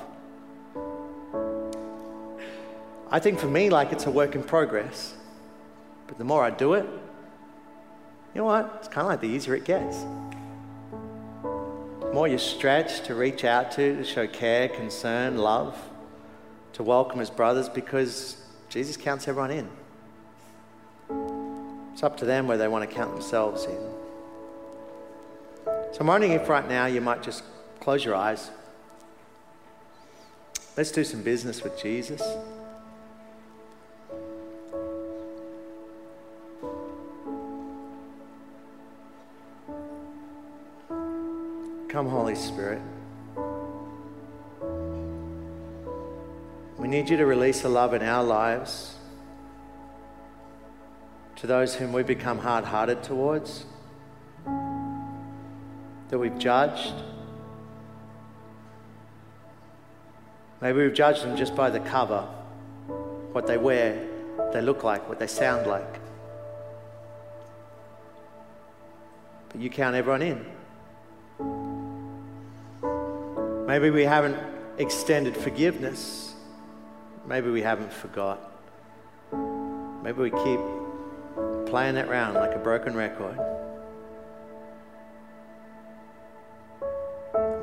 I 3.09 3.19
think 3.19 3.39
for 3.39 3.47
me, 3.47 3.69
like 3.69 3.91
it's 3.91 4.05
a 4.05 4.11
work 4.11 4.35
in 4.35 4.43
progress. 4.43 5.13
But 6.07 6.17
the 6.17 6.23
more 6.23 6.43
I 6.43 6.49
do 6.49 6.73
it, 6.73 6.85
you 8.33 8.41
know 8.41 8.45
what? 8.45 8.73
It's 8.79 8.87
kind 8.87 9.05
of 9.05 9.11
like 9.11 9.21
the 9.21 9.27
easier 9.27 9.53
it 9.55 9.65
gets 9.65 9.97
The 11.41 12.11
more 12.11 12.27
you 12.27 12.37
stretch 12.37 13.01
to 13.05 13.13
reach 13.13 13.43
out 13.43 13.71
to, 13.73 13.97
to 13.97 14.03
show 14.03 14.25
care, 14.25 14.67
concern, 14.67 15.37
love, 15.37 15.77
to 16.73 16.83
welcome 16.83 17.19
as 17.19 17.29
brothers 17.29 17.69
because 17.69 18.37
Jesus 18.69 18.97
counts 18.97 19.27
everyone 19.27 19.51
in. 19.51 19.69
It's 21.93 22.03
up 22.03 22.17
to 22.17 22.25
them 22.25 22.47
whether 22.47 22.63
they 22.63 22.67
want 22.67 22.89
to 22.89 22.95
count 22.95 23.13
themselves 23.13 23.65
in. 23.65 23.77
So 25.65 25.97
I'm 26.01 26.07
wondering 26.07 26.33
if 26.33 26.49
right 26.49 26.67
now 26.67 26.87
you 26.87 27.01
might 27.01 27.21
just 27.21 27.43
close 27.79 28.03
your 28.03 28.15
eyes. 28.15 28.49
Let's 30.75 30.91
do 30.91 31.03
some 31.03 31.21
business 31.21 31.63
with 31.63 31.79
Jesus. 31.79 32.21
Come, 41.89 42.09
Holy 42.09 42.33
Spirit. 42.33 42.81
We 46.77 46.87
need 46.87 47.09
you 47.09 47.17
to 47.17 47.25
release 47.25 47.63
a 47.63 47.69
love 47.69 47.93
in 47.93 48.01
our 48.01 48.23
lives 48.23 48.95
to 51.35 51.47
those 51.47 51.75
whom 51.75 51.93
we 51.93 52.03
become 52.03 52.39
hard 52.39 52.63
hearted 52.65 53.03
towards, 53.03 53.65
that 54.45 56.17
we've 56.17 56.37
judged. 56.39 56.93
Maybe 60.61 60.81
we've 60.81 60.93
judged 60.93 61.23
them 61.23 61.35
just 61.35 61.55
by 61.55 61.69
the 61.69 61.79
cover, 61.81 62.21
what 63.33 63.45
they 63.45 63.57
wear, 63.57 63.95
what 64.35 64.53
they 64.53 64.61
look 64.61 64.83
like, 64.83 65.07
what 65.09 65.19
they 65.19 65.27
sound 65.27 65.67
like. 65.67 65.99
But 69.49 69.61
you 69.61 69.69
count 69.69 69.95
everyone 69.95 70.21
in. 70.21 70.45
Maybe 73.67 73.89
we 73.89 74.05
haven't 74.05 74.37
extended 74.77 75.37
forgiveness 75.37 76.32
Maybe 77.25 77.49
we 77.49 77.61
haven't 77.61 77.91
forgot. 77.91 78.51
Maybe 80.03 80.21
we 80.21 80.29
keep 80.29 80.59
playing 81.67 81.95
that 81.95 82.09
round 82.09 82.35
like 82.35 82.53
a 82.53 82.59
broken 82.59 82.95
record. 82.95 83.37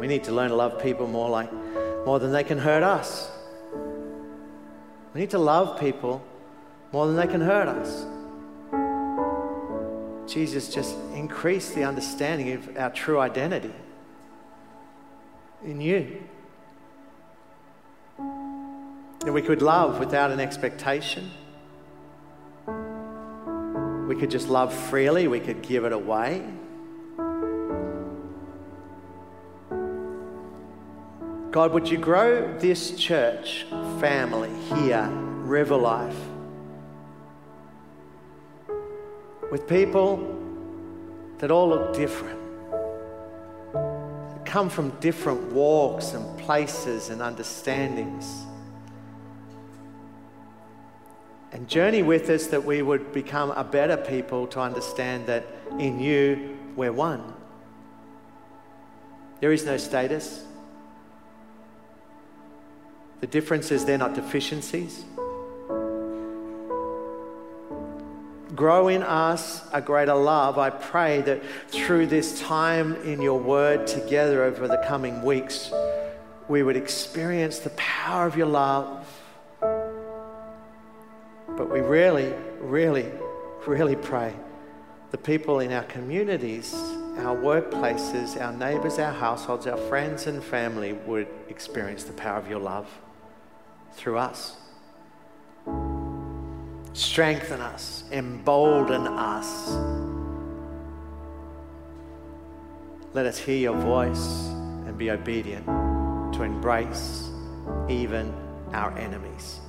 We 0.00 0.06
need 0.06 0.24
to 0.24 0.32
learn 0.32 0.48
to 0.48 0.56
love 0.56 0.82
people 0.82 1.06
more 1.06 1.28
like 1.28 1.52
more 2.06 2.18
than 2.18 2.32
they 2.32 2.42
can 2.42 2.58
hurt 2.58 2.82
us. 2.82 3.30
We 5.12 5.20
need 5.20 5.30
to 5.30 5.38
love 5.38 5.78
people 5.78 6.22
more 6.92 7.06
than 7.06 7.16
they 7.16 7.26
can 7.26 7.42
hurt 7.42 7.68
us. 7.68 8.06
Jesus 10.32 10.72
just 10.72 10.96
increased 11.14 11.74
the 11.74 11.84
understanding 11.84 12.52
of 12.52 12.76
our 12.76 12.90
true 12.90 13.20
identity 13.20 13.74
in 15.64 15.80
you. 15.80 16.22
And 19.24 19.34
we 19.34 19.42
could 19.42 19.62
love 19.62 19.98
without 19.98 20.30
an 20.30 20.40
expectation. 20.40 21.30
We 24.08 24.16
could 24.16 24.30
just 24.30 24.48
love 24.48 24.74
freely, 24.74 25.28
we 25.28 25.40
could 25.40 25.62
give 25.62 25.84
it 25.84 25.92
away. 25.92 26.42
God, 31.50 31.72
would 31.72 31.88
you 31.88 31.98
grow 31.98 32.56
this 32.58 32.92
church 32.92 33.66
family 33.98 34.52
here, 34.74 35.08
River 35.10 35.76
Life, 35.76 36.16
with 39.50 39.66
people 39.68 40.38
that 41.38 41.50
all 41.50 41.68
look 41.68 41.92
different, 41.94 42.38
that 43.72 44.46
come 44.46 44.68
from 44.68 44.90
different 45.00 45.52
walks 45.52 46.12
and 46.12 46.38
places 46.38 47.10
and 47.10 47.20
understandings. 47.20 48.44
Journey 51.58 52.02
with 52.02 52.28
us 52.30 52.48
that 52.48 52.64
we 52.64 52.82
would 52.82 53.12
become 53.12 53.50
a 53.52 53.64
better 53.64 53.96
people 53.96 54.46
to 54.48 54.60
understand 54.60 55.26
that 55.26 55.46
in 55.78 56.00
you 56.00 56.58
we're 56.76 56.92
one. 56.92 57.34
There 59.40 59.52
is 59.52 59.64
no 59.64 59.76
status. 59.76 60.44
The 63.20 63.26
difference 63.26 63.70
is 63.70 63.84
they're 63.84 63.98
not 63.98 64.14
deficiencies. 64.14 65.04
Grow 68.54 68.88
in 68.88 69.02
us 69.02 69.62
a 69.72 69.80
greater 69.80 70.14
love. 70.14 70.58
I 70.58 70.70
pray 70.70 71.22
that 71.22 71.42
through 71.68 72.08
this 72.08 72.40
time 72.40 72.96
in 73.04 73.22
your 73.22 73.38
word 73.38 73.86
together 73.86 74.42
over 74.42 74.68
the 74.68 74.82
coming 74.86 75.22
weeks, 75.22 75.70
we 76.48 76.62
would 76.62 76.76
experience 76.76 77.60
the 77.60 77.70
power 77.70 78.26
of 78.26 78.36
your 78.36 78.48
love. 78.48 79.06
But 81.60 81.70
we 81.70 81.80
really, 81.80 82.32
really, 82.58 83.04
really 83.66 83.94
pray 83.94 84.34
the 85.10 85.18
people 85.18 85.60
in 85.60 85.72
our 85.72 85.82
communities, 85.82 86.72
our 87.18 87.36
workplaces, 87.36 88.40
our 88.40 88.50
neighbours, 88.50 88.98
our 88.98 89.12
households, 89.12 89.66
our 89.66 89.76
friends 89.76 90.26
and 90.26 90.42
family 90.42 90.94
would 90.94 91.28
experience 91.50 92.04
the 92.04 92.14
power 92.14 92.38
of 92.38 92.48
your 92.48 92.60
love 92.60 92.88
through 93.92 94.16
us. 94.16 94.56
Strengthen 96.94 97.60
us, 97.60 98.04
embolden 98.10 99.06
us. 99.06 99.76
Let 103.12 103.26
us 103.26 103.36
hear 103.36 103.58
your 103.58 103.76
voice 103.76 104.46
and 104.86 104.96
be 104.96 105.10
obedient 105.10 105.66
to 105.66 106.42
embrace 106.42 107.28
even 107.90 108.32
our 108.72 108.96
enemies, 108.96 109.60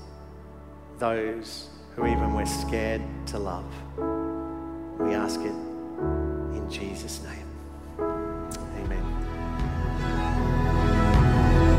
those 0.98 1.68
even 2.08 2.34
we're 2.34 2.46
scared 2.46 3.02
to 3.28 3.40
love. 3.40 3.66
We 5.00 5.14
ask 5.14 5.40
it 5.40 5.48
in 5.48 6.68
Jesus' 6.70 7.22
name. 7.24 7.48
Amen. 8.00 9.06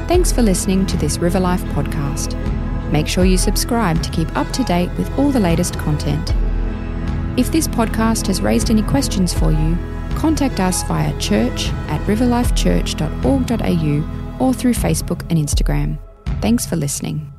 Thanks 0.08 0.32
for 0.32 0.40
listening 0.42 0.86
to 0.86 0.96
this 0.96 1.18
River 1.18 1.40
Life 1.40 1.62
podcast. 1.76 2.38
Make 2.92 3.08
sure 3.08 3.24
you 3.24 3.38
subscribe 3.38 4.02
to 4.02 4.10
keep 4.10 4.36
up 4.36 4.52
to 4.52 4.62
date 4.64 4.90
with 4.98 5.10
all 5.18 5.30
the 5.30 5.40
latest 5.40 5.78
content. 5.78 6.34
If 7.38 7.50
this 7.50 7.66
podcast 7.66 8.26
has 8.26 8.42
raised 8.42 8.70
any 8.70 8.82
questions 8.82 9.32
for 9.32 9.50
you, 9.50 9.78
contact 10.14 10.60
us 10.60 10.82
via 10.82 11.18
church 11.18 11.70
at 11.88 12.02
riverlifechurch.org.au 12.02 14.44
or 14.44 14.52
through 14.52 14.74
Facebook 14.74 15.22
and 15.30 15.38
Instagram. 15.38 15.98
Thanks 16.42 16.66
for 16.66 16.76
listening. 16.76 17.31